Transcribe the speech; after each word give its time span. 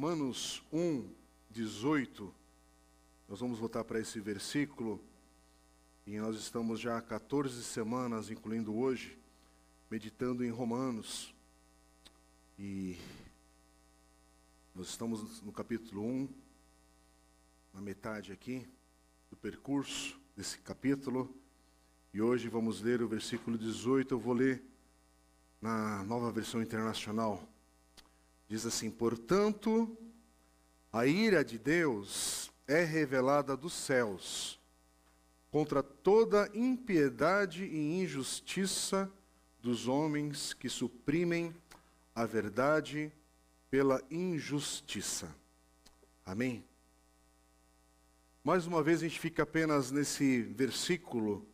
Romanos 0.00 0.62
1, 0.72 1.12
18, 1.50 2.34
nós 3.28 3.38
vamos 3.38 3.58
voltar 3.58 3.84
para 3.84 4.00
esse 4.00 4.18
versículo, 4.18 4.98
e 6.06 6.18
nós 6.18 6.36
estamos 6.36 6.80
já 6.80 6.96
há 6.96 7.02
14 7.02 7.62
semanas, 7.62 8.30
incluindo 8.30 8.74
hoje, 8.74 9.18
meditando 9.90 10.42
em 10.42 10.48
Romanos. 10.48 11.34
E 12.58 12.96
nós 14.74 14.88
estamos 14.88 15.42
no 15.42 15.52
capítulo 15.52 16.02
1, 16.02 16.28
na 17.74 17.82
metade 17.82 18.32
aqui 18.32 18.66
do 19.30 19.36
percurso 19.36 20.18
desse 20.34 20.60
capítulo, 20.60 21.30
e 22.14 22.22
hoje 22.22 22.48
vamos 22.48 22.80
ler 22.80 23.02
o 23.02 23.06
versículo 23.06 23.58
18, 23.58 24.14
eu 24.14 24.18
vou 24.18 24.32
ler 24.32 24.64
na 25.60 26.02
nova 26.04 26.32
versão 26.32 26.62
internacional. 26.62 27.46
Diz 28.50 28.66
assim: 28.66 28.90
Portanto, 28.90 29.96
a 30.92 31.06
ira 31.06 31.44
de 31.44 31.56
Deus 31.56 32.50
é 32.66 32.82
revelada 32.82 33.56
dos 33.56 33.72
céus 33.72 34.58
contra 35.52 35.84
toda 35.84 36.50
impiedade 36.52 37.64
e 37.64 38.02
injustiça 38.02 39.08
dos 39.62 39.86
homens 39.86 40.52
que 40.52 40.68
suprimem 40.68 41.54
a 42.12 42.26
verdade 42.26 43.12
pela 43.70 44.02
injustiça. 44.10 45.32
Amém? 46.26 46.64
Mais 48.42 48.66
uma 48.66 48.82
vez 48.82 48.98
a 48.98 49.06
gente 49.06 49.20
fica 49.20 49.44
apenas 49.44 49.92
nesse 49.92 50.42
versículo 50.42 51.46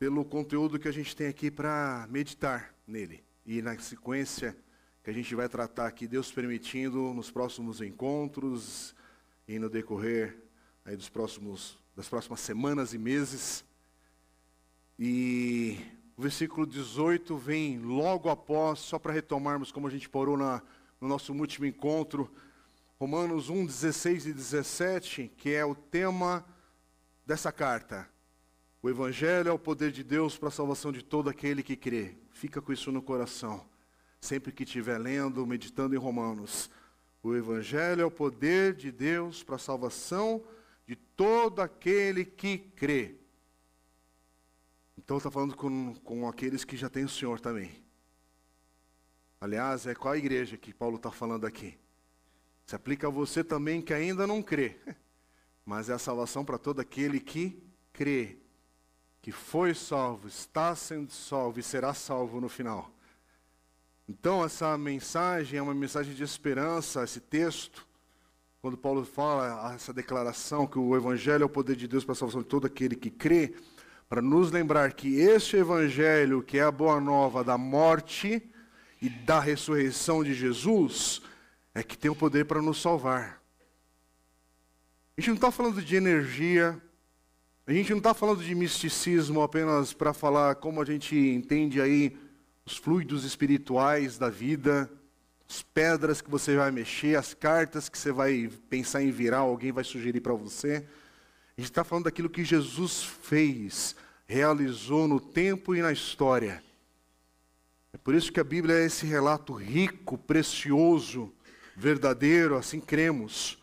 pelo 0.00 0.24
conteúdo 0.24 0.80
que 0.80 0.88
a 0.88 0.92
gente 0.92 1.14
tem 1.14 1.28
aqui 1.28 1.48
para 1.48 2.08
meditar 2.10 2.74
nele. 2.88 3.22
E 3.46 3.62
na 3.62 3.78
sequência 3.78 4.56
que 5.04 5.10
a 5.10 5.12
gente 5.12 5.34
vai 5.34 5.50
tratar 5.50 5.86
aqui, 5.86 6.06
Deus 6.06 6.32
permitindo, 6.32 7.12
nos 7.12 7.30
próximos 7.30 7.82
encontros 7.82 8.94
e 9.46 9.58
no 9.58 9.68
decorrer 9.68 10.34
aí 10.82 10.96
dos 10.96 11.10
próximos, 11.10 11.78
das 11.94 12.08
próximas 12.08 12.40
semanas 12.40 12.94
e 12.94 12.98
meses. 12.98 13.62
E 14.98 15.78
o 16.16 16.22
versículo 16.22 16.66
18 16.66 17.36
vem 17.36 17.78
logo 17.80 18.30
após, 18.30 18.78
só 18.78 18.98
para 18.98 19.12
retomarmos 19.12 19.70
como 19.70 19.86
a 19.86 19.90
gente 19.90 20.08
parou 20.08 20.38
na, 20.38 20.62
no 20.98 21.06
nosso 21.06 21.34
último 21.34 21.66
encontro, 21.66 22.32
Romanos 22.98 23.50
1, 23.50 23.66
16 23.66 24.26
e 24.28 24.32
17, 24.32 25.30
que 25.36 25.52
é 25.52 25.66
o 25.66 25.74
tema 25.74 26.46
dessa 27.26 27.52
carta. 27.52 28.08
O 28.82 28.88
Evangelho 28.88 29.50
é 29.50 29.52
o 29.52 29.58
poder 29.58 29.92
de 29.92 30.02
Deus 30.02 30.38
para 30.38 30.48
a 30.48 30.52
salvação 30.52 30.90
de 30.90 31.04
todo 31.04 31.28
aquele 31.28 31.62
que 31.62 31.76
crê. 31.76 32.16
Fica 32.30 32.62
com 32.62 32.72
isso 32.72 32.90
no 32.90 33.02
coração 33.02 33.73
sempre 34.24 34.50
que 34.52 34.64
estiver 34.64 34.98
lendo, 34.98 35.46
meditando 35.46 35.94
em 35.94 35.98
Romanos. 35.98 36.70
O 37.22 37.34
Evangelho 37.34 38.02
é 38.02 38.04
o 38.04 38.10
poder 38.10 38.74
de 38.74 38.90
Deus 38.90 39.42
para 39.42 39.56
a 39.56 39.58
salvação 39.58 40.42
de 40.86 40.96
todo 40.96 41.60
aquele 41.60 42.24
que 42.24 42.58
crê. 42.58 43.16
Então 44.96 45.18
está 45.18 45.30
falando 45.30 45.54
com, 45.54 45.94
com 45.96 46.26
aqueles 46.26 46.64
que 46.64 46.76
já 46.76 46.88
têm 46.88 47.04
o 47.04 47.08
Senhor 47.08 47.38
também. 47.38 47.84
Aliás, 49.40 49.86
é 49.86 49.94
qual 49.94 50.14
a 50.14 50.18
igreja 50.18 50.56
que 50.56 50.72
Paulo 50.72 50.96
está 50.96 51.10
falando 51.10 51.46
aqui? 51.46 51.78
Se 52.64 52.74
aplica 52.74 53.08
a 53.08 53.10
você 53.10 53.44
também 53.44 53.82
que 53.82 53.92
ainda 53.92 54.26
não 54.26 54.42
crê. 54.42 54.78
Mas 55.66 55.90
é 55.90 55.94
a 55.94 55.98
salvação 55.98 56.44
para 56.44 56.58
todo 56.58 56.80
aquele 56.80 57.20
que 57.20 57.62
crê, 57.92 58.38
que 59.20 59.32
foi 59.32 59.74
salvo, 59.74 60.28
está 60.28 60.74
sendo 60.74 61.10
salvo 61.12 61.60
e 61.60 61.62
será 61.62 61.92
salvo 61.92 62.40
no 62.40 62.48
final. 62.48 62.94
Então, 64.06 64.44
essa 64.44 64.76
mensagem 64.76 65.58
é 65.58 65.62
uma 65.62 65.74
mensagem 65.74 66.14
de 66.14 66.22
esperança, 66.22 67.02
esse 67.04 67.20
texto, 67.20 67.86
quando 68.60 68.76
Paulo 68.76 69.02
fala 69.04 69.74
essa 69.74 69.94
declaração 69.94 70.66
que 70.66 70.78
o 70.78 70.94
Evangelho 70.94 71.42
é 71.42 71.46
o 71.46 71.50
poder 71.50 71.74
de 71.74 71.88
Deus 71.88 72.04
para 72.04 72.12
a 72.12 72.16
salvação 72.16 72.42
de 72.42 72.48
todo 72.48 72.66
aquele 72.66 72.96
que 72.96 73.10
crê, 73.10 73.54
para 74.08 74.20
nos 74.20 74.50
lembrar 74.50 74.92
que 74.92 75.16
este 75.16 75.56
Evangelho, 75.56 76.42
que 76.42 76.58
é 76.58 76.62
a 76.62 76.70
boa 76.70 77.00
nova 77.00 77.42
da 77.42 77.56
morte 77.56 78.42
e 79.00 79.08
da 79.08 79.40
ressurreição 79.40 80.22
de 80.22 80.34
Jesus, 80.34 81.22
é 81.74 81.82
que 81.82 81.96
tem 81.96 82.10
o 82.10 82.14
poder 82.14 82.44
para 82.44 82.60
nos 82.60 82.80
salvar. 82.80 83.42
A 85.16 85.20
gente 85.20 85.28
não 85.28 85.36
está 85.36 85.50
falando 85.50 85.80
de 85.80 85.96
energia, 85.96 86.80
a 87.66 87.72
gente 87.72 87.90
não 87.90 87.98
está 87.98 88.12
falando 88.12 88.44
de 88.44 88.54
misticismo 88.54 89.40
apenas 89.40 89.94
para 89.94 90.12
falar 90.12 90.56
como 90.56 90.82
a 90.82 90.84
gente 90.84 91.16
entende 91.16 91.80
aí 91.80 92.16
os 92.64 92.76
fluidos 92.76 93.24
espirituais 93.24 94.16
da 94.16 94.30
vida, 94.30 94.90
as 95.48 95.62
pedras 95.62 96.20
que 96.20 96.30
você 96.30 96.56
vai 96.56 96.70
mexer, 96.70 97.16
as 97.16 97.34
cartas 97.34 97.88
que 97.88 97.98
você 97.98 98.10
vai 98.10 98.50
pensar 98.70 99.02
em 99.02 99.10
virar, 99.10 99.38
alguém 99.38 99.72
vai 99.72 99.84
sugerir 99.84 100.20
para 100.20 100.32
você. 100.32 100.86
A 101.56 101.60
gente 101.60 101.70
está 101.70 101.84
falando 101.84 102.04
daquilo 102.04 102.30
que 102.30 102.44
Jesus 102.44 103.02
fez, 103.02 103.94
realizou 104.26 105.06
no 105.06 105.20
tempo 105.20 105.74
e 105.74 105.82
na 105.82 105.92
história. 105.92 106.62
É 107.92 107.98
por 107.98 108.14
isso 108.14 108.32
que 108.32 108.40
a 108.40 108.44
Bíblia 108.44 108.76
é 108.76 108.86
esse 108.86 109.06
relato 109.06 109.52
rico, 109.52 110.16
precioso, 110.16 111.32
verdadeiro, 111.76 112.56
assim 112.56 112.80
cremos. 112.80 113.58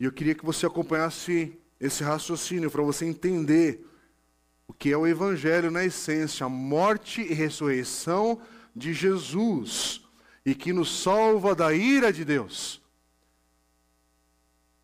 E 0.00 0.04
eu 0.04 0.12
queria 0.12 0.34
que 0.34 0.44
você 0.44 0.66
acompanhasse 0.66 1.56
esse 1.78 2.02
raciocínio 2.02 2.70
para 2.70 2.82
você 2.82 3.04
entender 3.04 3.86
o 4.70 4.72
que 4.72 4.92
é 4.92 4.96
o 4.96 5.04
Evangelho 5.04 5.68
na 5.68 5.84
essência, 5.84 6.46
a 6.46 6.48
morte 6.48 7.20
e 7.22 7.34
ressurreição 7.34 8.40
de 8.74 8.94
Jesus, 8.94 10.00
e 10.46 10.54
que 10.54 10.72
nos 10.72 11.02
salva 11.02 11.56
da 11.56 11.74
ira 11.74 12.12
de 12.12 12.24
Deus. 12.24 12.80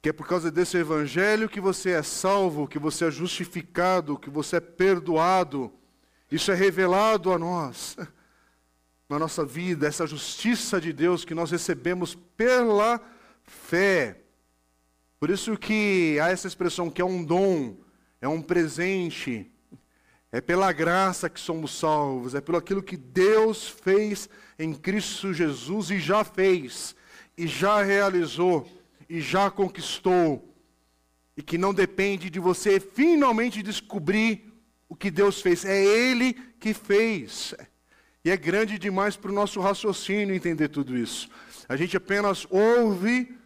Que 0.03 0.09
é 0.09 0.13
por 0.13 0.27
causa 0.27 0.51
desse 0.51 0.77
Evangelho 0.77 1.49
que 1.49 1.61
você 1.61 1.91
é 1.91 2.03
salvo, 2.03 2.67
que 2.67 2.81
você 2.81 3.05
é 3.05 3.11
justificado, 3.13 4.19
que 4.19 4.29
você 4.29 4.57
é 4.57 4.61
perdoado. 4.61 5.73
Isso 6.33 6.51
é 6.51 6.55
revelado 6.57 7.33
a 7.33 7.39
nós, 7.39 7.97
na 9.09 9.21
nossa 9.21 9.45
vida, 9.45 9.87
essa 9.87 10.05
justiça 10.05 10.81
de 10.81 10.93
Deus 10.93 11.25
que 11.25 11.33
nós 11.33 11.53
recebemos 11.53 12.17
pela 12.37 13.01
fé. 13.45 14.21
Por 15.21 15.31
isso 15.31 15.57
que 15.57 16.19
há 16.21 16.29
essa 16.29 16.49
expressão 16.49 16.91
que 16.91 17.01
é 17.01 17.05
um 17.05 17.23
dom, 17.23 17.77
é 18.21 18.27
um 18.27 18.43
presente, 18.43 19.49
é 20.33 20.41
pela 20.41 20.73
graça 20.73 21.31
que 21.31 21.41
somos 21.41 21.79
salvos, 21.79 22.35
é 22.35 22.41
pelo 22.41 22.59
aquilo 22.59 22.83
que 22.83 22.97
Deus 22.97 23.69
fez 23.69 24.29
em 24.59 24.75
Cristo 24.75 25.33
Jesus 25.33 25.91
e 25.91 25.99
já 25.99 26.25
fez, 26.25 26.95
e 27.37 27.47
já 27.47 27.83
realizou, 27.83 28.69
e 29.09 29.21
já 29.21 29.51
conquistou, 29.51 30.55
e 31.37 31.43
que 31.43 31.59
não 31.59 31.73
depende 31.73 32.29
de 32.31 32.41
você 32.41 32.81
finalmente 32.81 33.63
descobrir 33.63 34.53
o 34.89 34.97
que 34.97 35.11
Deus 35.11 35.41
fez, 35.41 35.65
é 35.65 35.85
Ele 35.85 36.35
que 36.59 36.73
fez. 36.73 37.55
E 38.25 38.31
é 38.31 38.37
grande 38.37 38.79
demais 38.79 39.17
para 39.17 39.31
o 39.31 39.35
nosso 39.35 39.61
raciocínio 39.61 40.35
entender 40.35 40.69
tudo 40.69 40.97
isso. 40.97 41.29
A 41.69 41.77
gente 41.77 41.97
apenas 41.97 42.47
ouve, 42.51 43.37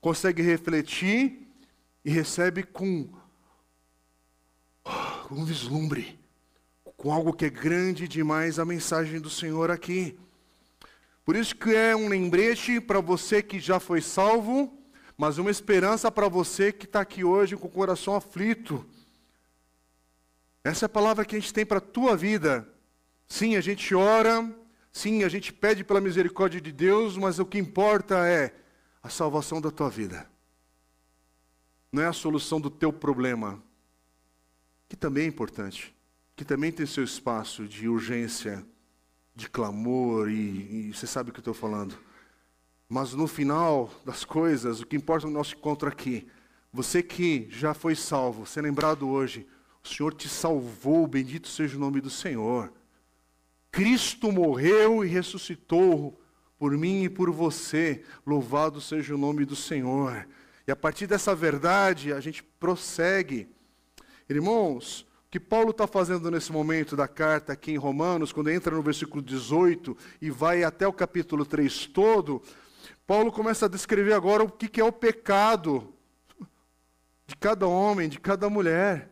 consegue 0.00 0.42
refletir 0.42 1.48
e 2.04 2.10
recebe 2.10 2.62
com 2.62 3.08
com 5.32 5.40
um 5.40 5.44
vislumbre, 5.46 6.20
com 6.94 7.10
algo 7.10 7.32
que 7.32 7.46
é 7.46 7.50
grande 7.50 8.06
demais 8.06 8.58
a 8.58 8.66
mensagem 8.66 9.18
do 9.18 9.30
Senhor 9.30 9.70
aqui. 9.70 10.18
Por 11.24 11.34
isso 11.34 11.56
que 11.56 11.74
é 11.74 11.96
um 11.96 12.06
lembrete 12.06 12.78
para 12.82 13.00
você 13.00 13.42
que 13.42 13.58
já 13.58 13.80
foi 13.80 14.02
salvo, 14.02 14.78
mas 15.16 15.38
uma 15.38 15.50
esperança 15.50 16.10
para 16.10 16.28
você 16.28 16.70
que 16.70 16.84
está 16.84 17.00
aqui 17.00 17.24
hoje 17.24 17.56
com 17.56 17.66
o 17.66 17.70
coração 17.70 18.14
aflito. 18.14 18.84
Essa 20.62 20.84
é 20.84 20.86
a 20.86 20.90
palavra 20.90 21.24
que 21.24 21.34
a 21.34 21.40
gente 21.40 21.54
tem 21.54 21.64
para 21.64 21.78
a 21.78 21.80
tua 21.80 22.14
vida. 22.14 22.68
Sim, 23.26 23.56
a 23.56 23.62
gente 23.62 23.94
ora, 23.94 24.54
sim, 24.92 25.24
a 25.24 25.30
gente 25.30 25.50
pede 25.50 25.82
pela 25.82 26.00
misericórdia 26.00 26.60
de 26.60 26.70
Deus, 26.70 27.16
mas 27.16 27.38
o 27.38 27.46
que 27.46 27.56
importa 27.56 28.28
é 28.28 28.54
a 29.02 29.08
salvação 29.08 29.62
da 29.62 29.70
tua 29.70 29.88
vida. 29.88 30.28
Não 31.90 32.02
é 32.02 32.06
a 32.06 32.12
solução 32.12 32.60
do 32.60 32.68
teu 32.68 32.92
problema, 32.92 33.62
que 34.92 34.96
também 34.96 35.24
é 35.24 35.26
importante, 35.26 35.96
que 36.36 36.44
também 36.44 36.70
tem 36.70 36.84
seu 36.84 37.02
espaço 37.02 37.66
de 37.66 37.88
urgência, 37.88 38.62
de 39.34 39.48
clamor, 39.48 40.28
e, 40.28 40.90
e 40.90 40.92
você 40.92 41.06
sabe 41.06 41.30
o 41.30 41.32
que 41.32 41.38
eu 41.38 41.40
estou 41.40 41.54
falando. 41.54 41.98
Mas 42.90 43.14
no 43.14 43.26
final 43.26 43.90
das 44.04 44.22
coisas, 44.22 44.82
o 44.82 44.86
que 44.86 44.94
importa 44.94 45.26
no 45.26 45.32
nosso 45.32 45.54
encontro 45.54 45.88
aqui, 45.88 46.28
você 46.70 47.02
que 47.02 47.48
já 47.50 47.72
foi 47.72 47.94
salvo, 47.94 48.44
ser 48.44 48.60
lembrado 48.60 49.08
hoje, 49.08 49.46
o 49.82 49.88
Senhor 49.88 50.12
te 50.12 50.28
salvou, 50.28 51.06
bendito 51.06 51.48
seja 51.48 51.78
o 51.78 51.80
nome 51.80 51.98
do 52.02 52.10
Senhor. 52.10 52.70
Cristo 53.70 54.30
morreu 54.30 55.02
e 55.02 55.08
ressuscitou 55.08 56.20
por 56.58 56.76
mim 56.76 57.04
e 57.04 57.08
por 57.08 57.30
você, 57.30 58.04
louvado 58.26 58.78
seja 58.78 59.14
o 59.14 59.18
nome 59.18 59.46
do 59.46 59.56
Senhor. 59.56 60.28
E 60.66 60.70
a 60.70 60.76
partir 60.76 61.06
dessa 61.06 61.34
verdade, 61.34 62.12
a 62.12 62.20
gente 62.20 62.42
prossegue 62.42 63.48
Irmãos, 64.28 65.06
o 65.26 65.30
que 65.30 65.40
Paulo 65.40 65.70
está 65.70 65.86
fazendo 65.86 66.30
nesse 66.30 66.52
momento 66.52 66.94
da 66.94 67.08
carta 67.08 67.52
aqui 67.52 67.72
em 67.72 67.76
Romanos, 67.76 68.32
quando 68.32 68.50
entra 68.50 68.74
no 68.74 68.82
versículo 68.82 69.22
18 69.22 69.96
e 70.20 70.30
vai 70.30 70.62
até 70.62 70.86
o 70.86 70.92
capítulo 70.92 71.44
3 71.44 71.86
todo, 71.86 72.42
Paulo 73.06 73.32
começa 73.32 73.66
a 73.66 73.68
descrever 73.68 74.12
agora 74.12 74.44
o 74.44 74.50
que 74.50 74.80
é 74.80 74.84
o 74.84 74.92
pecado 74.92 75.92
de 77.26 77.36
cada 77.36 77.66
homem, 77.66 78.08
de 78.08 78.20
cada 78.20 78.48
mulher. 78.48 79.10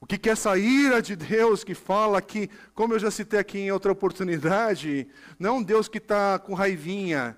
O 0.00 0.06
que 0.06 0.28
é 0.28 0.32
essa 0.32 0.58
ira 0.58 1.00
de 1.00 1.14
Deus 1.14 1.62
que 1.62 1.74
fala 1.74 2.20
que, 2.20 2.50
como 2.74 2.94
eu 2.94 2.98
já 2.98 3.10
citei 3.10 3.38
aqui 3.38 3.58
em 3.58 3.70
outra 3.70 3.92
oportunidade, 3.92 5.06
não 5.38 5.50
é 5.50 5.52
um 5.58 5.62
Deus 5.62 5.86
que 5.86 5.98
está 5.98 6.38
com 6.40 6.54
raivinha. 6.54 7.36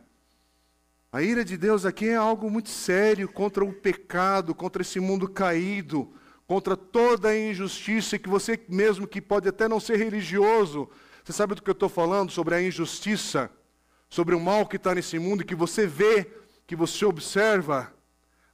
A 1.12 1.22
ira 1.22 1.44
de 1.44 1.56
Deus 1.58 1.84
aqui 1.84 2.08
é 2.08 2.16
algo 2.16 2.50
muito 2.50 2.70
sério 2.70 3.28
contra 3.28 3.64
o 3.64 3.72
pecado, 3.72 4.54
contra 4.54 4.80
esse 4.80 4.98
mundo 4.98 5.28
caído, 5.28 6.12
contra 6.46 6.76
toda 6.76 7.28
a 7.28 7.38
injustiça 7.38 8.18
que 8.18 8.28
você 8.28 8.60
mesmo 8.68 9.06
que 9.06 9.20
pode 9.20 9.48
até 9.48 9.68
não 9.68 9.80
ser 9.80 9.96
religioso, 9.96 10.88
você 11.24 11.32
sabe 11.32 11.54
do 11.54 11.62
que 11.62 11.70
eu 11.70 11.72
estou 11.72 11.88
falando 11.88 12.30
sobre 12.30 12.54
a 12.54 12.62
injustiça, 12.62 13.50
sobre 14.08 14.34
o 14.34 14.40
mal 14.40 14.66
que 14.66 14.76
está 14.76 14.94
nesse 14.94 15.18
mundo, 15.18 15.44
que 15.44 15.54
você 15.54 15.86
vê, 15.86 16.30
que 16.66 16.76
você 16.76 17.04
observa. 17.04 17.92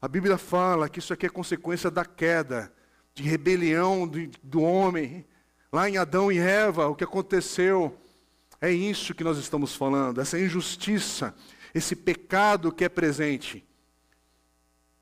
A 0.01 0.07
Bíblia 0.07 0.39
fala 0.39 0.89
que 0.89 1.01
isso 1.01 1.13
aqui 1.13 1.27
é 1.27 1.29
consequência 1.29 1.91
da 1.91 2.05
queda, 2.05 2.73
de 3.13 3.25
rebelião 3.25 4.09
do 4.43 4.63
homem. 4.63 5.27
Lá 5.73 5.89
em 5.89 5.97
Adão 5.97 6.31
e 6.31 6.39
Eva, 6.39 6.89
o 6.89 6.95
que 6.95 7.05
aconteceu 7.05 7.97
é 8.61 8.71
isso 8.71 9.15
que 9.15 9.25
nós 9.25 9.39
estamos 9.39 9.75
falando, 9.75 10.21
essa 10.21 10.39
injustiça, 10.39 11.35
esse 11.75 11.97
pecado 11.97 12.71
que 12.71 12.85
é 12.85 12.89
presente. 12.89 13.67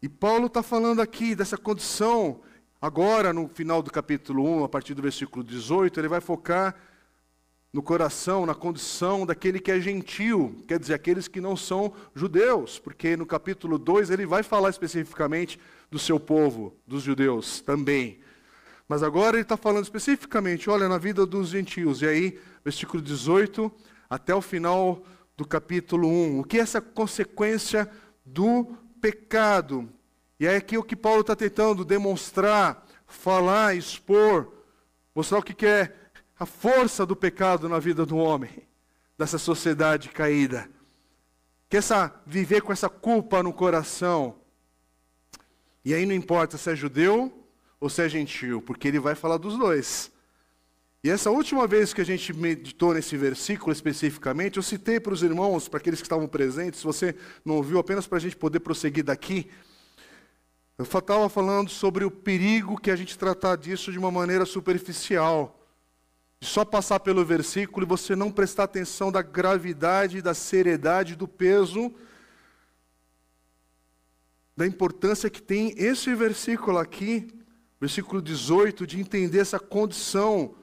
E 0.01 0.09
Paulo 0.09 0.47
está 0.47 0.63
falando 0.63 1.01
aqui 1.01 1.35
dessa 1.35 1.59
condição, 1.59 2.41
agora 2.81 3.33
no 3.33 3.49
final 3.49 3.83
do 3.83 3.91
capítulo 3.91 4.45
1, 4.61 4.65
a 4.65 4.69
partir 4.69 4.95
do 4.95 5.03
versículo 5.03 5.45
18, 5.45 6.01
ele 6.01 6.09
vai 6.09 6.21
focar 6.21 6.75
no 7.73 7.83
coração, 7.83 8.47
na 8.47 8.55
condição 8.55 9.27
daquele 9.27 9.61
que 9.61 9.71
é 9.71 9.79
gentil, 9.79 10.65
quer 10.67 10.79
dizer, 10.79 10.95
aqueles 10.95 11.29
que 11.29 11.41
não 11.41 11.57
são 11.57 11.93
judeus, 12.15 12.79
porque 12.79 13.17
no 13.17 13.27
capítulo 13.27 13.79
2 13.79 14.11
ele 14.11 14.25
vai 14.25 14.43
falar 14.43 14.71
especificamente 14.71 15.61
do 15.91 15.99
seu 15.99 16.19
povo, 16.19 16.75
dos 16.87 17.03
judeus 17.03 17.61
também. 17.61 18.21
Mas 18.89 19.03
agora 19.03 19.37
ele 19.37 19.43
está 19.43 19.57
falando 19.57 19.85
especificamente, 19.85 20.71
olha, 20.71 20.89
na 20.89 20.97
vida 20.97 21.27
dos 21.27 21.51
gentios. 21.51 22.01
E 22.01 22.07
aí, 22.07 22.41
versículo 22.65 23.03
18 23.03 23.71
até 24.09 24.35
o 24.35 24.41
final 24.41 25.03
do 25.37 25.47
capítulo 25.47 26.09
1. 26.09 26.41
O 26.41 26.45
que 26.45 26.59
é 26.59 26.63
essa 26.63 26.81
consequência 26.81 27.89
do 28.25 28.67
pecado? 28.99 29.89
E 30.41 30.47
é 30.47 30.57
aqui 30.57 30.79
o 30.79 30.83
que 30.83 30.95
Paulo 30.95 31.23
está 31.23 31.35
tentando 31.35 31.85
demonstrar, 31.85 32.87
falar, 33.07 33.75
expor, 33.75 34.53
mostrar 35.15 35.39
o 35.39 35.43
que 35.43 35.67
é 35.67 35.93
a 36.39 36.47
força 36.47 37.05
do 37.05 37.17
pecado 37.17 37.69
na 37.69 37.81
vida 37.81 38.07
do 38.07 38.17
homem, 38.17 38.69
dessa 39.17 39.39
sociedade 39.39 40.09
caída. 40.11 40.71
Que 41.69 41.77
essa 41.77 42.15
viver 42.25 42.63
com 42.63 42.73
essa 42.73 42.89
culpa 42.89 43.43
no 43.43 43.53
coração. 43.53 44.37
E 45.85 45.93
aí 45.93 46.07
não 46.07 46.15
importa 46.15 46.57
se 46.57 46.71
é 46.71 46.77
judeu 46.77 47.33
ou 47.81 47.89
se 47.89 48.03
é 48.03 48.09
gentil, 48.09 48.63
porque 48.63 48.87
ele 48.87 49.01
vai 49.01 49.15
falar 49.15 49.39
dos 49.39 49.59
dois. 49.59 50.13
E 51.03 51.11
essa 51.11 51.31
última 51.31 51.67
vez 51.67 51.93
que 51.95 52.01
a 52.01 52.05
gente 52.05 52.33
meditou 52.33 52.95
nesse 52.95 53.17
versículo 53.17 53.73
especificamente, 53.73 54.57
eu 54.57 54.63
citei 54.63 54.99
para 54.99 55.13
os 55.13 55.23
irmãos, 55.23 55.69
para 55.69 55.79
aqueles 55.79 56.01
que 56.01 56.07
estavam 56.07 56.27
presentes, 56.27 56.81
se 56.81 56.87
você 56.87 57.15
não 57.45 57.57
ouviu, 57.57 57.79
apenas 57.79 58.07
para 58.07 58.19
a 58.19 58.21
gente 58.21 58.37
poder 58.37 58.61
prosseguir 58.61 59.05
daqui. 59.05 59.49
Eu 60.79 60.85
estava 60.85 61.29
falando 61.29 61.69
sobre 61.69 62.05
o 62.05 62.11
perigo 62.11 62.81
que 62.81 62.89
a 62.89 62.95
gente 62.95 63.19
tratar 63.19 63.57
disso 63.57 63.91
de 63.91 63.99
uma 63.99 64.13
maneira 64.13 64.47
superficial. 64.47 65.59
De 66.39 66.47
só 66.47 66.65
passar 66.65 67.01
pelo 67.01 67.25
versículo 67.25 67.85
e 67.85 67.89
você 67.89 68.15
não 68.15 68.31
prestar 68.31 68.63
atenção 68.63 69.11
da 69.11 69.21
gravidade, 69.21 70.23
da 70.23 70.35
seriedade, 70.35 71.17
do 71.17 71.27
peso, 71.27 71.93
da 74.57 74.65
importância 74.65 75.29
que 75.29 75.43
tem 75.43 75.75
esse 75.77 76.15
versículo 76.15 76.79
aqui, 76.79 77.27
versículo 77.81 78.23
18, 78.23 78.87
de 78.87 79.01
entender 79.01 79.41
essa 79.41 79.59
condição 79.59 80.55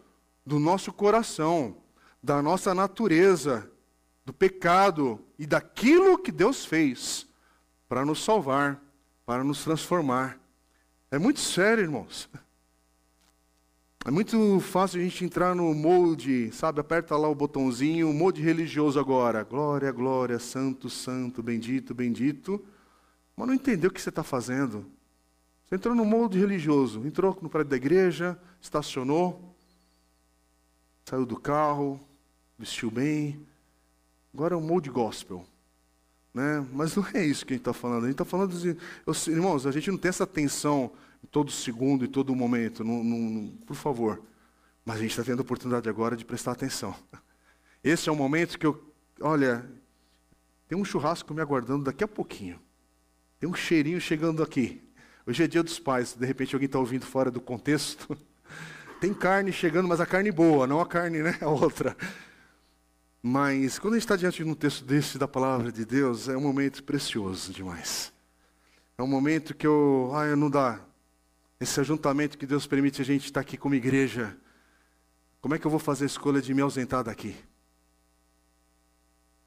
do 0.45 0.59
nosso 0.59 0.93
coração, 0.93 1.75
da 2.23 2.41
nossa 2.41 2.73
natureza, 2.73 3.69
do 4.23 4.31
pecado 4.31 5.19
e 5.37 5.45
daquilo 5.45 6.17
que 6.17 6.31
Deus 6.31 6.63
fez 6.63 7.27
para 7.89 8.05
nos 8.05 8.23
salvar, 8.23 8.84
para 9.25 9.43
nos 9.43 9.63
transformar. 9.63 10.39
É 11.09 11.17
muito 11.17 11.39
sério, 11.39 11.83
irmãos. 11.83 12.29
É 14.05 14.11
muito 14.11 14.59
fácil 14.59 15.01
a 15.01 15.03
gente 15.03 15.25
entrar 15.25 15.55
no 15.55 15.73
molde, 15.73 16.51
sabe? 16.51 16.79
Aperta 16.79 17.17
lá 17.17 17.27
o 17.27 17.33
botãozinho, 17.33 18.13
molde 18.13 18.39
religioso 18.39 18.99
agora. 18.99 19.43
Glória, 19.43 19.91
glória, 19.91 20.37
santo, 20.37 20.91
santo, 20.91 21.41
bendito, 21.41 21.93
bendito. 21.95 22.63
Mas 23.35 23.47
não 23.47 23.53
entendeu 23.55 23.89
o 23.89 23.93
que 23.93 23.99
você 23.99 24.09
está 24.09 24.23
fazendo. 24.23 24.85
Você 25.65 25.75
entrou 25.75 25.95
no 25.95 26.05
molde 26.05 26.37
religioso, 26.37 27.05
entrou 27.07 27.35
no 27.41 27.49
prédio 27.49 27.71
da 27.71 27.77
igreja, 27.77 28.39
estacionou, 28.61 29.55
saiu 31.03 31.25
do 31.25 31.35
carro, 31.35 31.99
vestiu 32.59 32.91
bem. 32.91 33.43
Agora 34.31 34.53
é 34.53 34.57
um 34.57 34.61
molde 34.61 34.91
gospel. 34.91 35.43
Né? 36.35 36.67
Mas 36.73 36.93
não 36.97 37.07
é 37.13 37.25
isso 37.25 37.45
que 37.45 37.53
a 37.53 37.55
gente 37.55 37.61
está 37.61 37.71
falando. 37.71 38.03
A 38.03 38.07
gente 38.07 38.15
está 38.15 38.25
falando, 38.25 38.59
de, 38.59 38.77
irmãos, 39.31 39.65
a 39.65 39.71
gente 39.71 39.89
não 39.89 39.97
tem 39.97 40.09
essa 40.09 40.27
tensão 40.27 40.91
todo 41.31 41.49
segundo 41.49 42.03
e 42.03 42.09
todo 42.09 42.35
momento, 42.35 42.83
não, 42.83 43.01
não, 43.01 43.47
por 43.65 43.75
favor. 43.75 44.21
Mas 44.83 44.97
a 44.97 44.99
gente 44.99 45.11
está 45.11 45.23
tendo 45.23 45.39
a 45.39 45.43
oportunidade 45.43 45.87
agora 45.87 46.15
de 46.17 46.25
prestar 46.25 46.51
atenção. 46.51 46.93
Esse 47.81 48.09
é 48.09 48.11
o 48.11 48.15
momento 48.17 48.59
que 48.59 48.67
eu, 48.67 48.93
olha, 49.21 49.65
tem 50.67 50.77
um 50.77 50.83
churrasco 50.83 51.33
me 51.33 51.41
aguardando 51.41 51.85
daqui 51.85 52.03
a 52.03 52.07
pouquinho. 52.07 52.59
Tem 53.39 53.49
um 53.49 53.53
cheirinho 53.53 54.01
chegando 54.01 54.43
aqui. 54.43 54.83
Hoje 55.25 55.41
é 55.41 55.47
dia 55.47 55.63
dos 55.63 55.79
pais, 55.79 56.13
de 56.13 56.25
repente 56.25 56.53
alguém 56.53 56.65
está 56.65 56.77
ouvindo 56.77 57.05
fora 57.05 57.31
do 57.31 57.39
contexto. 57.39 58.15
Tem 58.99 59.13
carne 59.13 59.51
chegando, 59.51 59.87
mas 59.87 60.01
a 60.01 60.05
carne 60.05 60.31
boa, 60.31 60.67
não 60.67 60.81
a 60.81 60.85
carne, 60.85 61.19
né? 61.19 61.37
A 61.41 61.47
outra. 61.47 61.95
Mas 63.27 63.79
quando 63.79 63.95
a 63.95 63.97
gente 63.97 64.05
está 64.05 64.15
diante 64.15 64.43
de 64.43 64.47
um 64.47 64.53
texto 64.53 64.85
desse 64.85 65.17
da 65.17 65.27
palavra 65.27 65.71
de 65.71 65.83
Deus, 65.83 66.29
é 66.29 66.37
um 66.37 66.41
momento 66.41 66.83
precioso 66.83 67.51
demais. 67.51 68.13
É 68.95 69.01
um 69.01 69.07
momento 69.07 69.55
que 69.55 69.65
eu, 69.65 70.11
ah, 70.13 70.35
não 70.35 70.47
dá, 70.47 70.79
esse 71.59 71.79
ajuntamento 71.79 72.37
que 72.37 72.45
Deus 72.45 72.67
permite 72.67 73.01
a 73.01 73.03
gente 73.03 73.25
estar 73.25 73.39
aqui 73.39 73.57
como 73.57 73.73
igreja, 73.73 74.37
como 75.41 75.55
é 75.55 75.57
que 75.57 75.65
eu 75.65 75.71
vou 75.71 75.79
fazer 75.79 76.03
a 76.03 76.05
escolha 76.05 76.39
de 76.39 76.53
me 76.53 76.61
ausentar 76.61 77.03
daqui? 77.03 77.35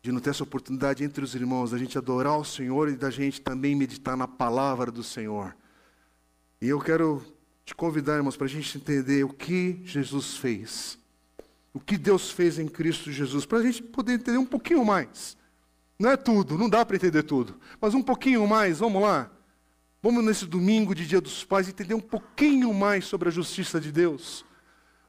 De 0.03 0.11
não 0.11 0.19
ter 0.19 0.31
essa 0.31 0.43
oportunidade 0.43 1.05
entre 1.05 1.23
os 1.23 1.37
irmãos, 1.37 1.71
da 1.71 1.79
gente 1.79 1.97
adorar 1.97 2.37
o 2.37 2.45
Senhor 2.45 2.89
e 2.89 2.97
da 2.97 3.11
gente 3.11 3.41
também 3.41 3.77
meditar 3.77 4.17
na 4.17 4.27
palavra 4.27 4.91
do 4.91 5.05
Senhor. 5.05 5.57
E 6.61 6.67
eu 6.67 6.81
quero 6.81 7.25
te 7.65 7.77
convidar, 7.77 8.17
irmãos, 8.17 8.37
para 8.37 8.47
a 8.47 8.51
gente 8.51 8.77
entender 8.77 9.23
o 9.23 9.29
que 9.33 9.81
Jesus 9.85 10.37
fez. 10.37 10.98
O 11.79 11.81
que 11.81 11.97
Deus 11.97 12.33
fez 12.33 12.59
em 12.59 12.67
Cristo 12.67 13.13
Jesus, 13.13 13.47
para 13.47 13.59
a 13.59 13.63
gente 13.63 13.81
poder 13.85 14.15
entender 14.15 14.37
um 14.37 14.45
pouquinho 14.45 14.85
mais. 14.85 15.37
Não 15.97 16.11
é 16.11 16.17
tudo, 16.17 16.59
não 16.59 16.69
dá 16.69 16.85
para 16.85 16.97
entender 16.97 17.23
tudo, 17.23 17.57
mas 17.81 17.95
um 17.95 18.03
pouquinho 18.03 18.45
mais, 18.49 18.81
vamos 18.81 19.01
lá. 19.01 19.31
Vamos 20.03 20.25
nesse 20.25 20.45
domingo 20.45 20.93
de 20.93 21.07
Dia 21.07 21.21
dos 21.21 21.45
Pais 21.45 21.69
entender 21.69 21.95
um 21.95 22.01
pouquinho 22.01 22.75
mais 22.75 23.05
sobre 23.05 23.29
a 23.29 23.31
justiça 23.31 23.81
de 23.81 23.93
Deus. 23.93 24.45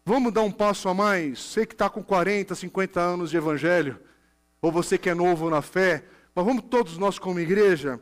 Vamos 0.05 0.31
dar 0.31 0.43
um 0.43 0.51
passo 0.51 0.87
a 0.87 0.93
mais. 0.93 1.39
Você 1.39 1.65
que 1.65 1.73
está 1.73 1.89
com 1.89 2.03
40, 2.03 2.53
50 2.53 3.01
anos 3.01 3.31
de 3.31 3.37
evangelho, 3.37 3.99
ou 4.61 4.71
você 4.71 4.95
que 4.95 5.09
é 5.09 5.15
novo 5.15 5.49
na 5.49 5.63
fé, 5.63 6.05
mas 6.35 6.45
vamos 6.45 6.65
todos 6.69 6.99
nós 6.99 7.17
como 7.17 7.39
igreja, 7.39 7.99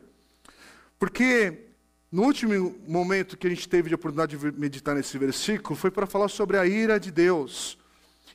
porque 0.98 1.70
no 2.12 2.24
último 2.24 2.76
momento 2.86 3.38
que 3.38 3.46
a 3.46 3.50
gente 3.50 3.66
teve 3.66 3.88
de 3.88 3.94
oportunidade 3.94 4.36
de 4.36 4.60
meditar 4.60 4.94
nesse 4.94 5.16
versículo, 5.16 5.74
foi 5.74 5.90
para 5.90 6.06
falar 6.06 6.28
sobre 6.28 6.58
a 6.58 6.66
ira 6.66 7.00
de 7.00 7.10
Deus. 7.10 7.77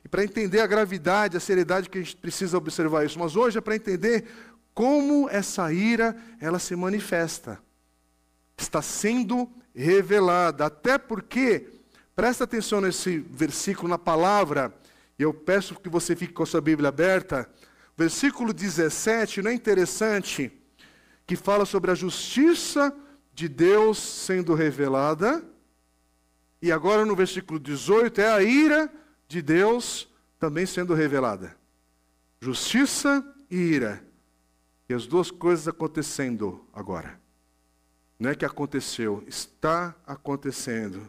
E 0.04 0.08
para 0.08 0.24
entender 0.24 0.60
a 0.60 0.66
gravidade, 0.66 1.36
a 1.36 1.40
seriedade 1.40 1.88
que 1.88 1.98
a 1.98 2.02
gente 2.02 2.16
precisa 2.16 2.58
observar 2.58 3.04
isso. 3.04 3.18
Mas 3.18 3.36
hoje 3.36 3.58
é 3.58 3.60
para 3.60 3.76
entender 3.76 4.26
como 4.74 5.28
essa 5.30 5.72
ira 5.72 6.16
ela 6.40 6.58
se 6.58 6.76
manifesta 6.76 7.62
está 8.56 8.80
sendo 8.80 9.50
revelada. 9.74 10.66
Até 10.66 10.98
porque, 10.98 11.68
presta 12.14 12.44
atenção 12.44 12.80
nesse 12.80 13.18
versículo, 13.18 13.88
na 13.88 13.98
palavra, 13.98 14.74
e 15.18 15.22
eu 15.22 15.32
peço 15.32 15.74
que 15.74 15.88
você 15.88 16.14
fique 16.14 16.32
com 16.32 16.42
a 16.42 16.46
sua 16.46 16.60
Bíblia 16.60 16.88
aberta. 16.88 17.48
Versículo 17.96 18.52
17, 18.52 19.42
não 19.42 19.50
é 19.50 19.54
interessante? 19.54 20.52
Que 21.26 21.36
fala 21.36 21.64
sobre 21.64 21.90
a 21.90 21.94
justiça 21.94 22.94
de 23.32 23.48
Deus 23.48 23.98
sendo 23.98 24.54
revelada. 24.54 25.44
E 26.60 26.72
agora 26.72 27.04
no 27.04 27.14
versículo 27.14 27.60
18 27.60 28.20
é 28.20 28.32
a 28.32 28.42
ira 28.42 28.90
de 29.28 29.42
Deus 29.42 30.08
também 30.38 30.66
sendo 30.66 30.94
revelada. 30.94 31.56
Justiça 32.40 33.24
e 33.50 33.56
ira. 33.56 34.04
E 34.88 34.94
as 34.94 35.06
duas 35.06 35.30
coisas 35.30 35.66
acontecendo 35.66 36.64
agora. 36.72 37.18
Não 38.18 38.30
é 38.30 38.34
que 38.34 38.44
aconteceu, 38.44 39.24
está 39.26 39.94
acontecendo. 40.06 41.08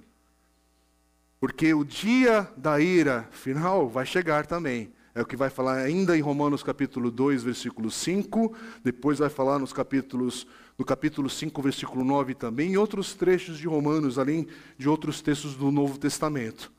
Porque 1.39 1.73
o 1.73 1.83
dia 1.83 2.49
da 2.55 2.79
ira 2.79 3.27
final 3.31 3.87
vai 3.87 4.05
chegar 4.05 4.45
também. 4.45 4.91
É 5.13 5.21
o 5.21 5.25
que 5.25 5.35
vai 5.35 5.49
falar 5.49 5.77
ainda 5.77 6.17
em 6.17 6.21
Romanos 6.21 6.63
capítulo 6.63 7.09
2, 7.09 7.43
versículo 7.43 7.89
5, 7.89 8.53
depois 8.83 9.19
vai 9.19 9.29
falar 9.29 9.59
nos 9.59 9.71
capítulos 9.71 10.45
no 10.77 10.83
capítulo 10.83 11.29
5, 11.29 11.61
versículo 11.61 12.03
9 12.03 12.35
também, 12.35 12.73
e 12.73 12.77
outros 12.77 13.13
trechos 13.13 13.57
de 13.57 13.65
Romanos, 13.65 14.19
além 14.19 14.45
de 14.77 14.89
outros 14.89 15.21
textos 15.21 15.55
do 15.55 15.71
Novo 15.71 15.97
Testamento. 15.97 16.69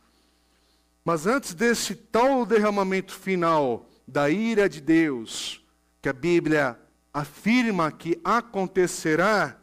Mas 1.06 1.24
antes 1.24 1.54
desse 1.54 1.94
tal 1.94 2.44
derramamento 2.44 3.14
final 3.14 3.88
da 4.08 4.28
ira 4.28 4.68
de 4.68 4.80
Deus, 4.80 5.64
que 6.02 6.08
a 6.08 6.12
Bíblia 6.12 6.76
afirma 7.14 7.92
que 7.92 8.20
acontecerá, 8.24 9.56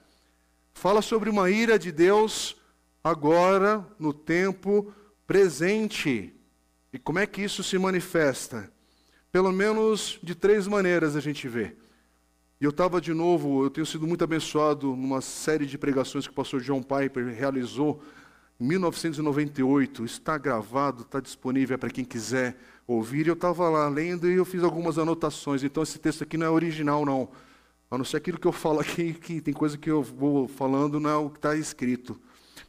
fala 0.73 1.01
sobre 1.01 1.29
uma 1.29 1.49
ira 1.49 1.77
de 1.77 1.91
Deus 1.91 2.55
agora, 3.03 3.85
no 3.99 4.13
tempo 4.13 4.93
presente. 5.27 6.33
E 6.93 6.97
como 6.97 7.19
é 7.19 7.27
que 7.27 7.41
isso 7.41 7.61
se 7.61 7.77
manifesta? 7.77 8.71
Pelo 9.29 9.51
menos 9.51 10.19
de 10.23 10.35
três 10.35 10.65
maneiras 10.65 11.13
a 11.13 11.19
gente 11.19 11.45
vê. 11.49 11.75
E 12.61 12.63
eu 12.63 12.69
estava 12.69 13.01
de 13.01 13.13
novo, 13.13 13.65
eu 13.65 13.69
tenho 13.69 13.85
sido 13.85 14.07
muito 14.07 14.23
abençoado 14.23 14.95
numa 14.95 15.19
série 15.19 15.65
de 15.65 15.77
pregações 15.77 16.25
que 16.25 16.31
o 16.31 16.35
pastor 16.35 16.61
John 16.61 16.81
Piper 16.81 17.35
realizou 17.35 18.01
1998. 18.59 20.05
Está 20.05 20.37
gravado, 20.37 21.03
está 21.03 21.19
disponível 21.19 21.77
para 21.77 21.89
quem 21.89 22.05
quiser 22.05 22.57
ouvir. 22.87 23.27
Eu 23.27 23.33
estava 23.33 23.69
lá 23.69 23.87
lendo 23.87 24.29
e 24.29 24.35
eu 24.35 24.45
fiz 24.45 24.63
algumas 24.63 24.97
anotações. 24.97 25.63
Então 25.63 25.83
esse 25.83 25.99
texto 25.99 26.23
aqui 26.23 26.37
não 26.37 26.47
é 26.47 26.49
original, 26.49 27.05
não. 27.05 27.29
A 27.89 27.97
não 27.97 28.05
ser 28.05 28.17
aquilo 28.17 28.39
que 28.39 28.47
eu 28.47 28.51
falo 28.51 28.79
aqui, 28.79 29.13
que 29.13 29.39
tem 29.41 29.53
coisa 29.53 29.77
que 29.77 29.89
eu 29.89 30.01
vou 30.01 30.47
falando, 30.47 30.99
não 30.99 31.09
é 31.09 31.15
o 31.15 31.29
que 31.29 31.37
está 31.37 31.55
escrito. 31.55 32.19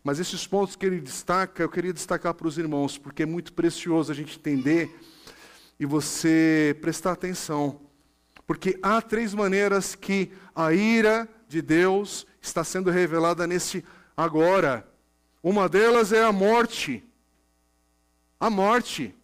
Mas 0.02 0.18
esses 0.18 0.46
pontos 0.46 0.76
que 0.76 0.84
ele 0.84 1.00
destaca, 1.00 1.62
eu 1.62 1.68
queria 1.68 1.92
destacar 1.92 2.34
para 2.34 2.46
os 2.46 2.58
irmãos, 2.58 2.98
porque 2.98 3.22
é 3.22 3.26
muito 3.26 3.54
precioso 3.54 4.12
a 4.12 4.14
gente 4.14 4.38
entender 4.38 4.94
e 5.80 5.86
você 5.86 6.76
prestar 6.80 7.12
atenção. 7.12 7.80
Porque 8.46 8.78
há 8.82 9.00
três 9.00 9.32
maneiras 9.32 9.94
que 9.94 10.30
a 10.54 10.72
ira 10.74 11.26
de 11.48 11.62
Deus 11.62 12.26
está 12.40 12.62
sendo 12.62 12.90
revelada 12.90 13.46
nesse 13.46 13.82
agora. 14.14 14.86
Uma 15.44 15.68
delas 15.68 16.10
é 16.10 16.24
a 16.24 16.32
morte. 16.32 17.04
A 18.40 18.48
morte. 18.48 19.14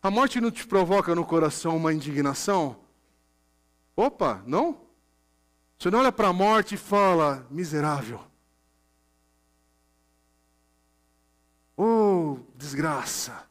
A 0.00 0.12
morte 0.12 0.40
não 0.40 0.48
te 0.48 0.64
provoca 0.64 1.12
no 1.12 1.26
coração 1.26 1.76
uma 1.76 1.92
indignação? 1.92 2.76
Opa, 3.96 4.40
não? 4.46 4.80
Você 5.76 5.90
não 5.90 5.98
olha 5.98 6.12
para 6.12 6.28
a 6.28 6.32
morte 6.32 6.76
e 6.76 6.78
fala, 6.78 7.44
miserável. 7.50 8.20
Oh, 11.76 12.38
desgraça. 12.54 13.44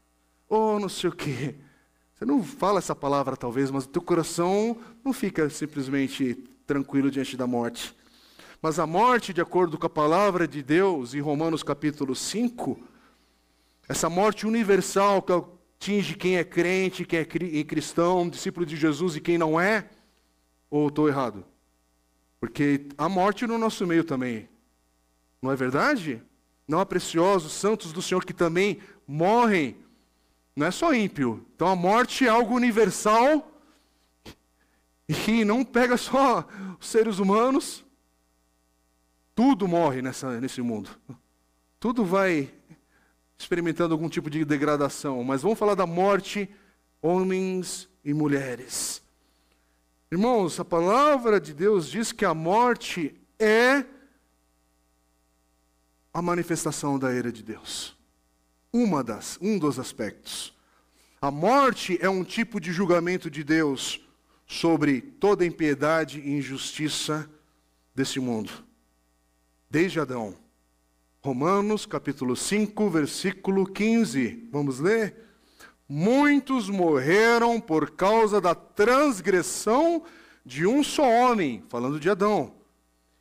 Oh, 0.48 0.80
não 0.80 0.88
sei 0.88 1.10
o 1.10 1.14
quê. 1.14 1.56
Você 2.16 2.24
não 2.24 2.42
fala 2.42 2.80
essa 2.80 2.96
palavra 2.96 3.36
talvez, 3.36 3.70
mas 3.70 3.84
o 3.84 3.90
teu 3.90 4.02
coração 4.02 4.78
não 5.04 5.12
fica 5.12 5.50
simplesmente 5.50 6.34
tranquilo 6.66 7.12
diante 7.12 7.36
da 7.36 7.46
morte. 7.46 7.94
Mas 8.62 8.78
a 8.78 8.86
morte, 8.86 9.34
de 9.34 9.42
acordo 9.42 9.76
com 9.76 9.88
a 9.88 9.90
palavra 9.90 10.48
de 10.48 10.62
Deus, 10.62 11.16
em 11.16 11.20
Romanos 11.20 11.64
capítulo 11.64 12.16
5, 12.16 12.80
essa 13.90 14.08
morte 14.08 14.46
universal 14.46 15.20
que 15.24 15.34
atinge 15.34 16.16
quem 16.16 16.38
é 16.38 16.44
crente, 16.44 17.04
quem 17.04 17.20
é 17.20 17.64
cristão, 17.64 18.30
discípulo 18.30 18.64
de 18.64 18.76
Jesus 18.76 19.16
e 19.16 19.20
quem 19.20 19.36
não 19.36 19.60
é, 19.60 19.90
ou 20.70 20.90
estou 20.90 21.10
errado? 21.10 21.44
Porque 22.40 22.88
há 23.00 23.10
morte 23.10 23.48
no 23.48 23.58
nosso 23.58 23.88
meio 23.88 24.04
também. 24.04 24.48
Não 25.42 25.52
é 25.52 25.56
verdade? 25.56 26.22
Não 26.68 26.80
há 26.80 26.86
preciosos 26.86 27.54
santos 27.54 27.92
do 27.92 28.02
Senhor 28.02 28.24
que 28.24 28.34
também 28.34 28.80
morrem. 29.08 29.76
Não 30.56 30.68
é 30.68 30.72
só 30.72 30.94
ímpio. 30.94 31.44
Então 31.56 31.68
a 31.68 31.76
morte 31.76 32.28
é 32.28 32.30
algo 32.30 32.56
universal 32.56 33.60
e 35.28 35.44
não 35.44 35.66
pega 35.66 35.98
só 35.98 36.48
os 36.80 36.88
seres 36.88 37.18
humanos. 37.18 37.84
Tudo 39.44 39.68
morre 39.68 40.04
nessa, 40.04 40.40
nesse 40.40 40.62
mundo. 40.62 40.92
Tudo 41.80 42.06
vai 42.06 42.54
experimentando 43.40 43.92
algum 43.92 44.08
tipo 44.08 44.30
de 44.30 44.46
degradação. 44.46 45.24
Mas 45.24 45.42
vamos 45.42 45.58
falar 45.58 45.74
da 45.74 45.88
morte, 45.88 46.48
homens 47.02 47.90
e 48.06 48.14
mulheres. 48.14 49.02
Irmãos, 50.12 50.60
a 50.60 50.64
palavra 50.64 51.42
de 51.42 51.56
Deus 51.56 51.90
diz 51.90 52.12
que 52.12 52.24
a 52.24 52.36
morte 52.36 53.20
é 53.40 53.84
a 56.14 56.22
manifestação 56.22 57.00
da 57.00 57.12
ira 57.12 57.32
de 57.32 57.42
Deus. 57.42 57.98
Uma 58.72 59.04
das, 59.04 59.40
um 59.42 59.58
dos 59.58 59.80
aspectos. 59.80 60.56
A 61.20 61.32
morte 61.32 61.98
é 62.00 62.08
um 62.08 62.24
tipo 62.24 62.60
de 62.60 62.72
julgamento 62.72 63.28
de 63.28 63.44
Deus 63.44 64.08
sobre 64.46 65.02
toda 65.02 65.44
impiedade 65.44 66.20
e 66.20 66.30
injustiça 66.30 67.28
desse 67.96 68.20
mundo. 68.20 68.70
Desde 69.72 70.00
Adão. 70.00 70.36
Romanos 71.24 71.88
capítulo 71.88 72.36
5, 72.36 72.90
versículo 72.90 73.66
15. 73.66 74.50
Vamos 74.52 74.80
ler? 74.80 75.32
muitos 75.92 76.70
morreram 76.70 77.60
por 77.60 77.92
causa 77.92 78.40
da 78.40 78.56
transgressão 78.56 80.04
de 80.46 80.66
um 80.66 80.82
só 80.82 81.04
homem, 81.04 81.64
falando 81.68 82.00
de 82.00 82.10
Adão. 82.10 82.54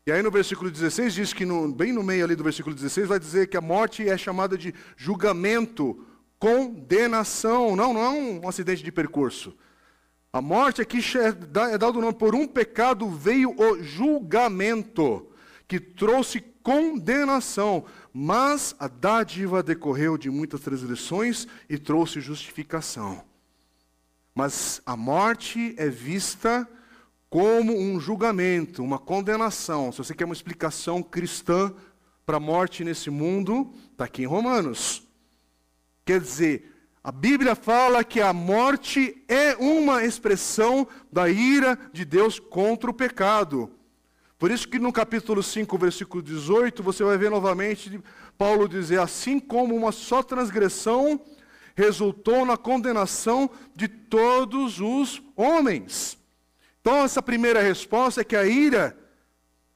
E 0.06 0.12
aí 0.12 0.22
no 0.22 0.30
versículo 0.30 0.70
16 0.70 1.14
diz 1.14 1.32
que, 1.32 1.44
no, 1.44 1.72
bem 1.72 1.92
no 1.92 2.04
meio 2.04 2.24
ali 2.24 2.36
do 2.36 2.44
versículo 2.44 2.74
16, 2.74 3.08
vai 3.08 3.18
dizer 3.18 3.48
que 3.48 3.56
a 3.56 3.60
morte 3.60 4.08
é 4.08 4.16
chamada 4.16 4.56
de 4.56 4.72
julgamento, 4.96 6.04
condenação. 6.38 7.74
Não, 7.74 7.92
não 7.92 8.02
é 8.02 8.08
um 8.08 8.48
acidente 8.48 8.84
de 8.84 8.92
percurso. 8.92 9.52
A 10.32 10.40
morte 10.40 10.80
aqui 10.80 11.00
é, 11.16 11.32
dado 11.76 12.00
nome 12.00 12.14
por 12.14 12.36
um 12.36 12.46
pecado 12.46 13.08
veio 13.08 13.52
o 13.56 13.82
julgamento, 13.82 15.29
que 15.70 15.78
trouxe 15.78 16.40
condenação. 16.40 17.84
Mas 18.12 18.74
a 18.76 18.88
dádiva 18.88 19.62
decorreu 19.62 20.18
de 20.18 20.28
muitas 20.28 20.62
transgressões 20.62 21.46
e 21.68 21.78
trouxe 21.78 22.20
justificação. 22.20 23.22
Mas 24.34 24.82
a 24.84 24.96
morte 24.96 25.72
é 25.78 25.88
vista 25.88 26.68
como 27.28 27.78
um 27.78 28.00
julgamento, 28.00 28.82
uma 28.82 28.98
condenação. 28.98 29.92
Se 29.92 29.98
você 29.98 30.12
quer 30.12 30.24
uma 30.24 30.34
explicação 30.34 31.04
cristã 31.04 31.72
para 32.26 32.38
a 32.38 32.40
morte 32.40 32.82
nesse 32.82 33.08
mundo, 33.08 33.72
está 33.92 34.06
aqui 34.06 34.22
em 34.22 34.26
Romanos. 34.26 35.06
Quer 36.04 36.20
dizer, 36.20 36.68
a 37.04 37.12
Bíblia 37.12 37.54
fala 37.54 38.02
que 38.02 38.20
a 38.20 38.32
morte 38.32 39.24
é 39.28 39.54
uma 39.54 40.04
expressão 40.04 40.88
da 41.12 41.28
ira 41.30 41.78
de 41.92 42.04
Deus 42.04 42.40
contra 42.40 42.90
o 42.90 42.94
pecado. 42.94 43.70
Por 44.40 44.50
isso 44.50 44.66
que 44.66 44.78
no 44.78 44.90
capítulo 44.90 45.42
5, 45.42 45.76
versículo 45.76 46.22
18, 46.22 46.82
você 46.82 47.04
vai 47.04 47.18
ver 47.18 47.30
novamente 47.30 48.00
Paulo 48.38 48.66
dizer, 48.66 48.98
assim 48.98 49.38
como 49.38 49.76
uma 49.76 49.92
só 49.92 50.22
transgressão 50.22 51.20
resultou 51.76 52.46
na 52.46 52.56
condenação 52.56 53.50
de 53.76 53.86
todos 53.86 54.80
os 54.80 55.22
homens. 55.36 56.16
Então 56.80 57.04
essa 57.04 57.20
primeira 57.20 57.60
resposta 57.60 58.22
é 58.22 58.24
que 58.24 58.34
a 58.34 58.46
ira, 58.46 58.98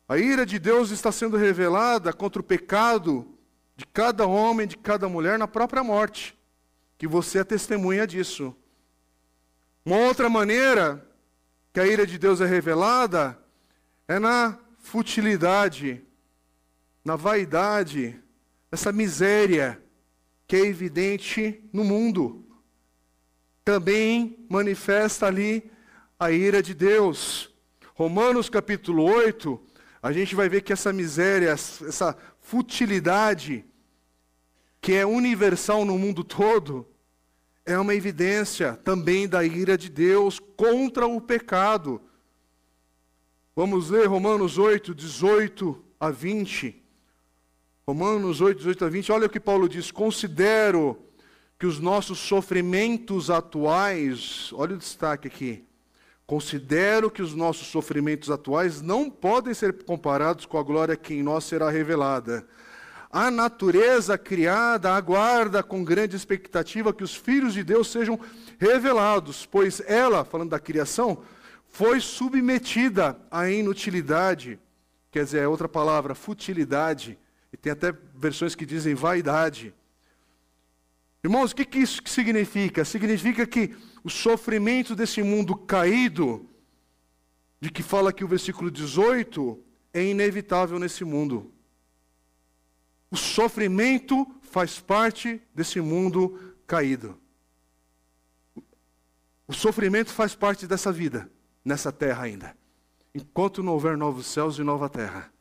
a 0.09 0.16
ira 0.16 0.47
de 0.47 0.59
Deus 0.59 0.90
está 0.90 1.12
sendo 1.12 1.37
revelada 1.37 2.11
contra 2.11 2.40
o 2.40 2.44
pecado 2.44 3.28
de 3.76 3.85
cada 3.85 4.26
homem, 4.26 4.66
de 4.66 4.78
cada 4.78 5.11
mulher 5.11 5.38
na 5.38 5.47
própria 5.47 5.85
morte. 5.85 6.35
Que 6.97 7.06
você 7.06 7.40
é 7.40 7.44
testemunha 7.44 8.06
disso. 8.06 8.56
Uma 9.85 9.99
outra 9.99 10.30
maneira 10.30 11.06
que 11.71 11.80
a 11.80 11.87
ira 11.87 12.06
de 12.06 12.16
Deus 12.16 12.40
é 12.40 12.47
revelada 12.47 13.43
é 14.06 14.18
na 14.18 14.58
futilidade, 14.78 16.02
na 17.04 17.16
vaidade, 17.16 18.20
essa 18.70 18.92
miséria 18.92 19.82
que 20.46 20.56
é 20.56 20.66
evidente 20.66 21.62
no 21.73 21.84
mundo. 21.84 22.44
Também 23.64 24.44
manifesta 24.49 25.26
ali 25.26 25.70
a 26.18 26.30
ira 26.30 26.62
de 26.62 26.75
Deus. 26.75 27.50
Romanos 27.94 28.50
capítulo 28.50 29.04
8, 29.04 29.61
a 30.02 30.12
gente 30.12 30.34
vai 30.34 30.49
ver 30.49 30.62
que 30.62 30.73
essa 30.73 30.92
miséria, 30.92 31.50
essa 31.50 32.16
futilidade, 32.40 33.64
que 34.80 34.92
é 34.92 35.06
universal 35.06 35.84
no 35.84 35.99
mundo 35.99 36.23
todo, 36.23 36.87
é 37.64 37.78
uma 37.78 37.94
evidência 37.94 38.75
também 38.84 39.26
da 39.26 39.42
ira 39.42 39.78
de 39.78 39.88
Deus 39.88 40.38
contra 40.38 41.06
o 41.06 41.20
pecado. 41.20 42.02
Vamos 43.56 43.88
ler 43.88 44.06
Romanos 44.08 44.58
8, 44.58 44.92
18 44.92 45.80
a 46.00 46.11
20. 46.11 46.82
Romanos 47.87 48.40
8, 48.40 48.58
18 48.58 48.84
a 48.84 48.88
20, 48.88 49.12
olha 49.12 49.26
o 49.28 49.30
que 49.30 49.38
Paulo 49.38 49.68
diz: 49.68 49.92
Considero 49.92 50.99
que 51.56 51.64
os 51.64 51.78
nossos 51.78 52.18
sofrimentos 52.18 53.30
atuais, 53.30 54.50
olha 54.54 54.75
o 54.75 54.78
destaque 54.78 55.28
aqui, 55.28 55.64
considero 56.26 57.08
que 57.08 57.23
os 57.23 57.32
nossos 57.32 57.68
sofrimentos 57.68 58.28
atuais 58.28 58.82
não 58.82 59.08
podem 59.08 59.54
ser 59.54 59.84
comparados 59.84 60.46
com 60.46 60.58
a 60.58 60.62
glória 60.64 60.96
que 60.96 61.14
em 61.14 61.23
nós 61.23 61.44
será 61.44 61.70
revelada. 61.70 62.44
a 63.08 63.30
natureza 63.30 64.18
criada 64.18 64.92
aguarda 64.92 65.62
com 65.62 65.84
grande 65.84 66.16
expectativa 66.16 66.92
que 66.92 67.04
os 67.04 67.14
filhos 67.14 67.54
de 67.54 67.62
Deus 67.62 67.87
sejam 67.87 68.18
revelados, 68.58 69.46
pois 69.46 69.80
ela, 69.87 70.25
falando 70.25 70.50
da 70.50 70.58
criação, 70.58 71.23
foi 71.74 72.00
submetida 72.00 73.20
à 73.28 73.50
inutilidade, 73.50 74.60
quer 75.10 75.24
dizer, 75.24 75.40
é 75.40 75.48
outra 75.48 75.68
palavra, 75.68 76.14
futilidade, 76.14 77.18
e 77.52 77.56
tem 77.56 77.72
até 77.72 77.90
versões 78.14 78.54
que 78.54 78.64
dizem 78.64 78.94
vaidade. 78.94 79.74
Irmãos, 81.24 81.50
o 81.50 81.56
que, 81.56 81.64
que 81.64 81.80
isso 81.80 82.00
significa? 82.06 82.84
Significa 82.84 83.44
que 83.44 83.76
o 84.04 84.08
sofrimento 84.08 84.94
desse 84.94 85.20
mundo 85.20 85.56
caído, 85.56 86.48
de 87.60 87.72
que 87.72 87.82
fala 87.82 88.10
aqui 88.10 88.22
o 88.22 88.28
versículo 88.28 88.70
18, 88.70 89.60
é 89.92 90.04
inevitável 90.04 90.78
nesse 90.78 91.04
mundo. 91.04 91.52
O 93.10 93.16
sofrimento 93.16 94.24
faz 94.42 94.78
parte 94.78 95.42
desse 95.52 95.80
mundo 95.80 96.54
caído. 96.68 97.18
O 99.48 99.52
sofrimento 99.52 100.12
faz 100.12 100.36
parte 100.36 100.68
dessa 100.68 100.92
vida, 100.92 101.28
nessa 101.64 101.90
terra 101.90 102.25
ainda. 102.25 102.56
Enquanto 103.14 103.62
não 103.62 103.73
houver 103.73 103.97
novos 103.97 104.26
céus 104.26 104.59
e 104.59 104.62
nova 104.62 104.88
terra. 104.88 105.33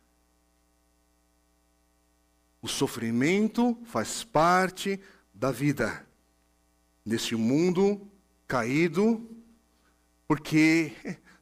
O 2.62 2.68
sofrimento 2.68 3.78
faz 3.84 4.24
parte 4.24 5.00
da 5.34 5.52
vida 5.52 6.08
nesse 7.06 7.36
mundo 7.36 8.10
caído, 8.48 9.30
porque 10.26 10.94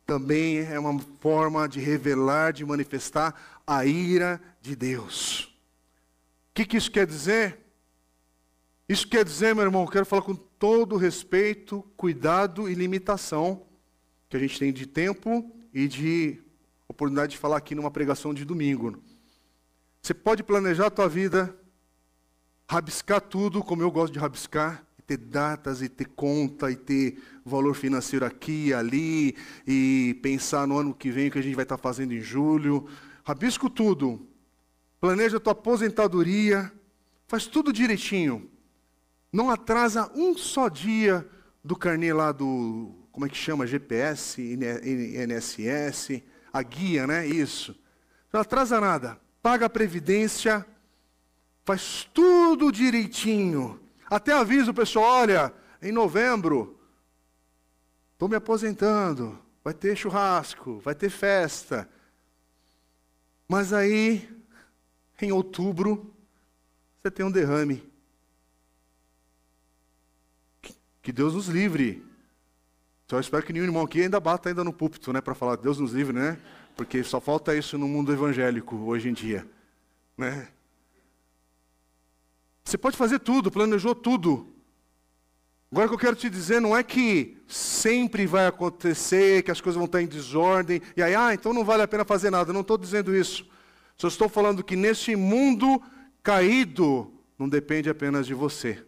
também 0.06 0.60
é 0.60 0.80
uma 0.80 1.00
forma 1.20 1.70
de 1.70 1.80
revelar, 1.80 2.54
de 2.54 2.66
manifestar 2.66 3.62
a 3.68 3.86
ira 3.86 4.42
de 4.62 4.76
Deus. 4.76 5.44
O 6.50 6.54
que, 6.56 6.66
que 6.66 6.78
isso 6.78 6.90
quer 6.90 7.06
dizer? 7.06 7.60
Isso 8.90 9.08
quer 9.08 9.24
dizer, 9.24 9.54
meu 9.54 9.64
irmão, 9.64 9.86
quero 9.86 10.06
falar 10.06 10.24
com 10.24 10.36
todo 10.36 10.98
respeito, 10.98 11.84
cuidado 11.96 12.68
e 12.68 12.74
limitação 12.74 13.66
que 14.32 14.38
a 14.38 14.40
gente 14.40 14.58
tem 14.58 14.72
de 14.72 14.86
tempo 14.86 15.52
e 15.74 15.90
de 15.90 16.40
oportunidade 16.88 17.34
de 17.34 17.38
falar 17.38 17.58
aqui 17.58 17.76
numa 17.76 17.92
pregação 17.92 18.34
de 18.34 18.46
domingo. 18.46 19.04
Você 20.02 20.14
pode 20.14 20.42
planejar 20.42 20.86
a 20.86 20.90
tua 20.90 21.10
vida, 21.10 21.54
rabiscar 22.66 23.20
tudo, 23.20 23.62
como 23.62 23.82
eu 23.82 23.92
gosto 23.92 24.14
de 24.14 24.20
rabiscar, 24.20 24.88
ter 25.06 25.18
datas 25.18 25.82
e 25.82 25.90
ter 25.90 26.06
conta 26.06 26.72
e 26.72 26.78
ter 26.78 27.22
valor 27.44 27.76
financeiro 27.76 28.26
aqui 28.26 28.68
e 28.68 28.74
ali 28.74 29.36
e 29.68 30.18
pensar 30.24 30.66
no 30.66 30.78
ano 30.78 30.96
que 30.96 31.12
vem 31.12 31.28
o 31.28 31.32
que 31.32 31.40
a 31.40 31.44
gente 31.44 31.56
vai 31.56 31.64
estar 31.64 31.78
fazendo 31.78 32.14
em 32.14 32.22
julho. 32.22 32.88
Rabisco 33.26 33.70
tudo. 33.70 34.26
Planeja 35.02 35.38
a 35.38 35.40
tua 35.42 35.52
aposentadoria, 35.52 36.72
faz 37.28 37.48
tudo 37.48 37.74
direitinho. 37.74 38.50
Não 39.30 39.50
atrasa 39.50 40.10
um 40.16 40.38
só 40.38 40.70
dia 40.70 41.28
do 41.62 41.76
carnê 41.76 42.14
lá 42.14 42.32
do, 42.32 43.01
como 43.12 43.26
é 43.26 43.30
que 43.30 43.36
chama? 43.36 43.68
GPS, 43.68 44.42
INSS, 44.42 46.24
a 46.52 46.64
guia, 46.64 47.06
né? 47.06 47.28
Isso. 47.28 47.76
Não 48.32 48.42
atrasa 48.42 48.80
nada. 48.80 49.20
Paga 49.42 49.66
a 49.66 49.70
previdência, 49.70 50.66
faz 51.66 52.08
tudo 52.14 52.72
direitinho. 52.72 53.80
Até 54.10 54.34
avisa 54.34 54.72
o 54.72 54.74
pessoal, 54.74 55.22
olha, 55.22 55.54
em 55.82 55.92
novembro, 55.92 56.80
estou 58.14 58.30
me 58.30 58.36
aposentando, 58.36 59.40
vai 59.64 59.74
ter 59.74 59.96
churrasco, 59.96 60.80
vai 60.80 60.94
ter 60.94 61.10
festa. 61.10 61.90
Mas 63.48 63.74
aí, 63.74 64.30
em 65.22 65.32
outubro, 65.32 66.14
você 67.02 67.10
tem 67.12 67.26
um 67.26 67.32
derrame. 67.32 67.90
Que 71.02 71.12
Deus 71.12 71.34
nos 71.34 71.48
livre. 71.48 72.06
Só 73.12 73.20
espero 73.20 73.44
que 73.44 73.52
nenhum 73.52 73.66
irmão 73.66 73.84
aqui 73.84 74.02
ainda 74.02 74.22
bata 74.22 74.48
ainda 74.48 74.64
no 74.64 74.72
púlpito, 74.72 75.12
né, 75.12 75.20
para 75.20 75.36
falar 75.36 75.58
Deus 75.58 75.78
nos 75.78 75.92
livre, 75.92 76.14
né? 76.14 76.38
Porque 76.78 77.04
só 77.04 77.20
falta 77.20 77.54
isso 77.54 77.78
no 77.78 77.86
mundo 77.86 78.14
evangélico 78.14 78.74
hoje 78.86 79.10
em 79.10 79.14
dia, 79.14 79.46
né? 80.18 80.48
Você 82.64 82.78
pode 82.78 82.96
fazer 82.96 83.20
tudo, 83.20 83.52
planejou 83.52 83.94
tudo. 83.94 84.48
Agora 85.70 85.88
o 85.88 85.90
que 85.90 85.96
eu 85.96 86.00
quero 86.00 86.16
te 86.16 86.30
dizer 86.30 86.62
não 86.62 86.74
é 86.74 86.84
que 86.84 87.38
sempre 87.50 88.26
vai 88.26 88.48
acontecer, 88.48 89.44
que 89.44 89.52
as 89.52 89.60
coisas 89.60 89.76
vão 89.76 89.88
estar 89.88 90.02
em 90.02 90.08
desordem, 90.08 90.82
e 90.96 91.04
aí, 91.04 91.14
ah, 91.14 91.34
então 91.34 91.52
não 91.52 91.66
vale 91.66 91.84
a 91.84 91.90
pena 91.90 92.06
fazer 92.06 92.30
nada. 92.30 92.54
Não 92.54 92.62
estou 92.62 92.78
dizendo 92.78 93.14
isso. 93.14 93.46
Só 93.98 94.08
estou 94.08 94.30
falando 94.30 94.64
que 94.64 94.78
nesse 94.78 95.18
mundo 95.18 95.84
caído, 96.24 97.12
não 97.38 97.50
depende 97.50 97.90
apenas 97.90 98.26
de 98.26 98.34
você 98.34 98.82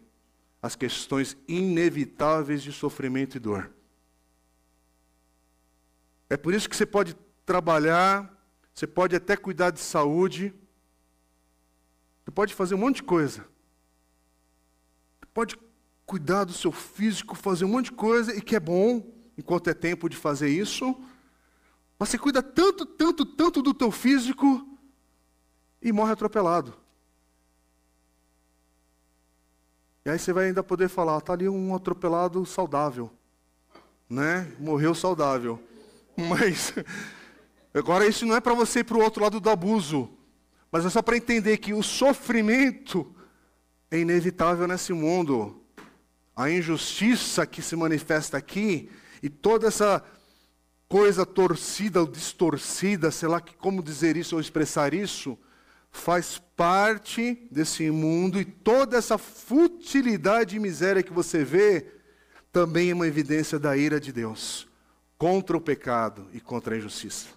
as 0.62 0.74
questões 0.74 1.36
inevitáveis 1.46 2.62
de 2.62 2.72
sofrimento 2.72 3.36
e 3.36 3.38
dor. 3.38 3.70
É 6.34 6.36
por 6.36 6.52
isso 6.52 6.68
que 6.68 6.74
você 6.74 6.84
pode 6.84 7.14
trabalhar, 7.46 8.28
você 8.74 8.88
pode 8.88 9.14
até 9.14 9.36
cuidar 9.36 9.70
de 9.70 9.78
saúde, 9.78 10.52
você 12.24 12.30
pode 12.32 12.52
fazer 12.52 12.74
um 12.74 12.78
monte 12.78 12.96
de 12.96 13.02
coisa. 13.04 13.42
Você 15.20 15.26
pode 15.32 15.56
cuidar 16.04 16.42
do 16.42 16.52
seu 16.52 16.72
físico, 16.72 17.36
fazer 17.36 17.64
um 17.64 17.68
monte 17.68 17.84
de 17.84 17.92
coisa, 17.92 18.34
e 18.34 18.40
que 18.40 18.56
é 18.56 18.58
bom, 18.58 19.14
enquanto 19.38 19.70
é 19.70 19.74
tempo 19.74 20.08
de 20.08 20.16
fazer 20.16 20.48
isso. 20.48 21.00
Mas 21.96 22.08
você 22.08 22.18
cuida 22.18 22.42
tanto, 22.42 22.84
tanto, 22.84 23.24
tanto 23.24 23.62
do 23.62 23.72
teu 23.72 23.92
físico 23.92 24.76
e 25.80 25.92
morre 25.92 26.14
atropelado. 26.14 26.74
E 30.04 30.10
aí 30.10 30.18
você 30.18 30.32
vai 30.32 30.46
ainda 30.46 30.64
poder 30.64 30.88
falar, 30.88 31.18
está 31.18 31.32
ali 31.32 31.48
um 31.48 31.76
atropelado 31.76 32.44
saudável. 32.44 33.08
Né? 34.10 34.52
Morreu 34.58 34.96
saudável. 34.96 35.62
Mas 36.16 36.74
agora 37.72 38.06
isso 38.06 38.24
não 38.26 38.36
é 38.36 38.40
para 38.40 38.54
você 38.54 38.80
ir 38.80 38.84
para 38.84 38.96
o 38.96 39.02
outro 39.02 39.22
lado 39.22 39.40
do 39.40 39.50
abuso. 39.50 40.10
Mas 40.70 40.84
é 40.84 40.90
só 40.90 41.02
para 41.02 41.16
entender 41.16 41.58
que 41.58 41.72
o 41.72 41.82
sofrimento 41.82 43.14
é 43.90 43.98
inevitável 43.98 44.66
nesse 44.66 44.92
mundo. 44.92 45.62
A 46.34 46.50
injustiça 46.50 47.46
que 47.46 47.62
se 47.62 47.76
manifesta 47.76 48.36
aqui 48.36 48.90
e 49.22 49.28
toda 49.28 49.68
essa 49.68 50.02
coisa 50.88 51.24
torcida 51.24 52.00
ou 52.00 52.06
distorcida, 52.06 53.10
sei 53.10 53.28
lá 53.28 53.40
como 53.40 53.82
dizer 53.82 54.16
isso 54.16 54.34
ou 54.34 54.40
expressar 54.40 54.92
isso, 54.92 55.38
faz 55.90 56.42
parte 56.56 57.46
desse 57.50 57.88
mundo 57.90 58.40
e 58.40 58.44
toda 58.44 58.96
essa 58.96 59.16
futilidade 59.16 60.56
e 60.56 60.60
miséria 60.60 61.02
que 61.04 61.12
você 61.12 61.44
vê 61.44 61.86
também 62.52 62.90
é 62.90 62.94
uma 62.94 63.06
evidência 63.06 63.58
da 63.58 63.76
ira 63.76 64.00
de 64.00 64.12
Deus 64.12 64.68
contra 65.18 65.56
o 65.56 65.60
pecado 65.60 66.28
e 66.32 66.40
contra 66.40 66.74
a 66.74 66.78
injustiça. 66.78 67.28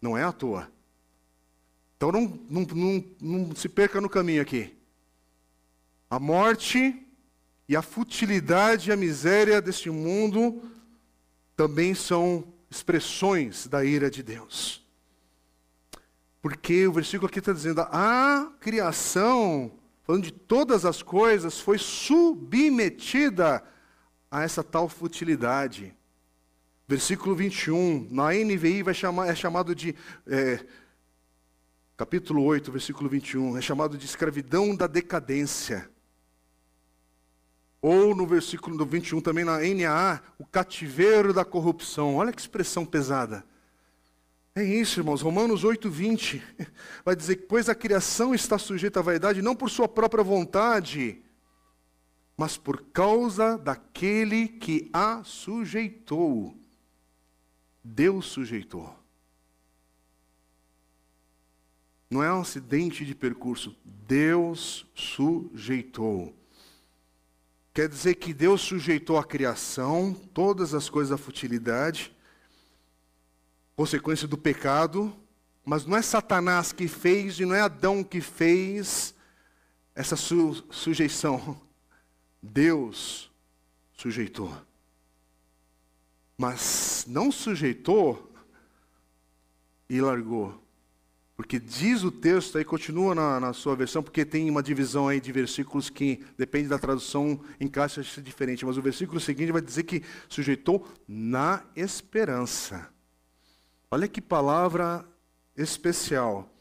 Não 0.00 0.16
é 0.16 0.24
à 0.24 0.32
toa. 0.32 0.70
Então 1.96 2.12
não, 2.12 2.40
não, 2.48 2.62
não, 2.62 3.04
não 3.20 3.56
se 3.56 3.68
perca 3.68 4.00
no 4.00 4.08
caminho 4.08 4.42
aqui. 4.42 4.76
A 6.08 6.18
morte 6.18 7.04
e 7.68 7.76
a 7.76 7.82
futilidade 7.82 8.88
e 8.88 8.92
a 8.92 8.96
miséria 8.96 9.60
deste 9.60 9.90
mundo 9.90 10.62
também 11.56 11.94
são 11.94 12.44
expressões 12.70 13.66
da 13.66 13.84
ira 13.84 14.10
de 14.10 14.22
Deus. 14.22 14.86
Porque 16.40 16.86
o 16.86 16.92
versículo 16.92 17.28
aqui 17.28 17.40
está 17.40 17.52
dizendo: 17.52 17.80
a 17.80 18.52
criação, 18.60 19.72
falando 20.04 20.22
de 20.22 20.32
todas 20.32 20.84
as 20.84 21.02
coisas, 21.02 21.58
foi 21.58 21.78
submetida 21.78 23.62
a 24.30 24.42
essa 24.42 24.62
tal 24.62 24.88
futilidade. 24.88 25.94
Versículo 26.88 27.36
21, 27.36 28.08
na 28.10 28.32
NVI 28.32 28.82
vai 28.82 28.94
chamar, 28.94 29.28
é 29.28 29.34
chamado 29.34 29.74
de. 29.74 29.94
É, 30.26 30.64
capítulo 31.98 32.42
8, 32.44 32.72
versículo 32.72 33.10
21, 33.10 33.58
é 33.58 33.60
chamado 33.60 33.98
de 33.98 34.06
escravidão 34.06 34.74
da 34.74 34.86
decadência. 34.86 35.90
Ou 37.82 38.16
no 38.16 38.26
versículo 38.26 38.86
21, 38.86 39.20
também 39.20 39.44
na 39.44 39.58
NAA, 39.58 40.22
o 40.38 40.46
cativeiro 40.46 41.34
da 41.34 41.44
corrupção. 41.44 42.16
Olha 42.16 42.32
que 42.32 42.40
expressão 42.40 42.86
pesada. 42.86 43.44
É 44.54 44.64
isso, 44.64 44.98
irmãos. 44.98 45.20
Romanos 45.20 45.64
8, 45.64 45.90
20 45.90 46.42
vai 47.04 47.14
dizer 47.14 47.36
que, 47.36 47.42
pois 47.42 47.68
a 47.68 47.74
criação 47.74 48.34
está 48.34 48.56
sujeita 48.56 49.00
à 49.00 49.02
vaidade, 49.02 49.42
não 49.42 49.54
por 49.54 49.68
sua 49.68 49.86
própria 49.86 50.24
vontade, 50.24 51.22
mas 52.34 52.56
por 52.56 52.82
causa 52.94 53.58
daquele 53.58 54.48
que 54.48 54.88
a 54.90 55.22
sujeitou. 55.22 56.56
Deus 57.88 58.26
sujeitou. 58.26 58.94
Não 62.10 62.22
é 62.22 62.32
um 62.32 62.40
acidente 62.40 63.04
de 63.04 63.14
percurso. 63.14 63.74
Deus 63.84 64.86
sujeitou. 64.94 66.34
Quer 67.72 67.88
dizer 67.88 68.16
que 68.16 68.34
Deus 68.34 68.60
sujeitou 68.60 69.18
a 69.18 69.24
criação, 69.24 70.14
todas 70.34 70.74
as 70.74 70.90
coisas 70.90 71.10
da 71.10 71.16
futilidade, 71.16 72.14
consequência 73.76 74.28
do 74.28 74.36
pecado, 74.36 75.14
mas 75.64 75.86
não 75.86 75.96
é 75.96 76.02
Satanás 76.02 76.72
que 76.72 76.88
fez 76.88 77.38
e 77.38 77.46
não 77.46 77.54
é 77.54 77.60
Adão 77.60 78.02
que 78.02 78.20
fez, 78.20 79.14
essa 79.94 80.16
su 80.16 80.64
sujeição, 80.70 81.60
Deus 82.42 83.30
sujeitou. 83.92 84.67
Mas 86.38 87.04
não 87.08 87.32
sujeitou 87.32 88.32
e 89.90 90.00
largou. 90.00 90.62
Porque 91.36 91.58
diz 91.58 92.02
o 92.02 92.10
texto, 92.10 92.58
aí 92.58 92.64
continua 92.64 93.14
na, 93.14 93.40
na, 93.40 93.52
sua 93.52 93.76
versão, 93.76 94.02
porque 94.02 94.24
tem 94.24 94.50
uma 94.50 94.62
divisão 94.62 95.08
aí 95.08 95.20
de 95.20 95.30
versículos 95.30 95.90
que, 95.90 96.24
depende 96.36 96.68
da 96.68 96.78
tradução, 96.78 97.40
encaixa-se 97.60 98.20
diferente. 98.20 98.64
Mas 98.64 98.76
o 98.76 98.82
versículo 98.82 99.20
seguinte 99.20 99.52
vai 99.52 99.62
dizer 99.62 99.82
que 99.84 100.02
sujeitou 100.28 100.86
na 101.06 101.62
esperança. 101.76 102.88
Olha 103.90 104.08
que 104.08 104.20
palavra 104.20 105.04
especial. 105.56 106.52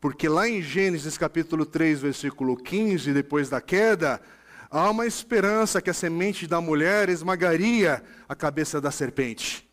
Porque 0.00 0.28
lá 0.28 0.48
em 0.48 0.60
Gênesis 0.60 1.16
capítulo 1.16 1.64
3, 1.64 2.00
versículo 2.00 2.56
15, 2.56 3.12
depois 3.12 3.48
da 3.48 3.60
queda, 3.60 4.20
há 4.74 4.90
uma 4.90 5.06
esperança 5.06 5.80
que 5.80 5.88
a 5.88 5.94
semente 5.94 6.48
da 6.48 6.60
mulher 6.60 7.08
esmagaria 7.08 8.02
a 8.28 8.34
cabeça 8.34 8.80
da 8.80 8.90
serpente. 8.90 9.70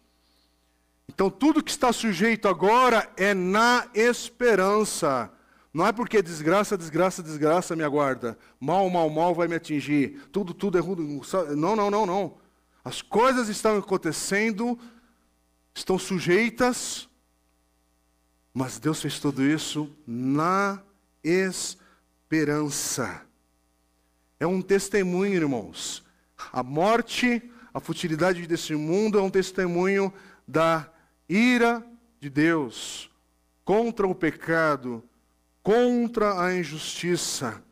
Então, 1.09 1.27
tudo 1.27 1.63
que 1.63 1.71
está 1.71 1.91
sujeito 1.91 2.47
agora 2.47 3.11
é 3.17 3.33
na 3.33 3.89
esperança. 3.95 5.31
Não 5.73 5.87
é 5.87 5.91
porque 5.91 6.21
desgraça, 6.21 6.77
desgraça, 6.77 7.23
desgraça 7.23 7.75
me 7.75 7.83
aguarda. 7.83 8.37
Mal, 8.59 8.87
mal, 8.91 9.09
mal 9.09 9.33
vai 9.33 9.47
me 9.47 9.55
atingir. 9.55 10.21
Tudo, 10.31 10.53
tudo 10.53 10.77
é 10.77 10.81
ruim. 10.81 11.19
Não, 11.57 11.75
não, 11.75 11.89
não, 11.89 12.05
não. 12.05 12.37
As 12.83 13.01
coisas 13.01 13.49
estão 13.49 13.77
acontecendo, 13.77 14.77
estão 15.73 15.97
sujeitas, 15.97 17.09
mas 18.53 18.77
Deus 18.77 19.01
fez 19.01 19.19
tudo 19.19 19.41
isso 19.41 19.89
na 20.05 20.79
esperança. 21.23 23.30
É 24.41 24.47
um 24.47 24.59
testemunho, 24.59 25.35
irmãos. 25.35 26.03
A 26.51 26.63
morte, 26.63 27.47
a 27.71 27.79
futilidade 27.79 28.47
desse 28.47 28.73
mundo 28.73 29.19
é 29.19 29.21
um 29.21 29.29
testemunho 29.29 30.11
da 30.47 30.91
ira 31.29 31.85
de 32.19 32.27
Deus 32.27 33.11
contra 33.63 34.07
o 34.07 34.15
pecado, 34.15 35.03
contra 35.61 36.41
a 36.41 36.55
injustiça. 36.55 37.63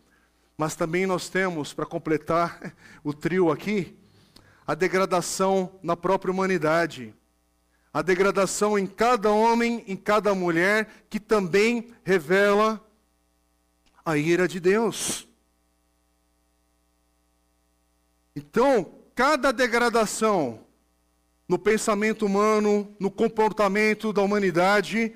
Mas 0.56 0.76
também 0.76 1.08
nós 1.08 1.28
temos, 1.28 1.74
para 1.74 1.88
completar 1.88 2.76
o 3.04 3.16
trio 3.16 3.52
aqui, 3.52 3.98
a 4.68 4.76
degradação 4.76 5.80
na 5.82 5.98
própria 5.98 6.32
humanidade. 6.32 7.16
A 7.92 8.04
degradação 8.04 8.78
em 8.78 8.86
cada 8.86 9.32
homem, 9.32 9.84
em 9.88 9.96
cada 9.96 10.36
mulher, 10.36 10.88
que 11.10 11.20
também 11.20 11.92
revela 12.04 12.80
a 14.06 14.16
ira 14.16 14.48
de 14.48 14.60
Deus. 14.60 15.28
Então, 18.40 18.90
cada 19.14 19.52
degradação 19.52 20.62
no 21.46 21.60
pensamento 21.60 22.26
humano, 22.26 22.96
no 22.98 23.12
comportamento 23.12 24.14
da 24.14 24.22
humanidade, 24.22 25.14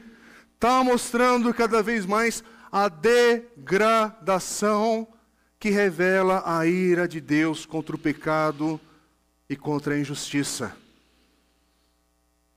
está 0.54 0.84
mostrando 0.84 1.54
cada 1.54 1.82
vez 1.82 2.06
mais 2.06 2.44
a 2.70 2.90
degradação 2.90 4.28
que 5.58 5.70
revela 5.70 6.44
a 6.46 6.68
ira 6.68 7.08
de 7.08 7.22
Deus 7.22 7.66
contra 7.66 7.96
o 7.96 8.00
pecado 8.00 8.78
e 9.50 9.56
contra 9.56 9.94
a 9.94 10.00
injustiça. 10.00 10.76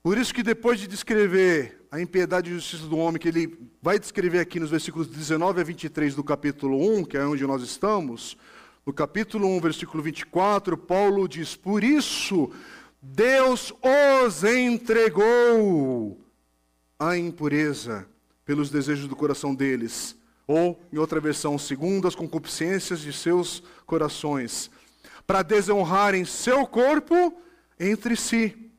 Por 0.03 0.17
isso 0.17 0.33
que 0.33 0.43
depois 0.43 0.81
de 0.81 0.87
descrever 0.87 1.87
a 1.89 2.01
impiedade 2.01 2.49
e 2.49 2.55
justiça 2.55 2.87
do 2.87 2.97
homem, 2.97 3.21
que 3.21 3.29
ele 3.29 3.57
vai 3.81 3.97
descrever 3.97 4.39
aqui 4.39 4.59
nos 4.59 4.71
versículos 4.71 5.07
19 5.07 5.61
a 5.61 5.63
23 5.63 6.13
do 6.13 6.25
capítulo 6.25 6.77
1, 6.97 7.05
que 7.05 7.15
é 7.15 7.25
onde 7.25 7.47
nós 7.47 7.61
estamos, 7.61 8.35
no 8.87 8.93
capítulo 8.93 9.49
1, 9.49 9.59
versículo 9.59 10.01
24, 10.01 10.77
Paulo 10.77 11.27
diz: 11.27 11.57
Por 11.57 11.83
isso 11.83 12.49
Deus 13.01 13.73
os 13.83 14.45
entregou 14.45 16.17
à 16.97 17.17
impureza 17.17 18.07
pelos 18.45 18.69
desejos 18.69 19.09
do 19.09 19.15
coração 19.15 19.53
deles, 19.53 20.15
ou, 20.47 20.81
em 20.89 20.97
outra 20.97 21.19
versão, 21.19 21.57
segundo 21.57 22.07
as 22.07 22.15
concupiscências 22.15 23.01
de 23.01 23.11
seus 23.11 23.61
corações, 23.85 24.71
para 25.27 25.41
desonrarem 25.43 26.23
seu 26.23 26.65
corpo 26.65 27.41
entre 27.77 28.15
si. 28.15 28.71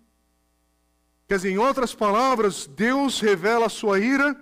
Quer 1.29 1.37
dizer, 1.37 1.51
em 1.51 1.59
outras 1.59 1.95
palavras, 1.95 2.67
Deus 2.67 3.21
revela 3.21 3.67
a 3.67 3.69
sua 3.69 4.01
ira 4.01 4.35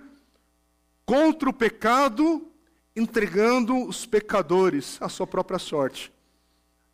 contra 1.05 1.49
o 1.49 1.53
pecado, 1.53 2.49
entregando 2.97 3.87
os 3.87 4.05
pecadores 4.05 4.97
à 4.99 5.07
sua 5.07 5.27
própria 5.27 5.59
sorte. 5.59 6.11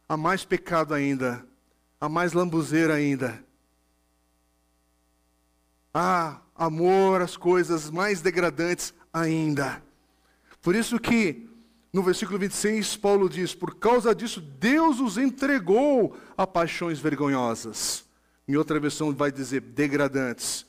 Há 0.07 0.17
mais 0.17 0.43
pecado 0.45 0.93
ainda 0.93 1.45
a 2.03 2.09
mais 2.09 2.33
lambuzeira 2.33 2.95
ainda. 2.95 3.41
Ah, 5.93 6.41
amor 6.53 7.21
às 7.21 7.37
coisas 7.37 7.89
mais 7.89 8.19
degradantes 8.19 8.93
ainda. 9.13 9.81
Por 10.61 10.75
isso 10.75 10.99
que 10.99 11.47
no 11.93 12.03
versículo 12.03 12.37
26 12.37 12.97
Paulo 12.97 13.29
diz: 13.29 13.55
"Por 13.55 13.75
causa 13.75 14.13
disso 14.13 14.41
Deus 14.41 14.99
os 14.99 15.17
entregou 15.17 16.17
a 16.35 16.45
paixões 16.45 16.99
vergonhosas". 16.99 18.03
Em 18.45 18.57
outra 18.57 18.81
versão 18.81 19.15
vai 19.15 19.31
dizer 19.31 19.61
degradantes. 19.61 20.65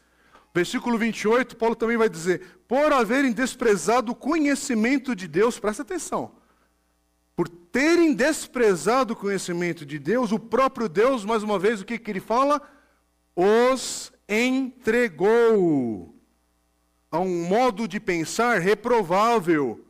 Versículo 0.55 0.97
28, 0.97 1.57
Paulo 1.57 1.75
também 1.75 1.97
vai 1.97 2.09
dizer: 2.09 2.61
"Por 2.69 2.93
haverem 2.93 3.33
desprezado 3.33 4.13
o 4.13 4.15
conhecimento 4.15 5.15
de 5.15 5.27
Deus", 5.27 5.59
presta 5.59 5.83
atenção 5.83 6.33
por 7.37 7.49
terem 7.49 8.15
desprezado 8.15 9.13
o 9.13 9.17
conhecimento 9.17 9.85
de 9.85 9.99
Deus, 9.99 10.31
o 10.31 10.39
próprio 10.39 10.89
Deus, 10.89 11.25
mais 11.25 11.43
uma 11.43 11.59
vez, 11.59 11.81
o 11.81 11.85
que, 11.85 11.99
que 11.99 12.11
ele 12.11 12.21
fala? 12.21 12.63
Os 13.35 14.13
entregou 14.29 16.15
a 17.11 17.19
um 17.19 17.45
modo 17.47 17.89
de 17.89 17.99
pensar 17.99 18.61
reprovável 18.61 19.85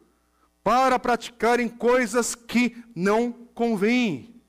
para 0.62 0.98
praticarem 0.98 1.68
coisas 1.68 2.34
que 2.34 2.82
não 2.94 3.30
convêm. 3.32 4.42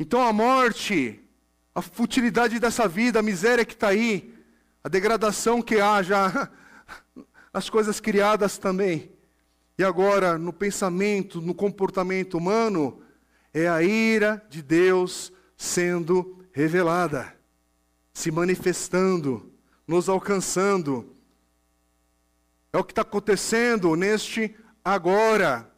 Então 0.00 0.22
a 0.22 0.32
morte, 0.32 1.20
a 1.74 1.82
futilidade 1.82 2.58
dessa 2.58 2.88
vida, 2.88 3.18
a 3.18 3.22
miséria 3.22 3.64
que 3.64 3.74
está 3.74 3.88
aí, 3.88 4.34
a 4.86 4.88
degradação 4.88 5.60
que 5.60 5.80
há 5.80 6.00
já, 6.00 6.48
as 7.52 7.68
coisas 7.68 7.98
criadas 7.98 8.56
também 8.56 9.10
e 9.76 9.82
agora, 9.82 10.38
no 10.38 10.52
pensamento, 10.52 11.40
no 11.40 11.52
comportamento 11.52 12.38
humano, 12.38 13.02
é 13.52 13.66
a 13.66 13.82
ira 13.82 14.40
de 14.48 14.62
Deus 14.62 15.32
sendo 15.56 16.46
revelada, 16.52 17.36
se 18.14 18.30
manifestando, 18.30 19.52
nos 19.88 20.08
alcançando. 20.08 21.16
É 22.72 22.78
o 22.78 22.84
que 22.84 22.92
está 22.92 23.02
acontecendo 23.02 23.96
neste 23.96 24.54
agora, 24.84 25.68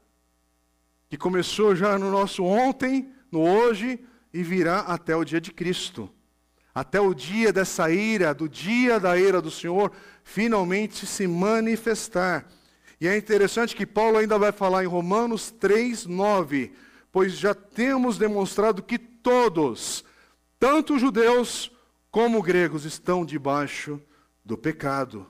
que 1.08 1.16
começou 1.16 1.74
já 1.74 1.98
no 1.98 2.10
nosso 2.10 2.44
ontem, 2.44 3.10
no 3.32 3.40
hoje 3.40 4.04
e 4.34 4.42
virá 4.42 4.80
até 4.80 5.16
o 5.16 5.24
dia 5.24 5.40
de 5.40 5.50
Cristo. 5.50 6.12
Até 6.78 7.00
o 7.00 7.12
dia 7.12 7.52
dessa 7.52 7.90
ira, 7.90 8.32
do 8.32 8.48
dia 8.48 9.00
da 9.00 9.18
ira 9.18 9.42
do 9.42 9.50
Senhor, 9.50 9.90
finalmente 10.22 11.08
se 11.08 11.26
manifestar. 11.26 12.46
E 13.00 13.08
é 13.08 13.16
interessante 13.16 13.74
que 13.74 13.84
Paulo 13.84 14.16
ainda 14.16 14.38
vai 14.38 14.52
falar 14.52 14.84
em 14.84 14.86
Romanos 14.86 15.50
3, 15.50 16.06
9, 16.06 16.72
pois 17.10 17.32
já 17.32 17.52
temos 17.52 18.16
demonstrado 18.16 18.80
que 18.80 18.96
todos, 18.96 20.04
tanto 20.56 21.00
judeus 21.00 21.68
como 22.12 22.40
gregos, 22.40 22.84
estão 22.84 23.26
debaixo 23.26 24.00
do 24.44 24.56
pecado. 24.56 25.26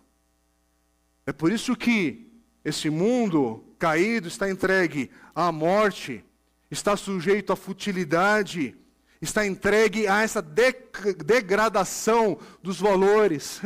É 1.24 1.32
por 1.32 1.50
isso 1.50 1.74
que 1.74 2.30
esse 2.62 2.90
mundo 2.90 3.64
caído 3.78 4.28
está 4.28 4.50
entregue 4.50 5.10
à 5.34 5.50
morte, 5.50 6.22
está 6.70 6.94
sujeito 6.94 7.54
à 7.54 7.56
futilidade, 7.56 8.76
está 9.20 9.46
entregue 9.46 10.06
a 10.06 10.22
essa 10.22 10.42
degradação 10.42 12.38
dos 12.62 12.80
valores 12.80 13.60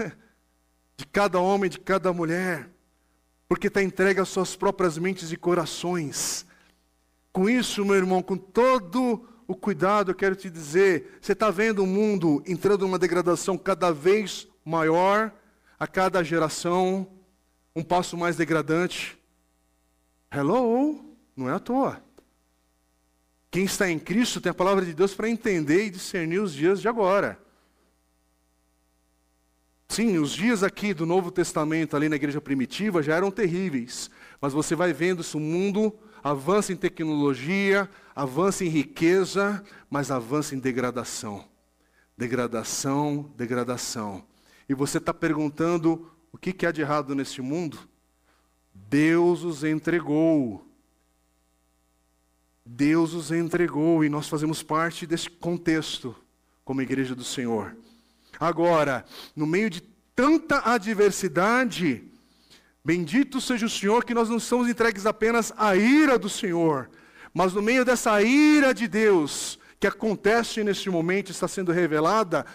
de 0.97 1.07
cada 1.07 1.39
homem, 1.41 1.71
de 1.71 1.79
cada 1.79 2.13
mulher 2.13 2.73
porque 3.53 3.67
está 3.67 3.83
entregue 3.83 4.19
às 4.19 4.31
suas 4.31 4.57
próprias 4.57 4.97
mentes 4.97 5.31
e 5.31 5.37
corações. 5.37 6.47
Com 7.31 7.51
isso, 7.51 7.85
meu 7.85 7.97
irmão, 7.97 8.23
com 8.23 8.35
todo 8.35 9.29
o 9.47 9.55
cuidado, 9.55 10.11
eu 10.11 10.15
quero 10.15 10.35
te 10.35 10.49
dizer: 10.49 11.19
você 11.21 11.33
está 11.33 11.51
vendo 11.51 11.83
o 11.83 11.87
mundo 11.87 12.43
entrando 12.47 12.87
numa 12.87 12.99
degradação 12.99 13.59
cada 13.59 13.93
vez 13.93 14.49
maior, 14.65 15.31
a 15.79 15.87
cada 15.87 16.25
geração, 16.25 17.07
um 17.77 17.83
passo 17.83 18.17
mais 18.17 18.37
degradante. 18.37 19.19
Hello, 20.33 21.15
não 21.37 21.51
é 21.51 21.53
à 21.53 21.59
toa. 21.59 22.03
Quem 23.53 23.65
está 23.65 23.91
em 23.91 23.99
Cristo 23.99 24.41
tem 24.41 24.49
a 24.49 24.55
palavra 24.55 24.83
de 24.83 24.95
Deus 24.95 25.15
para 25.15 25.29
entender 25.29 25.85
e 25.85 25.91
discernir 25.91 26.39
os 26.39 26.55
dias 26.55 26.81
de 26.81 26.89
agora. 26.89 27.39
Sim, 29.87 30.17
os 30.17 30.33
dias 30.33 30.63
aqui 30.63 30.95
do 30.95 31.05
Novo 31.05 31.31
Testamento, 31.31 31.95
ali 31.95 32.09
na 32.09 32.17
igreja 32.17 32.41
primitiva, 32.41 33.03
já 33.03 33.15
eram 33.15 33.31
terríveis. 33.31 34.11
Mas 34.41 34.55
você 34.55 34.75
vai 34.75 34.95
vendo 34.95 35.21
isso, 35.21 35.37
o 35.37 35.41
mundo 35.41 35.95
avança 36.25 36.73
em 36.73 36.77
tecnologia, 36.77 37.91
avança 38.17 38.65
em 38.65 38.69
riqueza, 38.69 39.63
mas 39.91 40.11
avança 40.11 40.55
em 40.55 40.59
degradação. 40.59 41.45
Degradação, 42.17 43.31
degradação. 43.37 44.25
E 44.67 44.73
você 44.73 44.97
está 44.97 45.13
perguntando 45.13 46.11
o 46.33 46.39
que, 46.39 46.55
que 46.55 46.65
há 46.65 46.73
de 46.73 46.81
errado 46.81 47.15
nesse 47.15 47.43
mundo? 47.43 47.79
Deus 48.73 49.45
os 49.45 49.63
entregou. 49.63 50.72
Deus 52.75 53.13
os 53.13 53.31
entregou 53.31 54.03
e 54.03 54.09
nós 54.09 54.29
fazemos 54.29 54.63
parte 54.63 55.07
desse 55.07 55.29
contexto 55.29 56.17
como 56.65 56.81
igreja 56.81 57.15
do 57.15 57.23
Senhor. 57.23 57.77
Agora, 58.41 59.05
no 59.37 59.47
meio 59.47 59.69
de 59.69 59.83
tanta 60.17 60.59
adversidade, 60.65 62.03
bendito 62.83 63.43
seja 63.43 63.67
o 63.67 63.71
Senhor 63.71 64.05
que 64.07 64.15
nós 64.15 64.31
não 64.31 64.39
estamos 64.39 64.69
entregues 64.69 65.05
apenas 65.05 65.53
à 65.59 65.77
ira 65.77 66.19
do 66.19 66.31
Senhor, 66.31 66.89
mas 67.35 67.53
no 67.53 67.61
meio 67.61 67.85
dessa 67.85 68.23
ira 68.23 68.73
de 68.73 68.89
Deus 68.89 69.59
que 69.79 69.87
acontece 69.87 70.65
neste 70.65 70.89
momento, 70.89 71.31
está 71.31 71.47
sendo 71.47 71.73
revelada, 71.73 72.47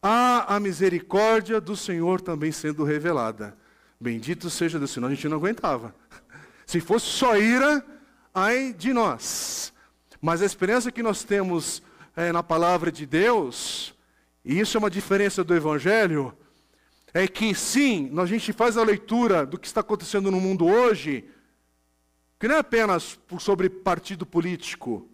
há 0.00 0.56
a 0.56 0.58
misericórdia 0.58 1.60
do 1.60 1.76
Senhor 1.76 2.22
também 2.22 2.50
sendo 2.50 2.82
revelada. 2.82 3.54
Bendito 4.00 4.48
seja 4.48 4.78
Deus, 4.78 4.92
senão 4.92 5.08
a 5.08 5.10
gente 5.10 5.28
não 5.28 5.36
aguentava. 5.36 5.94
Se 6.64 6.80
fosse 6.80 7.06
só 7.06 7.36
ira, 7.36 7.84
ai 8.36 8.74
de 8.74 8.92
nós. 8.92 9.72
Mas 10.20 10.42
a 10.42 10.44
experiência 10.44 10.92
que 10.92 11.02
nós 11.02 11.24
temos 11.24 11.82
é, 12.14 12.30
na 12.32 12.42
palavra 12.42 12.92
de 12.92 13.06
Deus, 13.06 13.94
e 14.44 14.60
isso 14.60 14.76
é 14.76 14.78
uma 14.78 14.90
diferença 14.90 15.42
do 15.42 15.54
Evangelho, 15.54 16.36
é 17.14 17.26
que 17.26 17.54
sim, 17.54 18.12
a 18.18 18.26
gente 18.26 18.52
faz 18.52 18.76
a 18.76 18.84
leitura 18.84 19.46
do 19.46 19.58
que 19.58 19.66
está 19.66 19.80
acontecendo 19.80 20.30
no 20.30 20.38
mundo 20.38 20.66
hoje, 20.66 21.24
que 22.38 22.46
não 22.46 22.56
é 22.56 22.58
apenas 22.58 23.18
sobre 23.38 23.70
partido 23.70 24.26
político, 24.26 25.08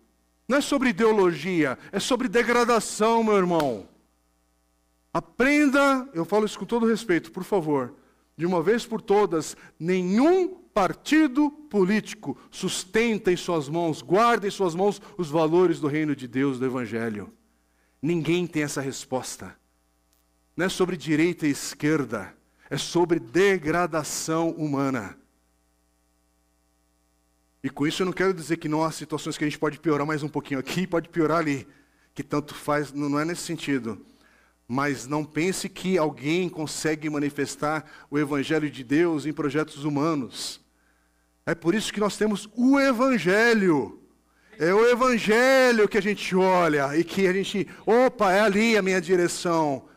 não 0.49 0.59
é 0.59 0.61
sobre 0.61 0.89
ideologia, 0.89 1.79
é 1.93 2.01
sobre 2.01 2.29
degradação, 2.29 3.23
meu 3.23 3.37
irmão. 3.37 3.89
Aprenda, 5.15 6.09
eu 6.13 6.25
falo 6.25 6.45
isso 6.45 6.59
com 6.59 6.65
todo 6.65 6.87
respeito, 6.87 7.31
por 7.31 7.45
favor, 7.45 7.95
de 8.37 8.45
uma 8.45 8.61
vez 8.61 8.85
por 8.85 9.01
todas, 9.01 9.57
nenhum 9.79 10.62
partido 10.75 11.51
político 11.51 12.37
sustenta 12.51 13.31
em 13.31 13.37
suas 13.37 13.69
mãos, 13.69 14.03
guarda 14.03 14.47
em 14.47 14.51
suas 14.51 14.75
mãos 14.75 15.01
os 15.17 15.29
valores 15.29 15.81
do 15.81 15.87
reino 15.87 16.17
de 16.17 16.27
Deus, 16.27 16.59
do 16.59 16.67
Evangelho. 16.67 17.33
Ninguém 18.01 18.47
tem 18.47 18.63
essa 18.63 18.81
resposta. 18.81 19.57
Não 20.57 20.67
é 20.67 20.69
sobre 20.69 20.97
direita 20.97 21.47
e 21.47 21.51
esquerda, 21.51 22.35
é 22.69 22.77
sobre 22.77 23.19
degradação 23.19 24.51
humana. 24.51 25.17
E 27.63 27.71
com 27.71 27.87
isso 27.87 28.03
eu 28.03 28.07
não 28.07 28.13
quero 28.13 28.35
dizer 28.35 28.57
que 28.57 28.69
não 28.69 28.83
há 28.83 28.91
situações 28.91 29.39
que 29.39 29.45
a 29.45 29.47
gente 29.47 29.59
pode 29.59 29.79
piorar 29.79 30.07
mais 30.07 30.23
um 30.23 30.29
pouquinho 30.29 30.59
aqui, 30.59 30.87
pode 30.89 31.09
piorar 31.09 31.39
ali, 31.39 31.67
que 32.15 32.23
tanto 32.23 32.55
faz, 32.55 32.93
não 32.93 33.19
é 33.19 33.25
nesse 33.25 33.43
sentido. 33.43 34.05
Mas 34.67 35.07
não 35.07 35.25
pense 35.25 35.69
que 35.69 35.99
alguém 35.99 36.49
consegue 36.49 37.09
manifestar 37.09 37.85
o 38.11 38.19
Evangelho 38.19 38.71
de 38.71 38.83
Deus 38.83 39.27
em 39.27 39.33
projetos 39.33 39.85
humanos. 39.85 40.62
É 41.45 41.55
por 41.55 41.75
isso 41.75 41.93
que 41.93 42.01
nós 42.01 42.17
temos 42.17 42.49
o 42.55 42.79
Evangelho. 42.79 44.01
É 44.59 44.73
o 44.73 44.87
Evangelho 44.89 45.89
que 45.89 45.99
a 45.99 46.03
gente 46.03 46.37
olha 46.37 46.97
e 46.97 47.03
que 47.03 47.27
a 47.27 47.33
gente, 47.33 47.67
opa, 47.85 48.33
é 48.33 48.41
ali 48.41 48.77
a 48.77 48.83
minha 48.83 49.01
direção. 49.01 49.89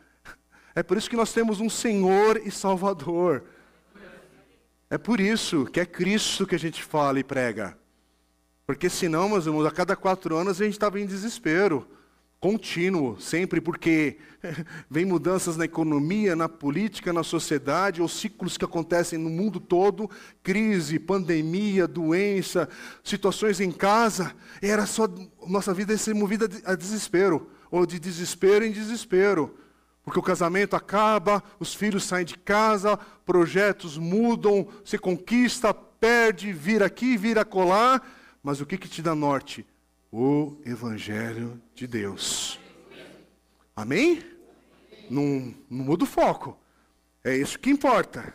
É 0.74 0.82
por 0.82 0.98
isso 0.98 1.10
que 1.10 1.16
nós 1.16 1.32
temos 1.32 1.60
um 1.60 1.70
Senhor 1.70 2.42
e 2.44 2.50
Salvador. 2.50 3.44
É 4.90 4.98
por 4.98 5.20
isso 5.20 5.66
que 5.66 5.80
é 5.80 5.86
Cristo 5.86 6.48
que 6.48 6.56
a 6.56 6.60
gente 6.60 6.84
fala 6.84 7.20
e 7.20 7.24
prega. 7.24 7.78
Porque 8.66 8.90
senão, 8.90 9.30
meus 9.30 9.46
irmãos, 9.46 9.66
a 9.66 9.72
cada 9.72 9.96
quatro 9.96 10.36
anos 10.36 10.60
a 10.60 10.66
gente 10.66 10.74
estava 10.74 11.00
em 11.00 11.06
desespero 11.06 11.88
contínuo, 12.46 13.20
sempre, 13.20 13.60
porque 13.60 14.20
vem 14.88 15.04
mudanças 15.04 15.58
na 15.58 15.66
economia, 15.66 16.36
na 16.36 16.48
política, 16.48 17.12
na 17.12 17.24
sociedade, 17.24 18.04
ou 18.04 18.08
ciclos 18.08 18.56
que 18.56 18.64
acontecem 18.64 19.18
no 19.18 19.32
mundo 19.32 19.60
todo, 19.60 20.08
crise, 20.44 21.00
pandemia, 21.00 21.88
doença, 21.88 22.70
situações 23.04 23.60
em 23.60 23.72
casa, 23.72 24.32
era 24.62 24.86
só 24.86 25.08
nossa 25.48 25.74
vida 25.74 25.98
ser 25.98 26.14
movida 26.14 26.48
a 26.66 26.76
desespero, 26.76 27.50
ou 27.72 27.84
de 27.84 27.98
desespero 27.98 28.64
em 28.64 28.72
desespero. 28.72 29.58
Porque 30.04 30.20
o 30.20 30.22
casamento 30.22 30.76
acaba, 30.76 31.42
os 31.60 31.74
filhos 31.74 32.04
saem 32.04 32.28
de 32.28 32.38
casa, 32.38 32.96
projetos 33.26 33.98
mudam, 33.98 34.68
se 34.84 35.00
conquista, 35.00 35.74
perde, 35.74 36.54
vira 36.54 36.86
aqui, 36.86 37.18
vira 37.18 37.44
colar, 37.44 38.08
mas 38.44 38.62
o 38.62 38.68
que, 38.68 38.78
que 38.78 38.88
te 38.88 39.02
dá 39.02 39.16
norte? 39.16 39.66
O 40.18 40.58
Evangelho 40.66 41.62
de 41.74 41.86
Deus. 41.86 42.58
Amém? 43.76 44.24
Não, 45.10 45.54
não 45.70 45.84
muda 45.84 46.06
o 46.06 46.08
foco. 46.08 46.58
É 47.22 47.36
isso 47.36 47.60
que 47.60 47.70
importa. 47.70 48.34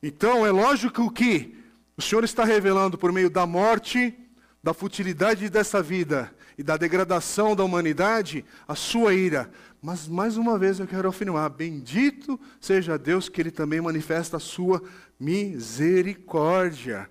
Então, 0.00 0.46
é 0.46 0.52
lógico 0.52 1.12
que 1.12 1.58
o 1.96 2.00
Senhor 2.00 2.22
está 2.22 2.44
revelando 2.44 2.96
por 2.96 3.10
meio 3.10 3.28
da 3.28 3.44
morte, 3.44 4.16
da 4.62 4.72
futilidade 4.72 5.50
dessa 5.50 5.82
vida 5.82 6.32
e 6.56 6.62
da 6.62 6.76
degradação 6.76 7.56
da 7.56 7.64
humanidade 7.64 8.44
a 8.68 8.76
sua 8.76 9.12
ira. 9.12 9.50
Mas, 9.82 10.06
mais 10.06 10.36
uma 10.36 10.56
vez, 10.56 10.78
eu 10.78 10.86
quero 10.86 11.08
afirmar: 11.08 11.48
bendito 11.48 12.38
seja 12.60 12.96
Deus 12.96 13.28
que 13.28 13.40
Ele 13.40 13.50
também 13.50 13.80
manifesta 13.80 14.36
a 14.36 14.40
sua 14.40 14.80
misericórdia. 15.18 17.10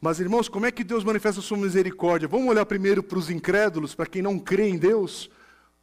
Mas, 0.00 0.20
irmãos, 0.20 0.48
como 0.48 0.64
é 0.64 0.70
que 0.70 0.84
Deus 0.84 1.02
manifesta 1.02 1.40
a 1.40 1.42
sua 1.42 1.58
misericórdia? 1.58 2.28
Vamos 2.28 2.48
olhar 2.48 2.64
primeiro 2.64 3.02
para 3.02 3.18
os 3.18 3.30
incrédulos, 3.30 3.94
para 3.94 4.06
quem 4.06 4.22
não 4.22 4.38
crê 4.38 4.68
em 4.68 4.78
Deus? 4.78 5.28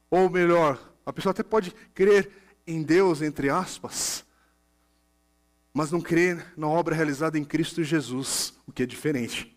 Ou 0.10 0.30
melhor, 0.30 0.80
a 1.06 1.12
pessoa 1.12 1.32
até 1.32 1.44
pode 1.44 1.74
crer 1.94 2.30
em 2.66 2.82
Deus, 2.82 3.22
entre 3.22 3.50
aspas, 3.50 4.26
mas 5.74 5.92
não 5.92 6.00
crer 6.00 6.54
na 6.56 6.68
obra 6.68 6.96
realizada 6.96 7.38
em 7.38 7.44
Cristo 7.44 7.84
Jesus, 7.84 8.54
o 8.66 8.72
que 8.72 8.84
é 8.84 8.86
diferente. 8.86 9.54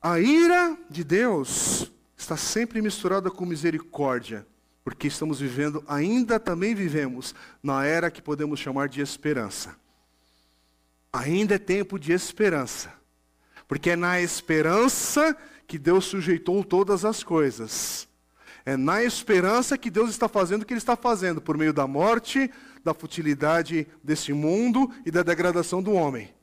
A 0.00 0.20
ira 0.20 0.76
de 0.90 1.02
Deus 1.02 1.90
está 2.14 2.36
sempre 2.36 2.82
misturada 2.82 3.30
com 3.30 3.46
misericórdia, 3.46 4.46
porque 4.84 5.08
estamos 5.08 5.40
vivendo, 5.40 5.82
ainda 5.88 6.38
também 6.38 6.74
vivemos, 6.74 7.34
na 7.62 7.86
era 7.86 8.10
que 8.10 8.20
podemos 8.20 8.60
chamar 8.60 8.90
de 8.90 9.00
esperança 9.00 9.82
ainda 11.14 11.54
é 11.54 11.58
tempo 11.58 11.96
de 11.96 12.12
esperança. 12.12 12.92
Porque 13.68 13.90
é 13.90 13.96
na 13.96 14.20
esperança 14.20 15.36
que 15.64 15.78
Deus 15.78 16.06
sujeitou 16.06 16.64
todas 16.64 17.04
as 17.04 17.22
coisas. 17.22 18.08
É 18.66 18.76
na 18.76 19.04
esperança 19.04 19.78
que 19.78 19.90
Deus 19.90 20.10
está 20.10 20.28
fazendo 20.28 20.62
o 20.62 20.66
que 20.66 20.72
Ele 20.72 20.78
está 20.78 20.96
fazendo, 20.96 21.40
por 21.40 21.56
meio 21.56 21.72
da 21.72 21.86
morte, 21.86 22.50
da 22.82 22.92
futilidade 22.92 23.86
desse 24.02 24.32
mundo 24.32 24.90
e 25.06 25.10
da 25.10 25.22
degradação 25.22 25.80
do 25.80 25.92
homem. 25.92 26.34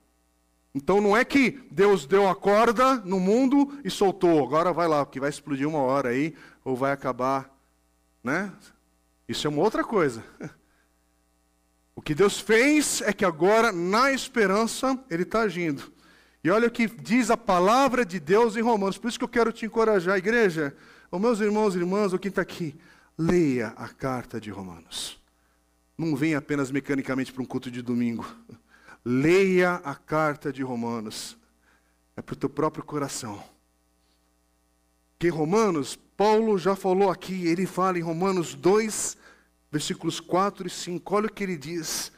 Então 0.73 1.01
não 1.01 1.17
é 1.17 1.25
que 1.25 1.59
Deus 1.69 2.05
deu 2.05 2.29
a 2.29 2.35
corda 2.35 2.95
no 2.95 3.19
mundo 3.19 3.77
e 3.83 3.89
soltou, 3.89 4.41
agora 4.41 4.71
vai 4.71 4.87
lá, 4.87 5.05
porque 5.05 5.19
vai 5.19 5.29
explodir 5.29 5.67
uma 5.67 5.79
hora 5.79 6.09
aí, 6.09 6.33
ou 6.63 6.77
vai 6.77 6.93
acabar. 6.93 7.53
Né? 8.23 8.51
Isso 9.27 9.45
é 9.45 9.49
uma 9.49 9.61
outra 9.61 9.83
coisa. 9.83 10.23
O 11.95 12.01
que 12.01 12.15
Deus 12.15 12.39
fez 12.39 13.01
é 13.01 13.11
que 13.11 13.25
agora, 13.25 13.71
na 13.71 14.11
esperança, 14.11 14.97
Ele 15.09 15.23
está 15.23 15.41
agindo. 15.41 15.91
E 16.43 16.49
olha 16.49 16.67
o 16.67 16.71
que 16.71 16.87
diz 16.87 17.29
a 17.29 17.37
palavra 17.37 18.03
de 18.03 18.19
Deus 18.19 18.55
em 18.55 18.61
Romanos. 18.61 18.97
Por 18.97 19.09
isso 19.09 19.19
que 19.19 19.23
eu 19.23 19.29
quero 19.29 19.51
te 19.51 19.65
encorajar, 19.65 20.17
igreja, 20.17 20.75
os 21.11 21.21
meus 21.21 21.39
irmãos 21.39 21.75
e 21.75 21.79
irmãs, 21.79 22.13
ou 22.13 22.19
quem 22.19 22.29
está 22.29 22.41
aqui, 22.41 22.75
leia 23.17 23.67
a 23.77 23.87
carta 23.87 24.39
de 24.39 24.49
Romanos. 24.49 25.21
Não 25.97 26.15
venha 26.15 26.39
apenas 26.39 26.71
mecanicamente 26.71 27.31
para 27.31 27.43
um 27.43 27.45
culto 27.45 27.69
de 27.69 27.81
domingo. 27.81 28.25
Leia 29.05 29.75
a 29.83 29.93
carta 29.93 30.51
de 30.51 30.63
Romanos. 30.63 31.37
É 32.15 32.21
para 32.21 32.33
o 32.33 32.37
teu 32.37 32.49
próprio 32.49 32.83
coração. 32.83 33.43
Que 35.19 35.29
Romanos, 35.29 35.99
Paulo 36.17 36.57
já 36.57 36.75
falou 36.75 37.11
aqui, 37.11 37.45
ele 37.45 37.67
fala 37.67 37.99
em 37.99 38.01
Romanos 38.01 38.55
2, 38.55 39.17
versículos 39.71 40.19
4 40.19 40.67
e 40.67 40.69
5, 40.69 41.15
olha 41.15 41.27
o 41.27 41.31
que 41.31 41.43
ele 41.43 41.57
diz. 41.57 42.11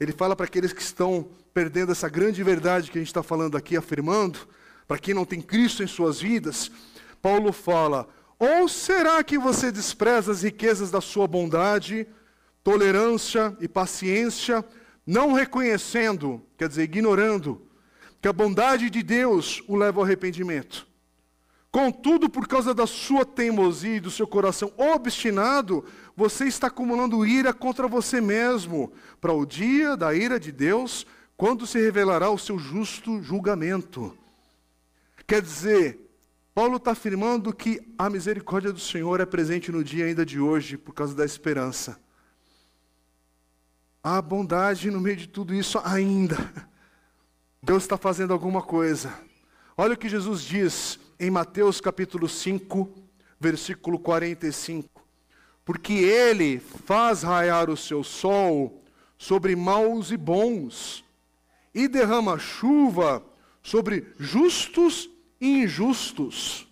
Ele 0.00 0.12
fala 0.12 0.34
para 0.34 0.46
aqueles 0.46 0.72
que 0.72 0.82
estão 0.82 1.28
perdendo 1.54 1.92
essa 1.92 2.08
grande 2.08 2.42
verdade 2.42 2.90
que 2.90 2.98
a 2.98 3.00
gente 3.00 3.08
está 3.08 3.22
falando 3.22 3.56
aqui, 3.56 3.76
afirmando, 3.76 4.40
para 4.86 4.98
quem 4.98 5.14
não 5.14 5.24
tem 5.24 5.40
Cristo 5.40 5.82
em 5.82 5.86
suas 5.86 6.20
vidas. 6.20 6.70
Paulo 7.22 7.52
fala: 7.52 8.08
Ou 8.38 8.68
será 8.68 9.22
que 9.22 9.38
você 9.38 9.70
despreza 9.70 10.32
as 10.32 10.42
riquezas 10.42 10.90
da 10.90 11.00
sua 11.00 11.26
bondade, 11.26 12.06
tolerância 12.64 13.56
e 13.60 13.68
paciência, 13.68 14.64
não 15.06 15.32
reconhecendo, 15.32 16.42
quer 16.56 16.68
dizer, 16.68 16.82
ignorando, 16.82 17.66
que 18.20 18.28
a 18.28 18.32
bondade 18.32 18.90
de 18.90 19.02
Deus 19.02 19.62
o 19.68 19.76
leva 19.76 20.00
ao 20.00 20.04
arrependimento? 20.04 20.86
Contudo, 21.70 22.30
por 22.30 22.48
causa 22.48 22.72
da 22.72 22.86
sua 22.86 23.26
teimosia 23.26 23.96
e 23.96 24.00
do 24.00 24.10
seu 24.10 24.26
coração 24.26 24.72
obstinado, 24.76 25.84
você 26.18 26.46
está 26.46 26.66
acumulando 26.66 27.24
ira 27.24 27.52
contra 27.52 27.86
você 27.86 28.20
mesmo, 28.20 28.92
para 29.20 29.32
o 29.32 29.46
dia 29.46 29.96
da 29.96 30.12
ira 30.12 30.40
de 30.40 30.50
Deus, 30.50 31.06
quando 31.36 31.64
se 31.64 31.80
revelará 31.80 32.28
o 32.28 32.36
seu 32.36 32.58
justo 32.58 33.22
julgamento. 33.22 34.18
Quer 35.28 35.40
dizer, 35.40 36.10
Paulo 36.52 36.78
está 36.78 36.90
afirmando 36.90 37.54
que 37.54 37.80
a 37.96 38.10
misericórdia 38.10 38.72
do 38.72 38.80
Senhor 38.80 39.20
é 39.20 39.24
presente 39.24 39.70
no 39.70 39.84
dia 39.84 40.06
ainda 40.06 40.26
de 40.26 40.40
hoje 40.40 40.76
por 40.76 40.92
causa 40.92 41.14
da 41.14 41.24
esperança. 41.24 42.00
Há 44.02 44.20
bondade 44.20 44.90
no 44.90 45.00
meio 45.00 45.18
de 45.18 45.28
tudo 45.28 45.54
isso 45.54 45.80
ainda. 45.84 46.36
Deus 47.62 47.84
está 47.84 47.96
fazendo 47.96 48.32
alguma 48.32 48.60
coisa. 48.60 49.14
Olha 49.76 49.94
o 49.94 49.96
que 49.96 50.08
Jesus 50.08 50.42
diz 50.42 50.98
em 51.20 51.30
Mateus 51.30 51.80
capítulo 51.80 52.28
5, 52.28 52.92
versículo 53.38 54.00
45. 54.00 54.97
Porque 55.68 55.92
ele 55.92 56.60
faz 56.60 57.22
raiar 57.22 57.68
o 57.68 57.76
seu 57.76 58.02
sol 58.02 58.82
sobre 59.18 59.54
maus 59.54 60.10
e 60.10 60.16
bons, 60.16 61.04
e 61.74 61.86
derrama 61.86 62.38
chuva 62.38 63.22
sobre 63.62 64.10
justos 64.18 65.10
e 65.38 65.64
injustos. 65.64 66.66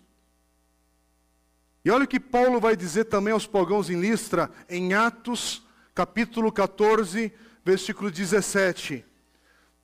E 1.85 1.91
olha 1.91 2.05
o 2.05 2.07
que 2.07 2.19
Paulo 2.19 2.59
vai 2.59 2.75
dizer 2.75 3.03
também 3.03 3.33
aos 3.33 3.45
pagãos 3.45 3.87
em 3.91 3.99
Listra, 3.99 4.49
em 4.67 4.95
Atos, 4.95 5.61
capítulo 5.93 6.51
14, 6.51 7.31
versículo 7.63 8.09
17. 8.09 9.05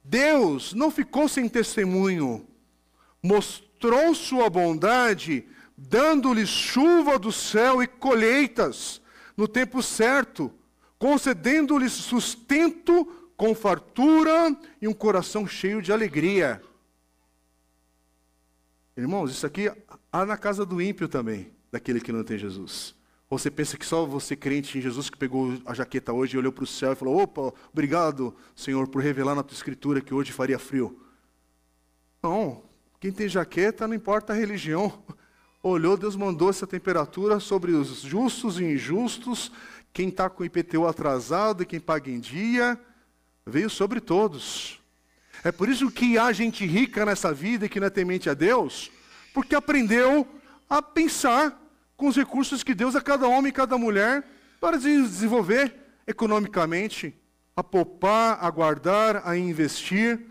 Deus 0.03 0.73
não 0.73 0.89
ficou 0.89 1.29
sem 1.29 1.47
testemunho, 1.47 2.47
mostrou 3.21 4.15
sua 4.15 4.49
bondade, 4.49 5.45
dando-lhes 5.77 6.49
chuva 6.49 7.19
do 7.19 7.31
céu 7.31 7.83
e 7.83 7.85
colheitas 7.85 9.02
no 9.35 9.47
tempo 9.47 9.81
certo, 9.81 10.51
concedendo-lhes 10.97 11.91
sustento 11.91 13.05
com 13.35 13.53
fartura 13.53 14.55
e 14.81 14.87
um 14.87 14.93
coração 14.93 15.47
cheio 15.47 15.81
de 15.81 15.91
alegria. 15.91 16.61
Irmãos, 18.95 19.31
isso 19.31 19.45
aqui 19.45 19.71
há 20.11 20.25
na 20.25 20.37
casa 20.37 20.65
do 20.65 20.81
ímpio 20.81 21.07
também, 21.07 21.51
daquele 21.71 21.99
que 21.99 22.11
não 22.11 22.23
tem 22.23 22.37
Jesus. 22.37 22.95
Ou 23.29 23.39
você 23.39 23.49
pensa 23.49 23.75
que 23.75 23.85
só 23.85 24.05
você 24.05 24.35
crente 24.35 24.77
em 24.77 24.81
Jesus 24.81 25.09
que 25.09 25.17
pegou 25.17 25.59
a 25.65 25.73
jaqueta 25.73 26.13
hoje 26.13 26.35
e 26.35 26.39
olhou 26.39 26.51
para 26.51 26.63
o 26.63 26.67
céu 26.67 26.93
e 26.93 26.95
falou: 26.95 27.19
opa, 27.19 27.51
obrigado, 27.71 28.35
Senhor, 28.55 28.87
por 28.87 29.01
revelar 29.01 29.33
na 29.33 29.41
tua 29.41 29.55
escritura 29.55 29.99
que 29.99 30.13
hoje 30.13 30.31
faria 30.31 30.59
frio. 30.59 30.99
Não, 32.21 32.63
quem 32.99 33.11
tem 33.11 33.27
jaqueta, 33.27 33.87
não 33.87 33.95
importa 33.95 34.31
a 34.31 34.35
religião. 34.35 35.03
Olhou, 35.65 35.95
Deus 35.95 36.17
mandou 36.17 36.49
essa 36.49 36.67
temperatura 36.67 37.39
sobre 37.39 37.71
os 37.71 38.01
justos 38.01 38.59
e 38.59 38.65
injustos, 38.65 39.49
quem 39.93 40.09
está 40.09 40.29
com 40.29 40.43
o 40.43 40.45
IPTU 40.45 40.85
atrasado 40.85 41.63
e 41.63 41.65
quem 41.65 41.79
paga 41.79 42.11
em 42.11 42.19
dia, 42.19 42.77
veio 43.45 43.69
sobre 43.69 44.01
todos. 44.01 44.81
É 45.41 45.53
por 45.53 45.69
isso 45.69 45.89
que 45.89 46.17
há 46.17 46.33
gente 46.33 46.65
rica 46.65 47.05
nessa 47.05 47.33
vida 47.33 47.65
e 47.65 47.69
que 47.69 47.79
não 47.79 47.87
é 47.87 47.89
temente 47.89 48.29
a 48.29 48.33
Deus, 48.33 48.91
porque 49.33 49.55
aprendeu 49.55 50.27
a 50.69 50.81
pensar 50.81 51.57
com 51.95 52.07
os 52.07 52.17
recursos 52.17 52.61
que 52.61 52.75
Deus 52.75 52.93
a 52.93 53.01
cada 53.01 53.25
homem 53.25 53.47
e 53.47 53.53
cada 53.53 53.77
mulher 53.77 54.27
para 54.59 54.77
desenvolver 54.77 55.73
economicamente, 56.05 57.17
a 57.55 57.63
poupar, 57.63 58.37
a 58.43 58.49
guardar, 58.51 59.25
a 59.25 59.37
investir, 59.37 60.25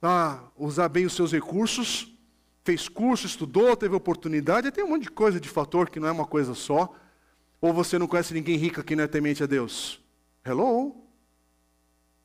a 0.00 0.38
usar 0.56 0.88
bem 0.88 1.04
os 1.04 1.14
seus 1.14 1.32
recursos. 1.32 2.14
Fez 2.62 2.88
curso, 2.88 3.26
estudou, 3.26 3.74
teve 3.74 3.94
oportunidade, 3.94 4.70
tem 4.70 4.84
um 4.84 4.88
monte 4.88 5.04
de 5.04 5.10
coisa 5.10 5.40
de 5.40 5.48
fator 5.48 5.88
que 5.88 5.98
não 5.98 6.08
é 6.08 6.12
uma 6.12 6.26
coisa 6.26 6.54
só. 6.54 6.94
Ou 7.60 7.72
você 7.72 7.98
não 7.98 8.06
conhece 8.06 8.34
ninguém 8.34 8.56
rico 8.56 8.82
que 8.82 8.96
não 8.96 9.04
é 9.04 9.06
temente 9.06 9.42
a 9.42 9.46
Deus? 9.46 10.02
Hello? 10.44 10.96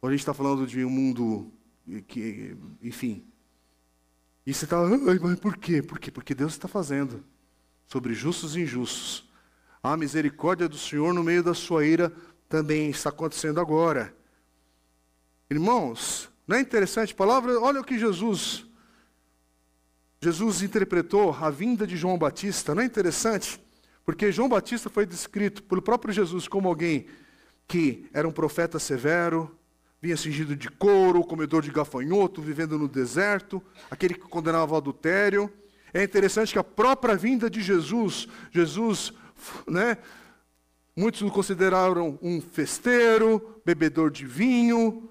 Ou 0.01 0.09
a 0.09 0.11
gente 0.11 0.19
está 0.19 0.33
falando 0.33 0.67
de 0.67 0.83
um 0.83 0.89
mundo 0.89 1.51
que, 2.07 2.55
enfim. 2.81 3.25
E 4.45 4.53
você 4.53 4.65
está, 4.65 4.77
mas 4.83 5.39
por 5.39 5.57
quê? 5.57 5.81
Por 5.81 5.99
quê? 5.99 6.11
Porque 6.11 6.35
Deus 6.35 6.53
está 6.53 6.67
fazendo 6.67 7.23
sobre 7.87 8.13
justos 8.13 8.55
e 8.55 8.61
injustos. 8.61 9.27
A 9.81 9.95
misericórdia 9.95 10.67
do 10.67 10.77
Senhor 10.77 11.13
no 11.13 11.23
meio 11.23 11.43
da 11.43 11.53
sua 11.53 11.85
ira 11.85 12.11
também 12.49 12.89
está 12.89 13.09
acontecendo 13.09 13.59
agora. 13.59 14.15
Irmãos, 15.49 16.29
não 16.47 16.57
é 16.57 16.61
interessante 16.61 17.13
palavra? 17.13 17.59
Olha 17.59 17.81
o 17.81 17.83
que 17.83 17.97
Jesus 17.97 18.65
Jesus 20.25 20.63
interpretou 20.63 21.37
a 21.39 21.51
vinda 21.51 21.85
de 21.85 21.95
João 21.95 22.17
Batista, 22.17 22.73
não 22.73 22.81
é 22.81 22.85
interessante? 22.85 23.61
Porque 24.03 24.31
João 24.31 24.49
Batista 24.49 24.89
foi 24.89 25.05
descrito 25.05 25.61
pelo 25.61 25.83
próprio 25.83 26.11
Jesus 26.11 26.47
como 26.47 26.67
alguém 26.67 27.05
que 27.67 28.09
era 28.11 28.27
um 28.27 28.31
profeta 28.31 28.79
severo, 28.79 29.55
vinha 30.01 30.17
cingido 30.17 30.55
de 30.55 30.67
couro, 30.67 31.23
comedor 31.23 31.61
de 31.61 31.69
gafanhoto, 31.69 32.41
vivendo 32.41 32.75
no 32.75 32.87
deserto, 32.87 33.61
aquele 33.89 34.15
que 34.15 34.21
condenava 34.21 34.73
o 34.73 34.77
adultério. 34.77 35.47
É 35.93 36.03
interessante 36.03 36.53
que 36.53 36.57
a 36.57 36.63
própria 36.63 37.15
vinda 37.15 37.47
de 37.47 37.61
Jesus, 37.61 38.27
Jesus, 38.51 39.13
né, 39.67 39.95
muitos 40.95 41.21
o 41.21 41.29
consideraram 41.29 42.17
um 42.19 42.41
festeiro, 42.41 43.61
bebedor 43.63 44.09
de 44.09 44.25
vinho, 44.25 45.07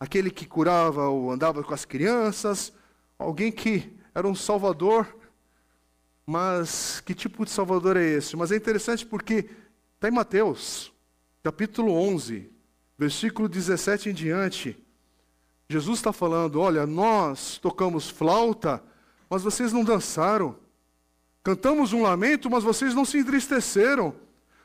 aquele 0.00 0.32
que 0.32 0.46
curava 0.46 1.06
ou 1.06 1.30
andava 1.30 1.62
com 1.62 1.72
as 1.72 1.84
crianças, 1.84 2.72
alguém 3.16 3.52
que 3.52 3.96
era 4.18 4.28
um 4.28 4.34
salvador. 4.34 5.06
Mas 6.26 7.00
que 7.00 7.14
tipo 7.14 7.44
de 7.44 7.50
salvador 7.50 7.96
é 7.96 8.04
esse? 8.04 8.36
Mas 8.36 8.52
é 8.52 8.56
interessante 8.56 9.06
porque 9.06 9.48
está 9.94 10.08
em 10.08 10.12
Mateus, 10.12 10.92
capítulo 11.42 11.92
11, 11.92 12.50
versículo 12.98 13.48
17 13.48 14.10
em 14.10 14.12
diante. 14.12 14.76
Jesus 15.68 15.98
está 15.98 16.12
falando: 16.12 16.60
olha, 16.60 16.86
nós 16.86 17.58
tocamos 17.58 18.10
flauta 18.10 18.82
mas 19.28 19.42
vocês 19.42 19.72
não 19.72 19.84
dançaram. 19.84 20.56
Cantamos 21.42 21.92
um 21.92 22.02
lamento, 22.02 22.50
mas 22.50 22.64
vocês 22.64 22.94
não 22.94 23.04
se 23.04 23.18
entristeceram. 23.18 24.14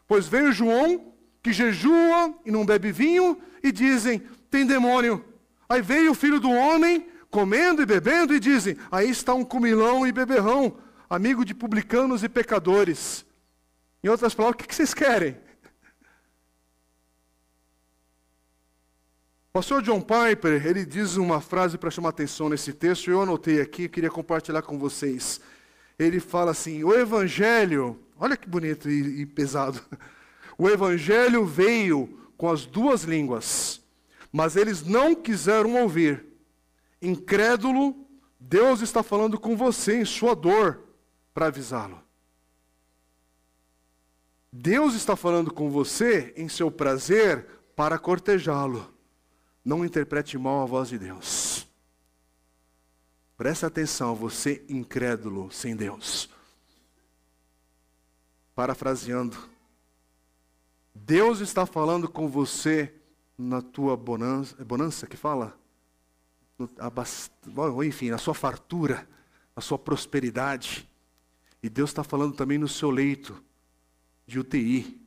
Pois 0.08 0.28
veio 0.28 0.52
João, 0.52 1.14
que 1.42 1.54
jejua 1.54 2.34
e 2.46 2.52
não 2.52 2.66
bebe 2.66 2.92
vinho, 2.92 3.38
e 3.62 3.72
dizem: 3.72 4.20
tem 4.50 4.66
demônio. 4.66 5.24
Aí 5.68 5.82
veio 5.82 6.12
o 6.12 6.16
filho 6.16 6.40
do 6.40 6.50
homem, 6.50 7.08
comendo 7.34 7.82
e 7.82 7.86
bebendo, 7.86 8.36
e 8.36 8.40
dizem: 8.40 8.78
aí 8.92 9.10
está 9.10 9.34
um 9.34 9.44
comilão 9.44 10.06
e 10.06 10.12
beberrão, 10.12 10.78
amigo 11.10 11.44
de 11.44 11.56
publicanos 11.56 12.24
e 12.24 12.30
pecadores. 12.30 13.26
Em 14.04 14.08
outras 14.08 14.36
palavras, 14.36 14.64
o 14.64 14.68
que 14.68 14.76
vocês 14.76 14.94
querem? 14.94 15.36
O 19.50 19.54
pastor 19.54 19.82
John 19.82 20.00
Piper, 20.00 20.66
ele 20.66 20.86
diz 20.86 21.16
uma 21.16 21.42
frase 21.42 21.76
para 21.76 21.90
chamar 21.90 22.10
atenção 22.10 22.50
nesse 22.50 22.72
texto, 22.72 23.10
eu 23.10 23.22
anotei 23.22 23.60
aqui, 23.62 23.90
queria 23.90 24.12
compartilhar 24.12 24.62
com 24.62 24.78
vocês. 24.78 25.42
Ele 25.98 26.20
fala 26.20 26.52
assim: 26.52 26.84
o 26.84 26.94
evangelho, 26.94 28.00
olha 28.20 28.38
que 28.38 28.48
bonito 28.48 28.90
e, 28.90 29.22
e 29.22 29.26
pesado. 29.26 29.82
O 30.56 30.70
evangelho 30.70 31.48
veio 31.48 32.30
com 32.38 32.48
as 32.48 32.64
duas 32.64 33.02
línguas, 33.02 33.82
mas 34.32 34.56
eles 34.56 34.86
não 34.86 35.16
quiseram 35.16 35.82
ouvir. 35.82 36.33
Incrédulo, 37.04 38.08
Deus 38.40 38.80
está 38.80 39.04
falando 39.04 39.38
com 39.38 39.58
você 39.58 40.00
em 40.00 40.06
sua 40.06 40.34
dor 40.34 40.88
para 41.34 41.48
avisá-lo. 41.48 42.02
Deus 44.50 44.94
está 44.94 45.16
falando 45.16 45.54
com 45.54 45.70
você 45.70 46.34
em 46.38 46.48
seu 46.48 46.72
prazer 46.72 47.46
para 47.76 48.00
cortejá-lo. 48.00 48.94
Não 49.66 49.84
interprete 49.84 50.38
mal 50.38 50.62
a 50.62 50.66
voz 50.66 50.88
de 50.88 50.98
Deus. 50.98 51.68
Presta 53.36 53.68
atenção, 53.68 54.16
você 54.16 54.64
incrédulo 54.70 55.52
sem 55.52 55.76
Deus. 55.76 56.30
Parafraseando, 58.56 59.38
Deus 60.96 61.40
está 61.40 61.66
falando 61.66 62.08
com 62.08 62.30
você 62.30 62.94
na 63.38 63.62
tua 63.62 63.98
bonança, 63.98 64.56
é 64.62 64.64
bonança 64.64 65.08
que 65.08 65.18
fala? 65.18 65.58
Enfim, 67.86 68.10
na 68.10 68.18
sua 68.18 68.34
fartura, 68.34 69.08
na 69.56 69.62
sua 69.62 69.78
prosperidade. 69.78 70.90
E 71.62 71.70
Deus 71.70 71.90
está 71.90 72.04
falando 72.04 72.36
também 72.36 72.58
no 72.58 72.68
seu 72.68 72.90
leito 72.90 73.42
de 74.26 74.40
UTI. 74.40 75.02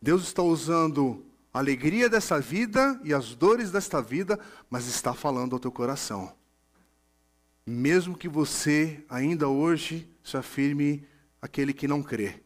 Deus 0.00 0.22
está 0.24 0.42
usando 0.42 1.24
a 1.52 1.58
alegria 1.58 2.08
dessa 2.08 2.40
vida 2.40 3.00
e 3.04 3.14
as 3.14 3.34
dores 3.34 3.70
desta 3.70 4.02
vida, 4.02 4.38
mas 4.68 4.86
está 4.86 5.14
falando 5.14 5.54
ao 5.54 5.60
teu 5.60 5.72
coração. 5.72 6.34
Mesmo 7.66 8.16
que 8.16 8.28
você 8.28 9.04
ainda 9.08 9.48
hoje 9.48 10.08
se 10.22 10.36
afirme 10.36 11.06
aquele 11.40 11.72
que 11.72 11.88
não 11.88 12.02
crê, 12.02 12.42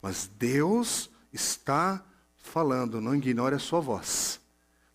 mas 0.00 0.26
Deus 0.38 1.10
está 1.32 2.04
falando, 2.36 3.00
não 3.00 3.14
ignore 3.14 3.54
a 3.54 3.58
sua 3.58 3.80
voz. 3.80 4.40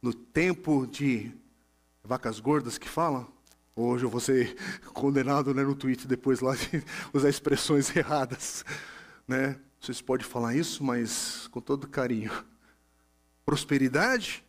No 0.01 0.13
tempo 0.13 0.87
de 0.87 1.31
vacas 2.07 2.39
gordas 2.39 2.77
que 2.77 2.87
falam, 2.87 3.27
hoje 3.75 4.05
eu 4.05 4.09
vou 4.09 4.21
ser 4.21 4.55
condenado 4.93 5.53
né, 5.53 5.63
no 5.63 5.75
tweet 5.75 6.07
depois 6.07 6.39
lá 6.39 6.55
de 6.55 6.83
usar 7.13 7.29
expressões 7.29 7.93
erradas. 7.95 8.63
Né? 9.27 9.59
Vocês 9.79 10.01
podem 10.01 10.25
falar 10.25 10.55
isso, 10.55 10.83
mas 10.83 11.47
com 11.51 11.59
todo 11.59 11.87
carinho 11.87 12.31
prosperidade, 13.47 14.43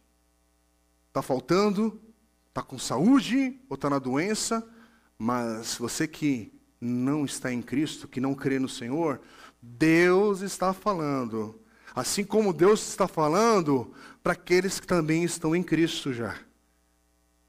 está 1.06 1.22
faltando, 1.22 2.00
está 2.48 2.61
com 2.61 2.76
saúde 2.80 3.56
ou 3.68 3.76
está 3.76 3.88
na 3.88 4.00
doença, 4.00 4.68
mas 5.16 5.76
você 5.76 6.09
que 6.09 6.52
não 6.80 7.24
está 7.24 7.52
em 7.52 7.62
Cristo, 7.62 8.09
que 8.09 8.20
não 8.20 8.34
crê 8.34 8.59
no 8.59 8.68
Senhor, 8.68 9.20
Deus 9.62 10.40
está 10.40 10.72
falando. 10.72 11.61
Assim 11.94 12.24
como 12.24 12.52
Deus 12.52 12.88
está 12.88 13.06
falando 13.06 13.94
para 14.20 14.32
aqueles 14.32 14.80
que 14.80 14.86
também 14.88 15.22
estão 15.22 15.54
em 15.54 15.62
Cristo 15.62 16.12
já. 16.12 16.36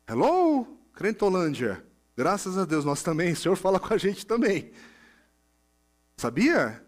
Hello, 0.10 0.66
Crentolândia. 0.94 1.86
Graças 2.18 2.58
a 2.58 2.66
Deus, 2.66 2.84
nós 2.84 3.04
também. 3.04 3.34
O 3.34 3.36
Senhor 3.36 3.56
fala 3.56 3.80
com 3.80 3.94
a 3.94 3.98
gente 3.98 4.26
também. 4.26 4.72
Sabia? 6.18 6.84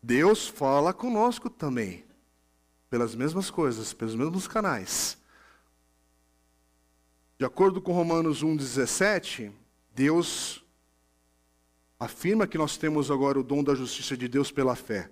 Deus 0.00 0.46
fala 0.46 0.94
conosco 0.94 1.50
também. 1.50 2.04
Pelas 2.88 3.16
mesmas 3.16 3.50
coisas, 3.50 3.92
pelos 3.92 4.14
mesmos 4.14 4.46
canais. 4.46 5.18
De 7.36 7.44
acordo 7.44 7.82
com 7.82 7.90
Romanos 7.90 8.40
1,17, 8.40 9.50
Deus 9.92 10.64
afirma 11.98 12.46
que 12.46 12.56
nós 12.56 12.76
temos 12.76 13.10
agora 13.10 13.40
o 13.40 13.42
dom 13.42 13.64
da 13.64 13.74
justiça 13.74 14.16
de 14.16 14.28
Deus 14.28 14.52
pela 14.52 14.76
fé. 14.76 15.10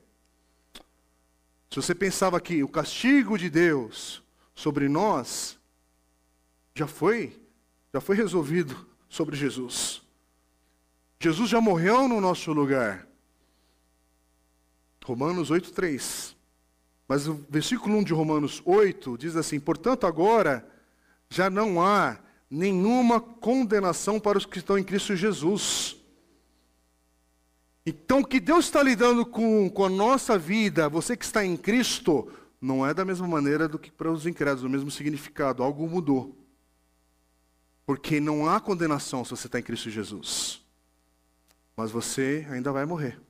Se 1.69 1.75
você 1.75 1.93
pensava 1.93 2.41
que 2.41 2.63
o 2.63 2.69
castigo 2.69 3.37
de 3.37 3.51
Deus 3.51 4.23
sobre 4.55 4.89
nós 4.89 5.59
já 6.75 6.87
foi, 6.87 7.41
já 7.93 8.01
foi 8.01 8.17
resolvido 8.17 8.87
sobre 9.09 9.37
Jesus. 9.37 10.03
Jesus 11.21 11.49
já 11.49 11.61
morreu 11.61 12.09
no 12.09 12.21
nosso 12.21 12.53
lugar. 12.53 13.07
Romanos 15.05 15.51
8:3. 15.51 16.35
Mas 17.07 17.29
o 17.29 17.35
versículo 17.49 17.97
1 17.99 18.05
de 18.05 18.13
Romanos 18.13 18.63
8 18.65 19.17
diz 19.17 19.37
assim: 19.37 19.61
"Portanto, 19.61 20.07
agora 20.07 20.69
já 21.29 21.49
não 21.49 21.81
há 21.81 22.19
nenhuma 22.51 23.21
condenação 23.21 24.19
para 24.19 24.39
os 24.39 24.47
que 24.47 24.59
estão 24.59 24.77
em 24.77 24.85
Cristo 24.85 25.15
Jesus." 25.15 25.97
Então, 27.87 28.21
o 28.21 28.27
que 28.27 28.41
Deus 28.41 28.65
está 28.65 28.83
lidando 28.83 29.27
com, 29.27 29.69
com 29.69 29.85
a 29.85 29.91
nossa 29.91 30.39
vida, 30.39 30.89
você 30.89 31.15
que 31.15 31.25
está 31.25 31.45
em 31.45 31.55
Cristo, 31.55 32.33
não 32.59 32.85
é 32.85 32.95
da 32.95 33.05
mesma 33.05 33.29
maneira 33.29 33.69
do 33.69 33.79
que 33.79 33.91
para 33.91 34.11
os 34.11 34.27
incrédulos, 34.27 34.65
o 34.65 34.71
mesmo 34.71 34.91
significado, 34.91 35.63
algo 35.63 35.87
mudou. 35.87 36.44
Porque 37.87 38.21
não 38.21 38.49
há 38.49 38.61
condenação 38.61 39.25
se 39.25 39.31
você 39.31 39.47
está 39.47 39.59
em 39.59 39.63
Cristo 39.63 39.91
Jesus. 39.91 40.63
Mas 41.77 41.91
você 41.91 42.47
ainda 42.51 42.73
vai 42.73 42.85
morrer. 42.85 43.21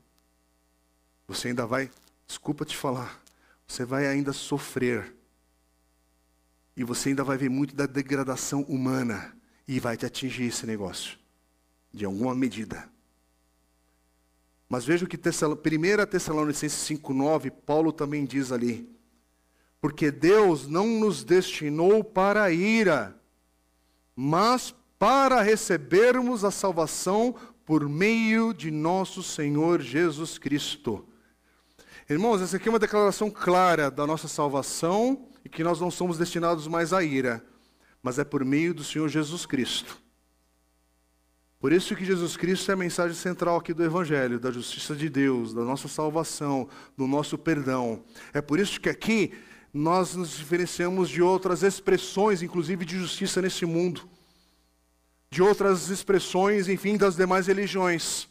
Você 1.27 1.49
ainda 1.49 1.67
vai, 1.67 1.91
desculpa 2.27 2.65
te 2.65 2.77
falar, 2.77 3.21
você 3.67 3.85
vai 3.85 4.07
ainda 4.07 4.33
sofrer. 4.33 5.15
E 6.77 6.85
você 6.85 7.09
ainda 7.09 7.25
vai 7.25 7.37
ver 7.37 7.49
muito 7.49 7.75
da 7.75 7.87
degradação 7.87 8.63
humana. 8.63 9.35
E 9.67 9.81
vai 9.81 9.97
te 9.97 10.05
atingir 10.05 10.45
esse 10.45 10.67
negócio, 10.67 11.19
de 11.91 12.05
alguma 12.05 12.35
medida. 12.35 12.87
Mas 14.69 14.85
veja 14.85 15.05
o 15.05 15.09
que 15.09 15.17
1 15.17 16.07
Tessalonicenses 16.11 16.87
5,9, 16.99 17.51
Paulo 17.51 17.93
também 17.93 18.27
diz 18.27 18.53
ali. 18.53 18.89
Porque 19.81 20.11
Deus 20.11 20.67
não 20.67 20.87
nos 20.87 21.25
destinou 21.25 22.03
para 22.03 22.45
a 22.45 22.51
ira, 22.51 23.19
mas 24.15 24.75
para 24.99 25.43
recebermos 25.43 26.45
a 26.45 26.51
salvação 26.51 27.35
por 27.65 27.89
meio 27.89 28.53
de 28.53 28.71
nosso 28.71 29.23
Senhor 29.23 29.81
Jesus 29.81 30.39
Cristo. 30.39 31.07
Irmãos, 32.09 32.43
essa 32.43 32.57
aqui 32.57 32.69
é 32.69 32.73
uma 32.73 32.79
declaração 32.79 33.31
clara 33.31 33.91
da 33.91 34.07
nossa 34.07 34.29
salvação 34.29 35.29
e 35.45 35.49
que 35.49 35.65
nós 35.65 35.81
não 35.81 35.91
somos 35.91 36.19
destinados 36.19 36.69
mais 36.69 36.93
à 36.93 37.03
ira, 37.03 37.45
mas 38.03 38.19
é 38.19 38.25
por 38.25 38.45
meio 38.45 38.75
do 38.75 38.85
Senhor 38.85 39.09
Jesus 39.09 39.47
Cristo. 39.47 40.05
Por 41.59 41.73
isso 41.73 41.97
que 41.97 42.05
Jesus 42.05 42.37
Cristo 42.37 42.71
é 42.71 42.75
a 42.75 42.77
mensagem 42.77 43.17
central 43.17 43.57
aqui 43.57 43.73
do 43.73 43.83
Evangelho, 43.83 44.39
da 44.39 44.51
justiça 44.51 44.95
de 44.95 45.09
Deus, 45.09 45.55
da 45.55 45.65
nossa 45.65 45.89
salvação, 45.89 46.69
do 46.95 47.07
nosso 47.07 47.39
perdão. 47.39 48.05
É 48.35 48.43
por 48.43 48.59
isso 48.59 48.79
que 48.79 48.91
aqui 48.91 49.33
nós 49.75 50.15
nos 50.15 50.37
diferenciamos 50.37 51.11
de 51.11 51.21
outras 51.21 51.65
expressões, 51.65 52.43
inclusive 52.43 52.85
de 52.85 52.97
justiça 52.97 53.43
nesse 53.43 53.67
mundo, 53.67 54.09
de 55.29 55.43
outras 55.43 55.91
expressões, 55.91 56.69
enfim, 56.69 56.97
das 56.97 57.17
demais 57.17 57.49
religiões. 57.49 58.29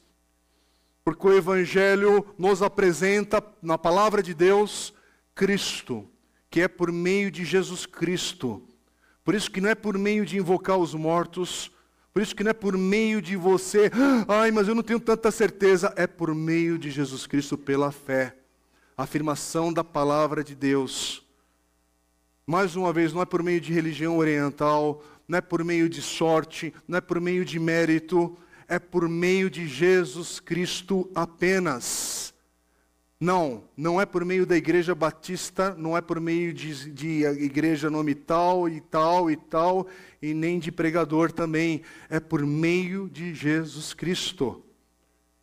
Porque 1.04 1.28
o 1.28 1.34
Evangelho 1.34 2.26
nos 2.38 2.62
apresenta, 2.62 3.44
na 3.62 3.78
palavra 3.78 4.24
de 4.24 4.34
Deus, 4.34 4.94
Cristo, 5.36 6.08
que 6.50 6.62
é 6.62 6.68
por 6.70 6.94
meio 6.94 7.30
de 7.30 7.44
Jesus 7.44 7.86
Cristo. 7.86 8.66
Por 9.22 9.36
isso 9.36 9.52
que 9.52 9.60
não 9.60 9.70
é 9.70 9.76
por 9.76 9.98
meio 9.98 10.26
de 10.26 10.38
invocar 10.38 10.78
os 10.78 10.94
mortos, 10.94 11.70
por 12.14 12.22
isso 12.22 12.34
que 12.34 12.44
não 12.44 12.52
é 12.52 12.54
por 12.54 12.78
meio 12.78 13.22
de 13.22 13.36
você, 13.36 13.92
ai, 14.30 14.50
mas 14.50 14.70
eu 14.70 14.76
não 14.76 14.84
tenho 14.84 15.00
tanta 15.00 15.30
certeza, 15.30 15.94
é 15.98 16.08
por 16.08 16.34
meio 16.34 16.78
de 16.78 16.90
Jesus 16.90 17.28
Cristo 17.28 17.58
pela 17.58 17.92
fé. 17.92 18.38
A 18.96 19.04
afirmação 19.04 19.74
da 19.74 19.84
palavra 19.84 20.42
de 20.42 20.56
Deus. 20.56 21.23
Mais 22.46 22.76
uma 22.76 22.92
vez, 22.92 23.14
não 23.14 23.22
é 23.22 23.26
por 23.26 23.42
meio 23.42 23.62
de 23.62 23.72
religião 23.72 24.18
oriental, 24.18 25.02
não 25.28 25.38
é 25.38 25.42
por 25.42 25.64
meio 25.64 25.88
de 25.88 26.02
sorte, 26.02 26.74
não 26.88 26.98
é 26.98 27.02
por 27.02 27.22
meio 27.22 27.46
de 27.46 27.58
mérito, 27.58 28.38
é 28.68 28.78
por 28.78 29.08
meio 29.08 29.50
de 29.50 29.68
Jesus 29.68 30.40
Cristo 30.40 31.10
apenas. 31.16 32.34
Não, 33.20 33.64
não 33.78 34.02
é 34.02 34.06
por 34.06 34.26
meio 34.26 34.46
da 34.46 34.58
igreja 34.58 34.94
batista, 34.94 35.74
não 35.76 35.96
é 35.96 36.02
por 36.02 36.20
meio 36.20 36.54
de, 36.54 36.92
de 36.92 37.24
igreja 37.24 37.90
nome 37.90 38.14
tal 38.14 38.68
e 38.68 38.82
tal 38.82 39.32
e 39.32 39.38
tal, 39.38 39.88
e 40.22 40.34
nem 40.34 40.60
de 40.60 40.74
pregador 40.74 41.32
também. 41.32 41.82
É 42.10 42.20
por 42.20 42.46
meio 42.46 43.10
de 43.10 43.34
Jesus 43.34 43.94
Cristo. 43.94 44.62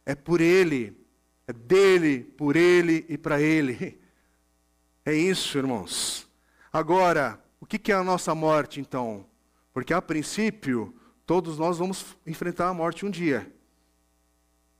É 0.05 0.15
por 0.15 0.43
Ele, 0.43 0.95
é 1.49 1.55
dele, 1.55 2.19
por 2.37 2.55
Ele 2.55 3.07
e 3.09 3.17
para 3.17 3.41
Ele. 3.41 3.99
É 5.03 5.15
isso, 5.15 5.57
irmãos. 5.57 6.30
Agora, 6.73 7.43
o 7.61 7.67
que 7.67 7.91
é 7.91 7.95
a 7.95 8.05
nossa 8.05 8.35
morte 8.35 8.81
então? 8.81 9.27
Porque 9.73 9.93
a 9.93 10.01
princípio, 10.01 10.95
todos 11.27 11.59
nós 11.59 11.79
vamos 11.79 12.17
enfrentar 12.27 12.69
a 12.69 12.75
morte 12.75 13.05
um 13.05 13.11
dia. 13.11 13.53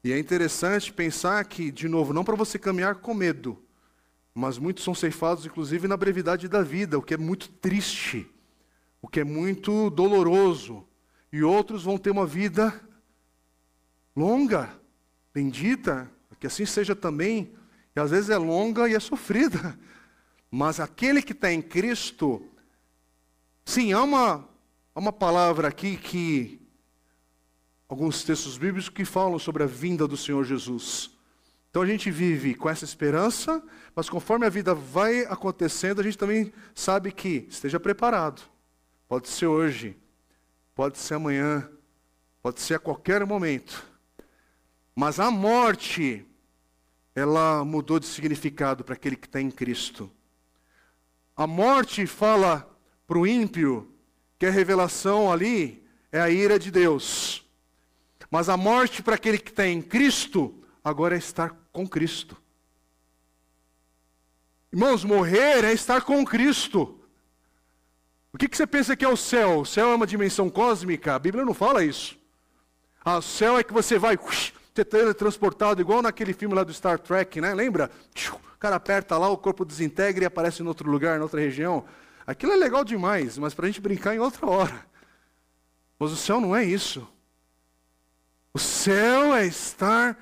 E 0.03 0.13
é 0.13 0.19
interessante 0.19 0.93
pensar 0.93 1.45
que, 1.45 1.71
de 1.71 1.89
novo, 1.89 2.13
não 2.13 2.25
para 2.25 2.37
você 2.37 2.59
caminhar 2.59 2.97
com 2.97 3.13
medo, 3.13 3.63
mas 4.35 4.57
muitos 4.57 4.85
são 4.85 4.95
ceifados, 4.95 5.45
inclusive, 5.45 5.89
na 5.89 5.97
brevidade 5.97 6.49
da 6.49 6.63
vida, 6.63 6.99
o 6.99 7.03
que 7.03 7.15
é 7.15 7.19
muito 7.19 7.49
triste, 7.49 8.31
o 9.03 9.09
que 9.09 9.21
é 9.21 9.25
muito 9.25 9.91
doloroso. 9.91 10.87
E 11.33 11.43
outros 11.43 11.83
vão 11.83 11.99
ter 11.99 12.11
uma 12.11 12.27
vida 12.27 12.81
longa, 14.17 14.71
bendita, 15.35 16.11
que 16.41 16.47
assim 16.47 16.65
seja 16.65 16.97
também, 16.97 17.53
e 17.95 18.01
às 18.01 18.11
vezes 18.11 18.31
é 18.31 18.39
longa 18.39 18.89
e 18.89 18.95
é 18.95 19.01
sofrida. 19.01 19.79
Mas 20.51 20.81
aquele 20.81 21.23
que 21.23 21.33
está 21.33 21.53
em 21.53 21.63
Cristo, 21.63 22.45
sim, 23.65 23.93
há 23.93 24.03
uma, 24.03 24.49
há 24.95 24.99
uma 24.99 25.13
palavra 25.13 25.69
aqui 25.69 25.97
que 25.97 26.61
alguns 27.89 28.25
textos 28.25 28.59
bíblicos 28.59 28.89
que 28.89 29.05
falam 29.05 29.39
sobre 29.39 29.63
a 29.63 29.67
vinda 29.67 30.09
do 30.09 30.17
Senhor 30.17 30.45
Jesus. 30.45 31.11
Então 31.71 31.83
a 31.83 31.87
gente 31.87 32.11
vive 32.11 32.55
com 32.55 32.69
essa 32.69 32.85
esperança, 32.85 33.63
mas 33.95 34.11
conforme 34.11 34.45
a 34.45 34.51
vida 34.51 34.75
vai 34.75 35.23
acontecendo, 35.25 36.01
a 36.01 36.05
gente 36.05 36.19
também 36.19 36.53
sabe 36.75 37.13
que 37.13 37.47
esteja 37.49 37.79
preparado. 37.79 38.43
Pode 39.09 39.29
ser 39.29 39.47
hoje, 39.47 39.97
pode 40.75 40.99
ser 40.99 41.15
amanhã, 41.15 41.69
pode 42.43 42.61
ser 42.61 42.75
a 42.75 42.79
qualquer 42.79 43.25
momento. 43.25 43.87
Mas 44.97 45.21
a 45.21 45.31
morte, 45.31 46.27
ela 47.15 47.65
mudou 47.65 48.01
de 48.01 48.07
significado 48.07 48.83
para 48.83 48.95
aquele 48.95 49.17
que 49.17 49.27
está 49.27 49.41
em 49.41 49.51
Cristo. 49.51 50.11
A 51.41 51.47
morte 51.47 52.07
fala 52.07 52.71
para 53.07 53.19
o 53.19 53.27
ímpio 53.27 53.91
que 54.39 54.45
a 54.45 54.51
revelação 54.51 55.33
ali 55.33 55.83
é 56.13 56.21
a 56.21 56.29
ira 56.29 56.59
de 56.59 56.71
Deus. 56.71 57.43
Mas 58.31 58.51
a 58.51 58.59
morte 58.59 59.03
para 59.03 59.15
aquele 59.15 59.39
que 59.39 59.49
está 59.49 59.67
em 59.67 59.81
Cristo, 59.81 60.63
agora 60.85 61.15
é 61.15 61.19
estar 61.19 61.57
com 61.73 61.89
Cristo. 61.89 62.37
Irmãos, 64.71 65.03
morrer 65.03 65.65
é 65.65 65.73
estar 65.73 66.03
com 66.03 66.23
Cristo. 66.27 67.01
O 68.35 68.37
que, 68.37 68.47
que 68.47 68.55
você 68.55 68.67
pensa 68.67 68.95
que 68.95 69.07
é 69.07 69.09
o 69.09 69.17
céu? 69.17 69.61
O 69.61 69.65
céu 69.65 69.93
é 69.93 69.95
uma 69.95 70.07
dimensão 70.07 70.51
cósmica? 70.51 71.15
A 71.15 71.19
Bíblia 71.19 71.47
não 71.47 71.55
fala 71.55 71.83
isso. 71.83 72.19
Ah, 73.03 73.17
o 73.17 73.23
céu 73.23 73.57
é 73.57 73.65
que 73.65 73.73
você 73.73 73.99
vai 73.99 74.19
ser 74.75 74.85
teletransportado, 74.85 75.81
igual 75.81 76.03
naquele 76.03 76.35
filme 76.35 76.55
lá 76.55 76.65
do 76.65 76.75
Star 76.75 76.99
Trek, 76.99 77.41
né? 77.41 77.55
Lembra? 77.55 77.91
Cara 78.61 78.77
aperta 78.77 79.17
lá, 79.17 79.31
o 79.31 79.39
corpo 79.39 79.65
desintegra 79.65 80.23
e 80.23 80.27
aparece 80.27 80.63
em 80.63 80.67
outro 80.67 80.89
lugar, 80.91 81.19
em 81.19 81.23
outra 81.23 81.41
região. 81.41 81.87
Aquilo 82.27 82.53
é 82.53 82.57
legal 82.57 82.85
demais, 82.85 83.39
mas 83.39 83.55
para 83.55 83.65
a 83.65 83.69
gente 83.69 83.81
brincar 83.81 84.15
em 84.15 84.19
outra 84.19 84.47
hora. 84.47 84.87
Mas 85.99 86.13
o 86.13 86.17
céu 86.17 86.43
não 86.43 86.55
é 86.55 86.63
isso. 86.63 87.09
O 88.53 88.59
céu 88.59 89.35
é 89.35 89.47
estar 89.47 90.19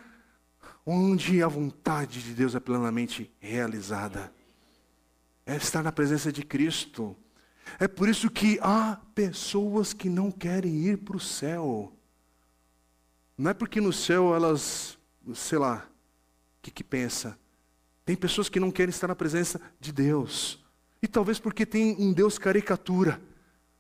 onde 0.87 1.43
a 1.43 1.49
vontade 1.49 2.23
de 2.23 2.33
Deus 2.33 2.55
é 2.55 2.61
plenamente 2.61 3.35
realizada. 3.41 4.33
É 5.45 5.57
estar 5.57 5.83
na 5.83 5.91
presença 5.91 6.31
de 6.31 6.45
Cristo. 6.45 7.17
É 7.81 7.89
por 7.89 8.09
isso 8.09 8.31
que 8.31 8.61
há 8.63 9.01
pessoas 9.17 9.93
que 9.93 10.09
não 10.09 10.31
querem 10.31 10.87
ir 10.87 10.99
para 10.99 11.17
o 11.17 11.21
céu. 11.21 11.93
Não 13.37 13.51
é 13.51 13.55
porque 13.55 13.81
no 13.81 13.93
céu 13.93 14.33
elas, 14.33 14.97
sei 15.35 15.59
lá, 15.59 15.89
o 16.59 16.63
que, 16.63 16.71
que 16.71 16.85
pensa? 16.85 17.37
Tem 18.09 18.17
pessoas 18.17 18.49
que 18.49 18.59
não 18.59 18.71
querem 18.71 18.89
estar 18.89 19.07
na 19.07 19.15
presença 19.15 19.61
de 19.79 19.93
Deus. 19.93 20.65
E 21.03 21.07
talvez 21.07 21.39
porque 21.39 21.67
tem 21.67 21.95
um 21.99 22.11
Deus 22.11 22.39
caricatura, 22.39 23.21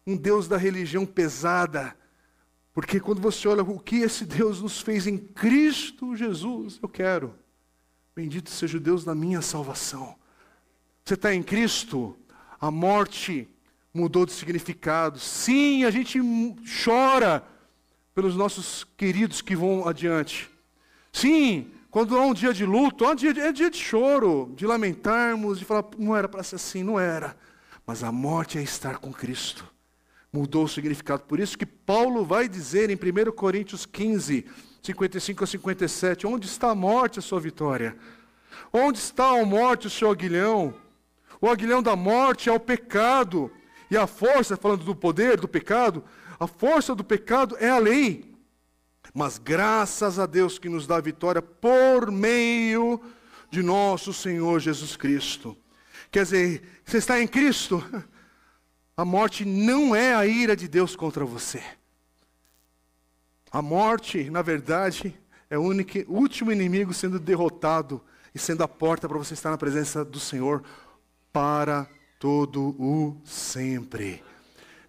um 0.07 0.15
Deus 0.15 0.47
da 0.47 0.59
religião 0.59 1.07
pesada. 1.07 1.97
Porque 2.75 3.01
quando 3.01 3.23
você 3.23 3.49
olha 3.49 3.63
o 3.63 3.81
que 3.81 4.01
esse 4.01 4.27
Deus 4.27 4.61
nos 4.61 4.83
fez 4.83 5.07
em 5.07 5.17
Cristo 5.17 6.15
Jesus, 6.15 6.79
eu 6.83 6.91
quero. 6.91 7.35
Bendito 8.15 8.51
seja 8.51 8.77
o 8.77 8.81
Deus 8.81 9.03
da 9.03 9.15
minha 9.15 9.41
salvação. 9.41 10.15
Você 11.03 11.15
está 11.15 11.35
em 11.35 11.43
Cristo, 11.43 12.15
a 12.61 12.71
morte 12.71 13.49
mudou 13.95 14.27
de 14.27 14.33
significado. 14.33 15.19
Sim, 15.19 15.85
a 15.85 15.91
gente 15.91 16.21
chora 16.85 17.43
pelos 18.15 18.37
nossos 18.37 18.85
queridos 18.95 19.41
que 19.41 19.57
vão 19.57 19.89
adiante. 19.89 20.51
Sim, 21.11 21.73
quando 21.99 22.17
há 22.17 22.25
um 22.25 22.33
dia 22.33 22.55
de 22.55 22.65
luto, 22.65 23.05
é 23.05 23.13
dia 23.13 23.35
de, 23.35 23.41
é 23.41 23.51
dia 23.51 23.69
de 23.69 23.77
choro, 23.77 24.53
de 24.55 24.65
lamentarmos, 24.65 25.59
de 25.59 25.65
falar, 25.65 25.85
não 25.99 26.17
era 26.17 26.29
para 26.29 26.45
ser 26.45 26.55
assim, 26.55 26.85
não 26.85 26.97
era. 26.97 27.37
Mas 27.85 28.05
a 28.05 28.13
morte 28.13 28.57
é 28.57 28.63
estar 28.63 28.99
com 28.99 29.13
Cristo. 29.13 29.67
Mudou 30.33 30.63
o 30.63 30.69
significado. 30.69 31.25
Por 31.25 31.41
isso 31.41 31.59
que 31.59 31.67
Paulo 31.67 32.25
vai 32.25 32.49
dizer 32.49 32.89
em 32.89 32.95
1 32.95 33.33
Coríntios 33.33 33.85
15, 33.85 34.47
55 34.81 35.43
a 35.43 35.47
57, 35.49 36.25
onde 36.25 36.47
está 36.47 36.71
a 36.71 36.75
morte, 36.77 37.19
a 37.19 37.23
sua 37.23 37.41
vitória? 37.41 37.97
Onde 38.73 38.99
está 38.99 39.31
a 39.31 39.45
morte, 39.45 39.89
o 39.89 39.91
seu 39.91 40.09
aguilhão? 40.09 40.77
O 41.41 41.49
aguilhão 41.49 41.83
da 41.83 41.97
morte 41.97 42.49
é 42.49 42.53
o 42.53 42.61
pecado. 42.61 43.51
E 43.91 43.97
a 43.97 44.07
força, 44.07 44.57
falando 44.57 44.85
do 44.85 44.95
poder 44.95 45.41
do 45.41 45.49
pecado, 45.49 46.05
a 46.39 46.47
força 46.47 46.95
do 46.95 47.03
pecado 47.03 47.57
é 47.59 47.69
a 47.69 47.79
lei. 47.79 48.38
Mas 49.19 49.37
graças 49.37 50.17
a 50.21 50.27
Deus 50.27 50.61
que 50.61 50.69
nos 50.69 50.87
dá 50.87 51.01
vitória 51.01 51.43
por 51.43 52.09
meio 52.09 53.01
de 53.51 53.65
nosso 53.65 54.13
Senhor 54.13 54.61
Jesus 54.61 54.95
Cristo. 54.95 55.57
Quer 56.09 56.23
dizer, 56.23 56.81
você 56.85 56.99
está 56.99 57.21
em 57.21 57.27
Cristo, 57.27 57.85
a 58.97 59.05
morte 59.05 59.45
não 59.45 59.93
é 59.93 60.15
a 60.15 60.25
ira 60.25 60.55
de 60.55 60.69
Deus 60.69 60.95
contra 60.95 61.25
você. 61.25 61.61
A 63.51 63.61
morte, 63.61 64.31
na 64.31 64.41
verdade, 64.41 65.19
é 65.51 65.59
o 65.59 65.63
único, 65.63 65.99
último 66.07 66.53
inimigo 66.53 66.95
sendo 66.95 67.19
derrotado 67.19 68.01
e 68.33 68.39
sendo 68.39 68.63
a 68.63 68.69
porta 68.69 69.09
para 69.09 69.19
você 69.19 69.35
estar 69.35 69.51
na 69.51 69.59
presença 69.59 70.05
do 70.05 70.21
Senhor 70.21 70.63
para 71.33 71.89
todo 72.21 72.69
o 72.81 73.21
sempre. 73.25 74.23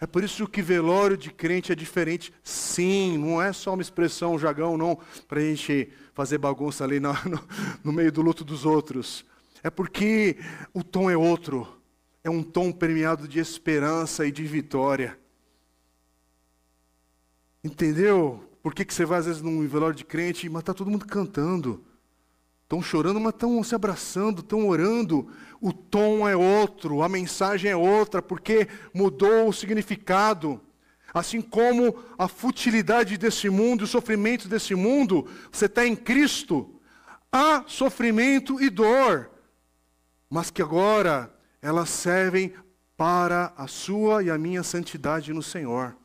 É 0.02 0.08
por 0.08 0.24
isso 0.24 0.48
que 0.48 0.62
velório 0.62 1.18
de 1.18 1.30
crente 1.30 1.72
é 1.72 1.76
diferente. 1.76 2.34
Sim, 2.42 3.18
não 3.18 3.42
é 3.42 3.52
só 3.52 3.74
uma 3.74 3.82
expressão 3.82 4.40
jagão, 4.40 4.78
não, 4.78 4.98
para 5.28 5.40
a 5.40 5.44
gente 5.44 5.90
fazer 6.14 6.38
bagunça 6.38 6.84
ali 6.84 7.00
no, 7.00 7.12
no, 7.26 7.40
no 7.84 7.92
meio 7.92 8.12
do 8.12 8.22
luto 8.22 8.44
dos 8.44 8.66
outros. 8.66 9.26
É 9.62 9.70
porque 9.70 10.38
o 10.74 10.84
tom 10.84 11.10
é 11.10 11.18
outro. 11.18 11.68
É 12.24 12.30
um 12.30 12.44
tom 12.44 12.72
permeado 12.72 13.28
de 13.28 13.40
esperança 13.40 14.26
e 14.26 14.32
de 14.32 14.44
vitória. 14.44 15.20
Entendeu? 17.64 18.44
Por 18.62 18.74
que, 18.74 18.86
que 18.86 18.94
você 18.94 19.06
vai 19.06 19.20
às 19.20 19.26
vezes 19.26 19.42
num 19.42 19.68
velório 19.68 19.96
de 19.96 20.06
crente, 20.06 20.48
mas 20.50 20.62
está 20.62 20.74
todo 20.74 20.92
mundo 20.92 21.06
cantando? 21.06 21.84
Estão 22.64 22.82
chorando, 22.82 23.20
mas 23.20 23.34
estão 23.34 23.64
se 23.64 23.74
abraçando, 23.74 24.42
estão 24.42 24.68
orando. 24.68 25.28
O 25.62 25.74
tom 25.74 26.28
é 26.28 26.36
outro, 26.36 27.02
a 27.02 27.10
mensagem 27.10 27.72
é 27.72 27.76
outra, 27.76 28.22
porque 28.22 28.68
mudou 28.94 29.48
o 29.48 29.54
significado. 29.54 30.62
Assim 31.14 31.42
como 31.42 31.98
a 32.18 32.28
futilidade 32.28 33.18
desse 33.18 33.50
mundo, 33.50 33.84
os 33.84 33.90
sofrimentos 33.90 34.48
desse 34.48 34.76
mundo, 34.76 35.28
você 35.52 35.66
está 35.66 35.86
em 35.86 35.96
Cristo. 35.96 36.80
Há 37.32 37.64
sofrimento 37.68 38.62
e 38.62 38.70
dor, 38.70 39.30
mas 40.30 40.50
que 40.50 40.62
agora 40.62 41.34
elas 41.62 41.90
servem 41.90 42.54
para 42.96 43.54
a 43.58 43.68
sua 43.68 44.24
e 44.24 44.30
a 44.30 44.38
minha 44.38 44.64
santidade 44.64 45.34
no 45.34 45.44
Senhor 45.44 45.96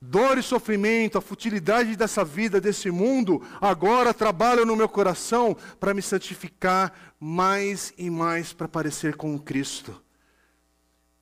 dor 0.00 0.38
e 0.38 0.42
sofrimento, 0.42 1.18
a 1.18 1.22
futilidade 1.22 1.96
dessa 1.96 2.24
vida, 2.24 2.60
desse 2.60 2.90
mundo, 2.90 3.42
agora 3.60 4.12
trabalham 4.12 4.66
no 4.66 4.76
meu 4.76 4.88
coração 4.88 5.56
para 5.80 5.94
me 5.94 6.02
santificar 6.02 6.92
mais 7.18 7.92
e 7.96 8.10
mais 8.10 8.52
para 8.52 8.68
parecer 8.68 9.16
com 9.16 9.38
Cristo. 9.38 10.00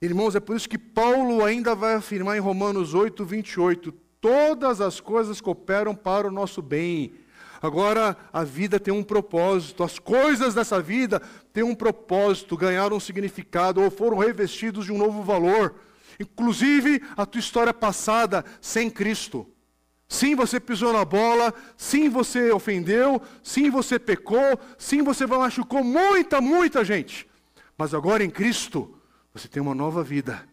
Irmãos, 0.03 0.35
é 0.35 0.41
por 0.41 0.57
isso 0.57 0.69
que 0.69 0.77
Paulo 0.77 1.45
ainda 1.45 1.75
vai 1.75 1.95
afirmar 1.95 2.37
em 2.37 2.41
Romanos 2.41 2.95
8, 2.95 3.25
28, 3.25 3.93
todas 4.21 4.81
as 4.81 5.01
coisas 5.01 5.41
cooperam 5.41 5.95
para 5.95 6.29
o 6.29 6.31
nosso 6.31 6.61
bem. 6.61 7.15
Agora 7.63 8.15
a 8.31 8.45
vida 8.45 8.79
tem 8.79 8.93
um 8.93 9.03
propósito, 9.03 9.83
as 9.83 9.99
coisas 9.99 10.53
dessa 10.53 10.83
vida 10.83 11.23
têm 11.53 11.63
um 11.63 11.75
propósito, 11.75 12.57
ganharam 12.57 12.97
um 12.97 13.01
significado 13.01 13.81
ou 13.81 13.91
foram 13.91 14.19
revestidos 14.19 14.85
de 14.85 14.93
um 14.93 14.99
novo 14.99 15.23
valor 15.23 15.75
inclusive 16.19 17.03
a 17.17 17.25
tua 17.27 17.39
história 17.39 17.75
passada 17.75 18.45
sem 18.61 18.91
Cristo. 18.91 19.47
Sim, 20.09 20.35
você 20.35 20.61
pisou 20.61 20.93
na 20.93 21.05
bola, 21.05 21.53
sim, 21.77 22.09
você 22.09 22.53
ofendeu, 22.53 23.21
sim, 23.43 23.71
você 23.71 23.99
pecou, 23.99 24.59
sim, 24.79 25.03
você 25.03 25.27
machucou 25.27 25.83
muita, 25.83 26.41
muita 26.41 26.85
gente. 26.85 27.29
Mas 27.77 27.95
agora 27.95 28.23
em 28.23 28.31
Cristo, 28.31 28.97
você 29.33 29.49
tem 29.49 29.61
uma 29.63 29.75
nova 29.75 30.05
vida. 30.05 30.47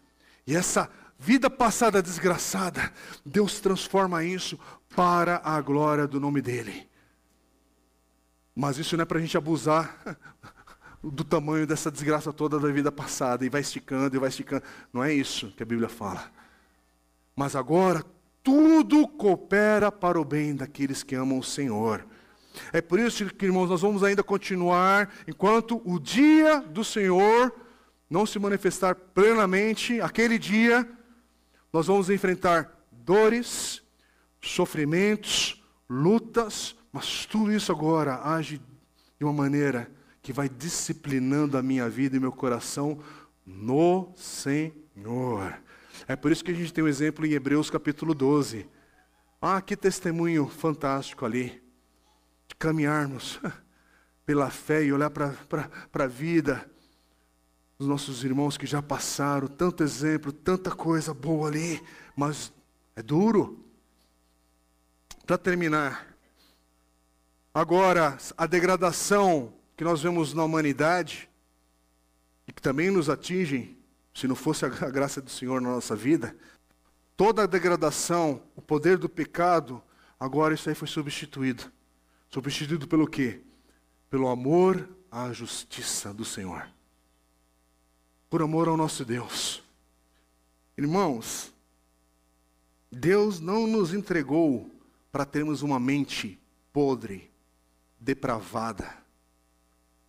E 0.47 0.55
essa 0.55 0.89
vida 1.20 1.49
passada 1.49 2.01
desgraçada, 2.01 2.91
Deus 3.24 3.59
transforma 3.59 4.24
isso 4.24 4.59
para 4.95 5.39
a 5.43 5.62
glória 5.62 6.07
do 6.07 6.20
nome 6.20 6.41
dEle. 6.41 6.89
Mas 8.55 8.78
isso 8.78 8.97
não 8.97 9.03
é 9.03 9.05
para 9.05 9.20
a 9.20 9.22
gente 9.22 9.38
abusar 9.38 9.95
do 11.04 11.24
tamanho 11.24 11.66
dessa 11.66 11.91
desgraça 11.91 12.32
toda 12.32 12.60
da 12.60 12.72
vida 12.72 12.91
passada, 12.91 13.45
e 13.45 13.49
vai 13.49 13.62
esticando, 13.62 14.16
e 14.16 14.20
vai 14.20 14.30
esticando. 14.30 14.64
Não 14.93 15.04
é 15.04 15.14
isso 15.14 15.52
que 15.58 15.64
a 15.64 15.66
Bíblia 15.66 15.89
fala. 15.89 16.32
Mas 17.36 17.56
agora, 17.56 18.06
tudo 18.43 19.08
coopera 19.08 19.91
para 19.91 20.20
o 20.20 20.26
bem 20.26 20.56
daqueles 20.56 21.02
que 21.04 21.16
amam 21.16 21.39
o 21.39 21.43
Senhor. 21.43 22.06
É 22.72 22.82
por 22.82 22.99
isso 22.99 23.26
que, 23.26 23.45
irmãos, 23.45 23.70
nós 23.70 23.82
vamos 23.82 24.04
ainda 24.04 24.24
continuar, 24.24 25.10
enquanto 25.28 25.82
o 25.86 25.99
dia 25.99 26.60
do 26.60 26.84
Senhor 26.84 27.54
não 28.10 28.26
se 28.26 28.38
manifestar 28.38 28.93
plenamente, 28.93 30.02
aquele 30.02 30.38
dia, 30.38 30.88
nós 31.72 31.88
vamos 31.88 32.10
enfrentar 32.10 32.70
dores, 32.91 33.82
sofrimentos, 34.41 35.64
lutas, 35.89 36.76
mas 36.91 37.26
tudo 37.26 37.54
isso 37.54 37.72
agora 37.72 38.22
age 38.24 38.62
de 39.18 39.24
uma 39.24 39.32
maneira 39.32 39.89
que 40.22 40.32
vai 40.32 40.47
disciplinando 40.47 41.57
a 41.57 41.63
minha 41.63 41.89
vida 41.89 42.15
e 42.15 42.19
meu 42.19 42.32
coração 42.32 42.99
no 43.45 44.13
Senhor. 44.15 45.59
É 46.07 46.15
por 46.15 46.32
isso 46.32 46.43
que 46.43 46.51
a 46.51 46.53
gente 46.53 46.74
tem 46.74 46.84
um 46.84 46.88
exemplo 46.88 47.26
em 47.26 47.32
Hebreus 47.32 47.69
capítulo 47.69 48.13
12. 48.13 48.69
Ah, 49.41 49.59
que 49.61 49.76
testemunho 49.76 50.47
fantástico 50.47 51.26
ali. 51.26 51.61
De 52.47 52.55
caminharmos 52.55 53.39
pela 54.26 54.49
fé 54.51 54.84
e 54.84 54.93
olhar 54.93 55.09
para 55.09 55.36
a 55.93 56.07
vida 56.07 56.69
dos 57.80 57.88
nossos 57.88 58.24
irmãos 58.24 58.57
que 58.57 58.67
já 58.67 58.82
passaram. 58.82 59.47
Tanto 59.47 59.84
exemplo, 59.84 60.32
tanta 60.32 60.69
coisa 60.69 61.13
boa 61.13 61.47
ali. 61.47 61.82
Mas 62.15 62.53
é 62.95 63.01
duro. 63.01 63.65
Para 65.26 65.38
terminar. 65.38 66.15
Agora, 67.53 68.17
a 68.38 68.45
degradação 68.45 69.53
que 69.82 69.86
nós 69.86 70.03
vemos 70.03 70.32
na 70.36 70.43
humanidade 70.43 71.27
e 72.47 72.53
que 72.53 72.61
também 72.61 72.91
nos 72.91 73.09
atingem, 73.09 73.75
se 74.13 74.27
não 74.27 74.36
fosse 74.36 74.63
a 74.63 74.69
graça 74.69 75.19
do 75.19 75.32
Senhor 75.32 75.59
na 75.59 75.71
nossa 75.71 75.95
vida, 75.95 76.38
toda 77.17 77.41
a 77.41 77.47
degradação, 77.47 78.43
o 78.55 78.61
poder 78.61 78.95
do 78.99 79.09
pecado, 79.09 79.82
agora 80.19 80.53
isso 80.53 80.69
aí 80.69 80.75
foi 80.75 80.88
substituído. 80.88 81.63
Substituído 82.29 82.88
pelo 82.88 83.07
quê? 83.07 83.41
Pelo 84.07 84.27
amor 84.27 84.88
à 85.09 85.34
justiça 85.34 86.13
do 86.13 86.23
Senhor. 86.23 86.69
Por 88.29 88.43
amor 88.43 88.67
ao 88.67 88.77
nosso 88.77 89.03
Deus. 89.03 89.63
Irmãos, 90.77 91.51
Deus 92.91 93.39
não 93.39 93.65
nos 93.65 93.95
entregou 93.95 94.69
para 95.11 95.25
termos 95.25 95.63
uma 95.63 95.79
mente 95.79 96.39
podre, 96.71 97.32
depravada 97.99 99.01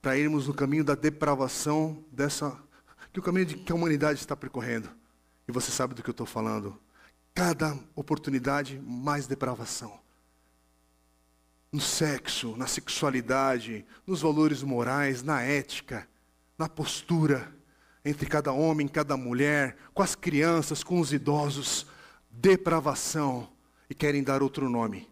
para 0.02 0.18
irmos 0.18 0.48
no 0.48 0.52
caminho 0.54 0.82
da 0.82 0.96
depravação 0.96 2.04
dessa 2.10 2.60
que 3.12 3.20
o 3.20 3.22
caminho 3.22 3.46
de, 3.46 3.56
que 3.56 3.70
a 3.70 3.74
humanidade 3.74 4.18
está 4.18 4.34
percorrendo. 4.34 4.90
E 5.46 5.52
você 5.52 5.70
sabe 5.70 5.94
do 5.94 6.02
que 6.02 6.10
eu 6.10 6.12
estou 6.12 6.26
falando. 6.26 6.76
Cada 7.34 7.78
oportunidade, 7.94 8.80
mais 8.80 9.26
depravação. 9.26 10.00
No 11.70 11.80
sexo, 11.80 12.56
na 12.56 12.66
sexualidade, 12.66 13.86
nos 14.06 14.22
valores 14.22 14.62
morais, 14.62 15.22
na 15.22 15.40
ética, 15.40 16.08
na 16.58 16.68
postura. 16.68 17.52
entre 18.04 18.26
cada 18.26 18.50
homem, 18.50 18.88
cada 18.88 19.16
mulher, 19.16 19.76
com 19.94 20.02
as 20.02 20.16
crianças, 20.16 20.82
com 20.82 20.98
os 20.98 21.12
idosos. 21.12 21.86
Depravação 22.28 23.48
e 23.88 23.94
querem 23.94 24.24
dar 24.24 24.42
outro 24.42 24.68
nome. 24.68 25.08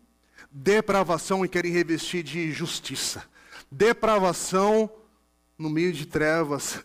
Depravação 0.51 1.45
e 1.45 1.49
querem 1.49 1.71
revestir 1.71 2.25
de 2.25 2.51
justiça. 2.51 3.30
Depravação 3.71 4.91
no 5.57 5.71
meio 5.71 5.93
de 5.93 6.07
trevas. 6.07 6.83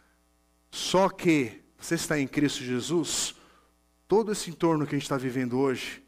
Só 0.70 1.08
que 1.08 1.62
você 1.78 1.94
está 1.94 2.18
em 2.18 2.26
Cristo 2.26 2.64
Jesus, 2.64 3.34
todo 4.08 4.32
esse 4.32 4.50
entorno 4.50 4.86
que 4.86 4.94
a 4.94 4.98
gente 4.98 5.04
está 5.04 5.16
vivendo 5.16 5.58
hoje, 5.58 6.02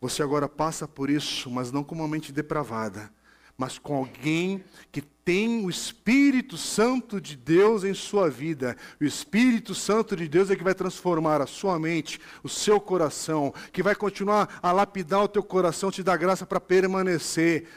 você 0.00 0.22
agora 0.22 0.48
passa 0.48 0.86
por 0.86 1.08
isso, 1.08 1.50
mas 1.50 1.72
não 1.72 1.82
com 1.82 1.94
uma 1.94 2.08
mente 2.08 2.32
depravada 2.32 3.10
mas 3.56 3.78
com 3.78 3.94
alguém 3.94 4.64
que 4.90 5.00
tem 5.00 5.64
o 5.64 5.70
Espírito 5.70 6.56
Santo 6.56 7.20
de 7.20 7.36
Deus 7.36 7.84
em 7.84 7.94
sua 7.94 8.28
vida. 8.28 8.76
O 9.00 9.04
Espírito 9.04 9.74
Santo 9.74 10.16
de 10.16 10.26
Deus 10.26 10.50
é 10.50 10.56
que 10.56 10.64
vai 10.64 10.74
transformar 10.74 11.40
a 11.40 11.46
sua 11.46 11.78
mente, 11.78 12.20
o 12.42 12.48
seu 12.48 12.80
coração, 12.80 13.54
que 13.72 13.82
vai 13.82 13.94
continuar 13.94 14.58
a 14.60 14.72
lapidar 14.72 15.22
o 15.22 15.28
teu 15.28 15.42
coração, 15.42 15.92
te 15.92 16.02
dar 16.02 16.16
graça 16.16 16.44
para 16.44 16.58
permanecer, 16.58 17.68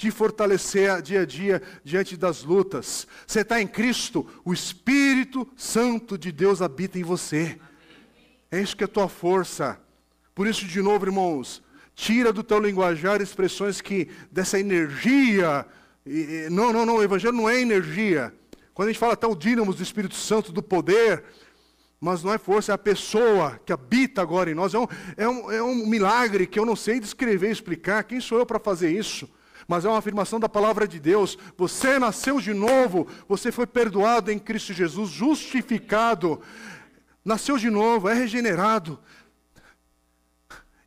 te 0.00 0.10
fortalecer 0.10 1.02
dia 1.02 1.20
a 1.20 1.26
dia 1.26 1.62
diante 1.84 2.16
das 2.16 2.42
lutas. 2.42 3.06
Você 3.26 3.40
está 3.40 3.60
em 3.60 3.66
Cristo, 3.66 4.26
o 4.42 4.52
Espírito 4.52 5.46
Santo 5.54 6.16
de 6.16 6.32
Deus 6.32 6.62
habita 6.62 6.98
em 6.98 7.02
você. 7.02 7.60
É 8.50 8.58
isso 8.60 8.74
que 8.74 8.82
é 8.82 8.86
a 8.86 8.88
tua 8.88 9.08
força. 9.08 9.78
Por 10.34 10.46
isso, 10.46 10.64
de 10.64 10.80
novo, 10.80 11.04
irmãos, 11.04 11.62
Tira 11.94 12.32
do 12.32 12.42
teu 12.42 12.58
linguajar 12.58 13.20
expressões 13.20 13.82
que 13.82 14.08
dessa 14.32 14.58
energia. 14.58 15.66
E, 16.06 16.48
não, 16.50 16.72
não, 16.72 16.86
não, 16.86 16.96
o 16.96 17.02
evangelho 17.02 17.34
não 17.34 17.46
é 17.46 17.60
energia. 17.60 18.32
Quando 18.72 18.88
a 18.88 18.92
gente 18.92 18.98
fala 18.98 19.12
até 19.12 19.26
o 19.26 19.34
dínamo 19.34 19.74
do 19.74 19.82
Espírito 19.82 20.14
Santo, 20.14 20.50
do 20.50 20.62
poder, 20.62 21.22
mas 22.00 22.22
não 22.22 22.32
é 22.32 22.38
força, 22.38 22.72
é 22.72 22.74
a 22.74 22.78
pessoa 22.78 23.60
que 23.66 23.72
habita 23.72 24.22
agora 24.22 24.50
em 24.50 24.54
nós. 24.54 24.72
É 24.72 24.78
um, 24.78 24.86
é 25.14 25.28
um, 25.28 25.52
é 25.52 25.62
um 25.62 25.86
milagre 25.86 26.46
que 26.46 26.58
eu 26.58 26.64
não 26.64 26.74
sei 26.74 26.98
descrever 27.00 27.50
e 27.50 27.52
explicar. 27.52 28.02
Quem 28.04 28.18
sou 28.18 28.38
eu 28.38 28.46
para 28.46 28.58
fazer 28.58 28.90
isso? 28.90 29.28
Mas 29.70 29.84
é 29.84 29.88
uma 29.88 29.98
afirmação 29.98 30.40
da 30.40 30.48
palavra 30.48 30.88
de 30.88 30.98
Deus. 30.98 31.38
Você 31.56 31.96
nasceu 31.96 32.40
de 32.40 32.52
novo, 32.52 33.06
você 33.28 33.52
foi 33.52 33.68
perdoado 33.68 34.32
em 34.32 34.36
Cristo 34.36 34.72
Jesus, 34.72 35.08
justificado, 35.10 36.40
nasceu 37.24 37.56
de 37.56 37.70
novo, 37.70 38.08
é 38.08 38.12
regenerado. 38.12 38.98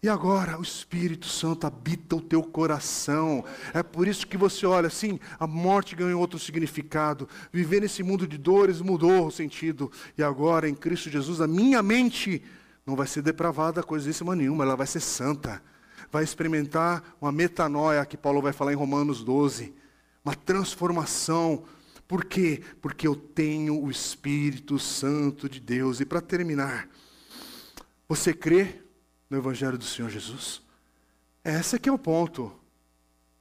E 0.03 0.09
agora 0.09 0.59
o 0.59 0.61
Espírito 0.61 1.27
Santo 1.27 1.65
habita 1.65 2.17
o 2.17 2.21
teu 2.21 2.43
coração. 2.43 3.45
É 3.73 3.81
por 3.81 4.05
isso 4.05 4.27
que 4.27 4.35
você 4.35 4.65
olha 4.65 4.87
assim, 4.87 5.17
a 5.39 5.47
morte 5.47 5.95
ganhou 5.95 6.19
outro 6.19 6.37
significado. 6.37 7.29
Viver 7.53 7.79
nesse 7.79 8.03
mundo 8.03 8.27
de 8.27 8.37
dores 8.37 8.81
mudou 8.81 9.27
o 9.27 9.31
sentido. 9.31 9.89
E 10.17 10.21
agora 10.21 10.67
em 10.67 10.75
Cristo 10.75 11.09
Jesus 11.09 11.39
a 11.39 11.47
minha 11.47 11.81
mente 11.81 12.43
não 12.85 12.97
vai 12.97 13.07
ser 13.07 13.21
depravada 13.21 13.81
coisíssima 13.81 14.35
nenhuma, 14.35 14.65
ela 14.65 14.75
vai 14.75 14.87
ser 14.87 14.99
santa. 14.99 15.63
Vai 16.13 16.23
experimentar 16.23 17.15
uma 17.19 17.31
metanoia 17.31 18.05
que 18.05 18.15
Paulo 18.15 18.39
vai 18.39 18.53
falar 18.53 18.71
em 18.71 18.75
Romanos 18.75 19.23
12, 19.23 19.73
uma 20.23 20.35
transformação. 20.35 21.63
Por 22.07 22.23
quê? 22.23 22.61
Porque 22.79 23.07
eu 23.07 23.15
tenho 23.15 23.83
o 23.83 23.89
Espírito 23.89 24.77
Santo 24.77 25.49
de 25.49 25.59
Deus. 25.59 25.99
E 25.99 26.05
para 26.05 26.21
terminar, 26.21 26.87
você 28.07 28.31
crê 28.31 28.83
no 29.27 29.37
Evangelho 29.39 29.75
do 29.75 29.83
Senhor 29.83 30.07
Jesus? 30.07 30.61
Esse 31.43 31.77
aqui 31.77 31.89
é 31.89 31.91
o 31.91 31.97
ponto. 31.97 32.53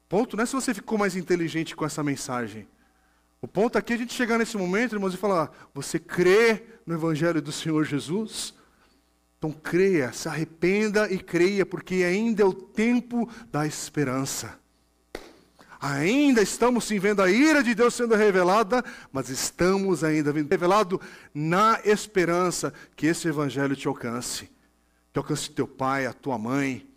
Ponto 0.08 0.34
não 0.34 0.42
é 0.42 0.46
se 0.46 0.54
você 0.54 0.72
ficou 0.72 0.96
mais 0.96 1.14
inteligente 1.14 1.76
com 1.76 1.84
essa 1.84 2.02
mensagem. 2.02 2.66
O 3.42 3.46
ponto 3.46 3.76
aqui 3.76 3.92
é 3.92 3.96
a 3.96 3.98
gente 3.98 4.14
chegar 4.14 4.38
nesse 4.38 4.56
momento, 4.56 4.94
irmãos, 4.94 5.12
e 5.12 5.18
falar: 5.18 5.52
você 5.74 5.98
crê 5.98 6.64
no 6.86 6.94
Evangelho 6.94 7.42
do 7.42 7.52
Senhor 7.52 7.84
Jesus? 7.84 8.54
Então 9.42 9.50
creia, 9.50 10.12
se 10.12 10.28
arrependa 10.28 11.12
e 11.12 11.18
creia, 11.18 11.66
porque 11.66 11.96
ainda 11.96 12.44
é 12.44 12.46
o 12.46 12.52
tempo 12.52 13.28
da 13.50 13.66
esperança. 13.66 14.56
Ainda 15.80 16.40
estamos 16.40 16.84
sim 16.84 17.00
vendo 17.00 17.20
a 17.20 17.28
ira 17.28 17.60
de 17.60 17.74
Deus 17.74 17.92
sendo 17.92 18.14
revelada, 18.14 18.84
mas 19.10 19.28
estamos 19.30 20.04
ainda 20.04 20.32
vendo 20.32 20.48
revelado 20.48 21.00
na 21.34 21.80
esperança 21.84 22.72
que 22.94 23.08
esse 23.08 23.26
evangelho 23.26 23.74
te 23.74 23.88
alcance 23.88 24.48
que 25.12 25.18
alcance 25.18 25.50
teu 25.50 25.66
pai, 25.66 26.06
a 26.06 26.12
tua 26.12 26.38
mãe, 26.38 26.88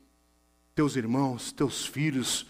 teus 0.75 0.95
irmãos, 0.95 1.51
teus 1.51 1.83
filhos, 1.83 2.47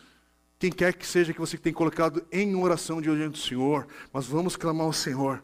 quem 0.60 0.72
quer 0.72 0.94
que 0.94 1.08
seja 1.08 1.34
que 1.34 1.40
você 1.40 1.58
tenha 1.58 1.74
colocado 1.74 2.22
em 2.34 2.54
oração 2.54 3.02
diante 3.02 3.30
do 3.30 3.38
Senhor, 3.38 3.88
mas 4.12 4.28
vamos 4.28 4.58
clamar 4.58 4.88
ao 4.88 4.94
Senhor. 4.94 5.42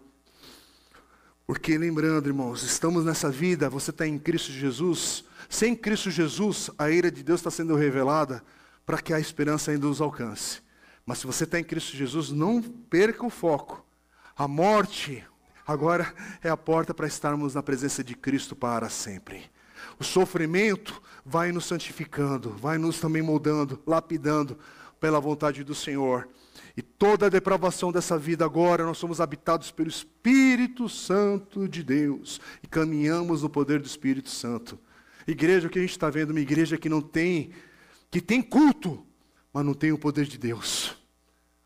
Porque 1.51 1.77
lembrando, 1.77 2.29
irmãos, 2.29 2.63
estamos 2.63 3.03
nessa 3.03 3.29
vida, 3.29 3.69
você 3.69 3.89
está 3.89 4.07
em 4.07 4.17
Cristo 4.17 4.53
Jesus. 4.53 5.25
Sem 5.49 5.75
Cristo 5.75 6.09
Jesus, 6.09 6.69
a 6.77 6.89
ira 6.89 7.11
de 7.11 7.21
Deus 7.23 7.41
está 7.41 7.51
sendo 7.51 7.75
revelada 7.75 8.41
para 8.85 9.01
que 9.01 9.13
a 9.13 9.19
esperança 9.19 9.69
ainda 9.69 9.85
os 9.85 9.99
alcance. 9.99 10.61
Mas 11.05 11.17
se 11.17 11.27
você 11.27 11.43
está 11.43 11.59
em 11.59 11.63
Cristo 11.65 11.97
Jesus, 11.97 12.31
não 12.31 12.61
perca 12.61 13.25
o 13.25 13.29
foco. 13.29 13.85
A 14.33 14.47
morte 14.47 15.25
agora 15.67 16.13
é 16.41 16.47
a 16.47 16.55
porta 16.55 16.93
para 16.93 17.05
estarmos 17.05 17.53
na 17.53 17.61
presença 17.61 18.01
de 18.01 18.15
Cristo 18.15 18.55
para 18.55 18.87
sempre. 18.87 19.51
O 19.99 20.05
sofrimento 20.05 21.03
vai 21.25 21.51
nos 21.51 21.65
santificando, 21.65 22.51
vai 22.51 22.77
nos 22.77 22.97
também 23.01 23.21
moldando, 23.21 23.77
lapidando 23.85 24.57
pela 25.01 25.19
vontade 25.19 25.65
do 25.65 25.75
Senhor. 25.75 26.29
E 26.75 26.81
toda 26.81 27.25
a 27.25 27.29
depravação 27.29 27.91
dessa 27.91 28.17
vida 28.17 28.45
agora, 28.45 28.85
nós 28.85 28.97
somos 28.97 29.19
habitados 29.19 29.71
pelo 29.71 29.89
Espírito 29.89 30.87
Santo 30.87 31.67
de 31.67 31.83
Deus 31.83 32.39
e 32.63 32.67
caminhamos 32.67 33.43
no 33.43 33.49
poder 33.49 33.79
do 33.79 33.85
Espírito 33.85 34.29
Santo. 34.29 34.79
Igreja, 35.27 35.67
o 35.67 35.69
que 35.69 35.79
a 35.79 35.81
gente 35.81 35.91
está 35.91 36.09
vendo? 36.09 36.31
Uma 36.31 36.39
igreja 36.39 36.77
que 36.77 36.89
não 36.89 37.01
tem, 37.01 37.51
que 38.09 38.21
tem 38.21 38.41
culto, 38.41 39.05
mas 39.53 39.65
não 39.65 39.73
tem 39.73 39.91
o 39.91 39.97
poder 39.97 40.25
de 40.25 40.37
Deus. 40.37 40.95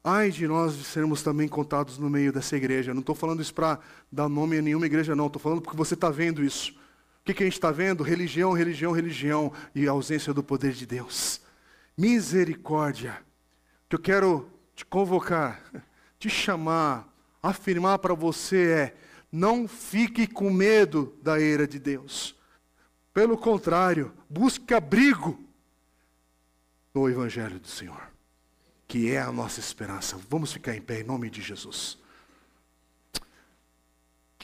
Ai 0.03 0.29
de 0.31 0.47
nós 0.47 0.73
sermos 0.73 1.23
também 1.23 1.47
contados 1.47 1.97
no 1.97 2.09
meio 2.09 2.31
dessa 2.33 2.55
igreja. 2.55 2.93
Não 2.93 3.01
estou 3.01 3.15
falando 3.15 3.41
isso 3.41 3.53
para 3.53 3.79
dar 4.11 4.29
nome 4.29 4.57
a 4.57 4.61
nenhuma 4.61 4.85
igreja, 4.85 5.15
não. 5.15 5.27
Estou 5.27 5.41
falando 5.41 5.61
porque 5.61 5.77
você 5.77 5.93
está 5.93 6.09
vendo 6.09 6.43
isso 6.43 6.75
que, 7.25 7.33
que 7.33 7.43
a 7.43 7.45
gente 7.47 7.53
está 7.53 7.71
vendo? 7.71 8.03
Religião, 8.03 8.53
religião, 8.53 8.91
religião 8.91 9.51
e 9.73 9.87
ausência 9.87 10.31
do 10.31 10.43
poder 10.43 10.73
de 10.73 10.85
Deus. 10.85 11.41
Misericórdia. 11.97 13.17
O 13.85 13.89
que 13.89 13.95
eu 13.95 13.99
quero 13.99 14.47
te 14.75 14.85
convocar, 14.85 15.63
te 16.19 16.29
chamar, 16.29 17.07
afirmar 17.41 17.99
para 17.99 18.13
você 18.13 18.71
é: 18.71 18.97
não 19.31 19.67
fique 19.67 20.27
com 20.27 20.51
medo 20.51 21.17
da 21.23 21.39
ira 21.39 21.67
de 21.67 21.79
Deus. 21.79 22.35
Pelo 23.13 23.37
contrário, 23.37 24.13
busque 24.29 24.73
abrigo 24.73 25.41
no 26.93 27.09
Evangelho 27.09 27.59
do 27.59 27.67
Senhor, 27.67 28.11
que 28.87 29.09
é 29.09 29.21
a 29.21 29.31
nossa 29.31 29.59
esperança. 29.59 30.19
Vamos 30.29 30.51
ficar 30.51 30.75
em 30.75 30.81
pé 30.81 30.99
em 30.99 31.03
nome 31.03 31.29
de 31.29 31.41
Jesus. 31.41 31.97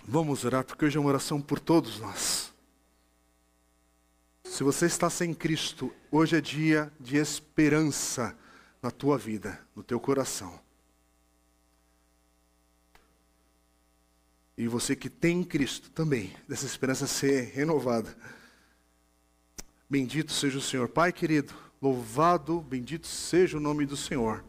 Vamos 0.04 0.46
orar, 0.46 0.64
porque 0.64 0.86
hoje 0.86 0.98
é 0.98 1.00
uma 1.00 1.10
oração 1.10 1.42
por 1.42 1.60
todos 1.60 2.00
nós. 2.00 2.52
Se 4.44 4.64
você 4.64 4.86
está 4.86 5.10
sem 5.10 5.34
Cristo, 5.34 5.94
hoje 6.10 6.38
é 6.38 6.42
dia 6.42 6.92
de 7.00 7.18
esperança 7.18 8.36
na 8.82 8.90
tua 8.90 9.18
vida, 9.18 9.60
no 9.76 9.84
teu 9.84 10.00
coração. 10.00 10.60
E 14.58 14.68
você 14.68 14.96
que 14.96 15.10
tem 15.10 15.44
Cristo 15.44 15.90
também, 15.92 16.36
dessa 16.48 16.66
esperança 16.66 17.08
ser 17.08 17.52
renovada. 17.54 18.16
Bendito 19.90 20.32
seja 20.32 20.58
o 20.58 20.62
Senhor. 20.62 20.88
Pai 20.88 21.12
querido, 21.12 21.54
louvado, 21.82 22.62
bendito 22.62 23.08
seja 23.08 23.58
o 23.58 23.62
nome 23.62 23.86
do 23.86 23.98
Senhor. 23.98 24.44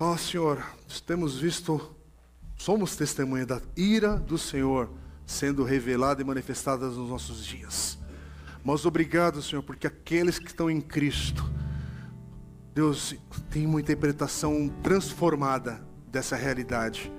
Ó 0.00 0.12
oh, 0.12 0.16
Senhor, 0.16 0.64
temos 1.04 1.36
visto, 1.36 1.94
somos 2.56 2.94
testemunha 2.94 3.44
da 3.44 3.60
ira 3.76 4.16
do 4.16 4.38
Senhor 4.38 4.88
sendo 5.26 5.64
revelada 5.64 6.22
e 6.22 6.24
manifestada 6.24 6.86
nos 6.86 7.10
nossos 7.10 7.44
dias. 7.44 7.97
Mas 8.68 8.84
obrigado, 8.84 9.40
Senhor, 9.40 9.62
porque 9.62 9.86
aqueles 9.86 10.38
que 10.38 10.48
estão 10.48 10.70
em 10.70 10.78
Cristo, 10.78 11.42
Deus 12.74 13.16
tem 13.48 13.64
uma 13.64 13.80
interpretação 13.80 14.68
transformada 14.82 15.82
dessa 16.08 16.36
realidade. 16.36 17.10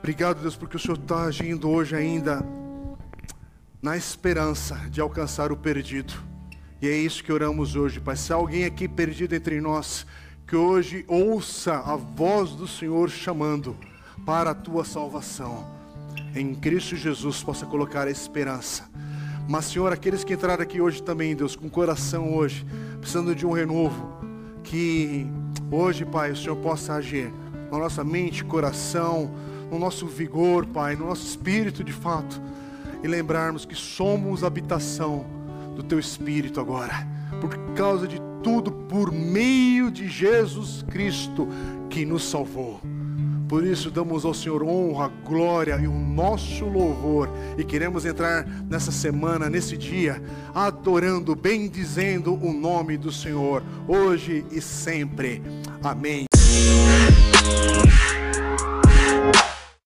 Obrigado, 0.00 0.40
Deus, 0.42 0.56
porque 0.56 0.74
o 0.74 0.80
Senhor 0.80 0.98
está 0.98 1.22
agindo 1.26 1.70
hoje 1.70 1.94
ainda 1.94 2.44
na 3.80 3.96
esperança 3.96 4.74
de 4.90 5.00
alcançar 5.00 5.52
o 5.52 5.56
perdido. 5.56 6.12
E 6.80 6.88
é 6.88 6.96
isso 6.96 7.22
que 7.22 7.32
oramos 7.32 7.76
hoje, 7.76 8.00
Pai. 8.00 8.16
Se 8.16 8.32
há 8.32 8.34
alguém 8.34 8.64
aqui 8.64 8.88
perdido 8.88 9.36
entre 9.36 9.60
nós, 9.60 10.04
que 10.44 10.56
hoje 10.56 11.04
ouça 11.06 11.74
a 11.74 11.94
voz 11.94 12.50
do 12.50 12.66
Senhor 12.66 13.08
chamando 13.10 13.76
para 14.26 14.50
a 14.50 14.54
tua 14.56 14.84
salvação 14.84 15.80
em 16.34 16.54
Cristo 16.54 16.96
Jesus 16.96 17.42
possa 17.42 17.66
colocar 17.66 18.08
a 18.08 18.10
esperança. 18.10 18.90
Mas, 19.48 19.66
Senhor, 19.66 19.92
aqueles 19.92 20.24
que 20.24 20.34
entraram 20.34 20.62
aqui 20.62 20.80
hoje 20.80 21.02
também, 21.02 21.34
Deus, 21.34 21.56
com 21.56 21.68
coração 21.68 22.34
hoje, 22.34 22.64
precisando 22.98 23.34
de 23.34 23.44
um 23.44 23.52
renovo, 23.52 24.12
que 24.62 25.26
hoje, 25.70 26.04
Pai, 26.04 26.30
o 26.30 26.36
Senhor 26.36 26.56
possa 26.56 26.94
agir 26.94 27.32
na 27.70 27.78
nossa 27.78 28.04
mente, 28.04 28.44
coração, 28.44 29.30
no 29.70 29.78
nosso 29.78 30.06
vigor, 30.06 30.66
Pai, 30.66 30.94
no 30.94 31.06
nosso 31.06 31.26
espírito 31.26 31.82
de 31.82 31.92
fato, 31.92 32.40
e 33.02 33.08
lembrarmos 33.08 33.64
que 33.64 33.74
somos 33.74 34.44
habitação 34.44 35.26
do 35.74 35.82
Teu 35.82 35.98
Espírito 35.98 36.60
agora, 36.60 37.06
por 37.40 37.56
causa 37.74 38.06
de 38.06 38.20
tudo, 38.42 38.70
por 38.70 39.10
meio 39.10 39.90
de 39.90 40.08
Jesus 40.08 40.84
Cristo 40.90 41.48
que 41.88 42.04
nos 42.04 42.24
salvou. 42.24 42.80
Por 43.52 43.66
isso 43.66 43.90
damos 43.90 44.24
ao 44.24 44.32
Senhor 44.32 44.62
honra, 44.62 45.12
glória 45.26 45.76
e 45.76 45.86
o 45.86 45.92
nosso 45.92 46.64
louvor. 46.64 47.28
E 47.58 47.62
queremos 47.62 48.06
entrar 48.06 48.46
nessa 48.46 48.90
semana, 48.90 49.50
nesse 49.50 49.76
dia, 49.76 50.22
adorando, 50.54 51.36
bendizendo 51.36 52.32
o 52.32 52.50
nome 52.50 52.96
do 52.96 53.12
Senhor, 53.12 53.62
hoje 53.86 54.42
e 54.50 54.58
sempre. 54.58 55.42
Amém. 55.84 56.24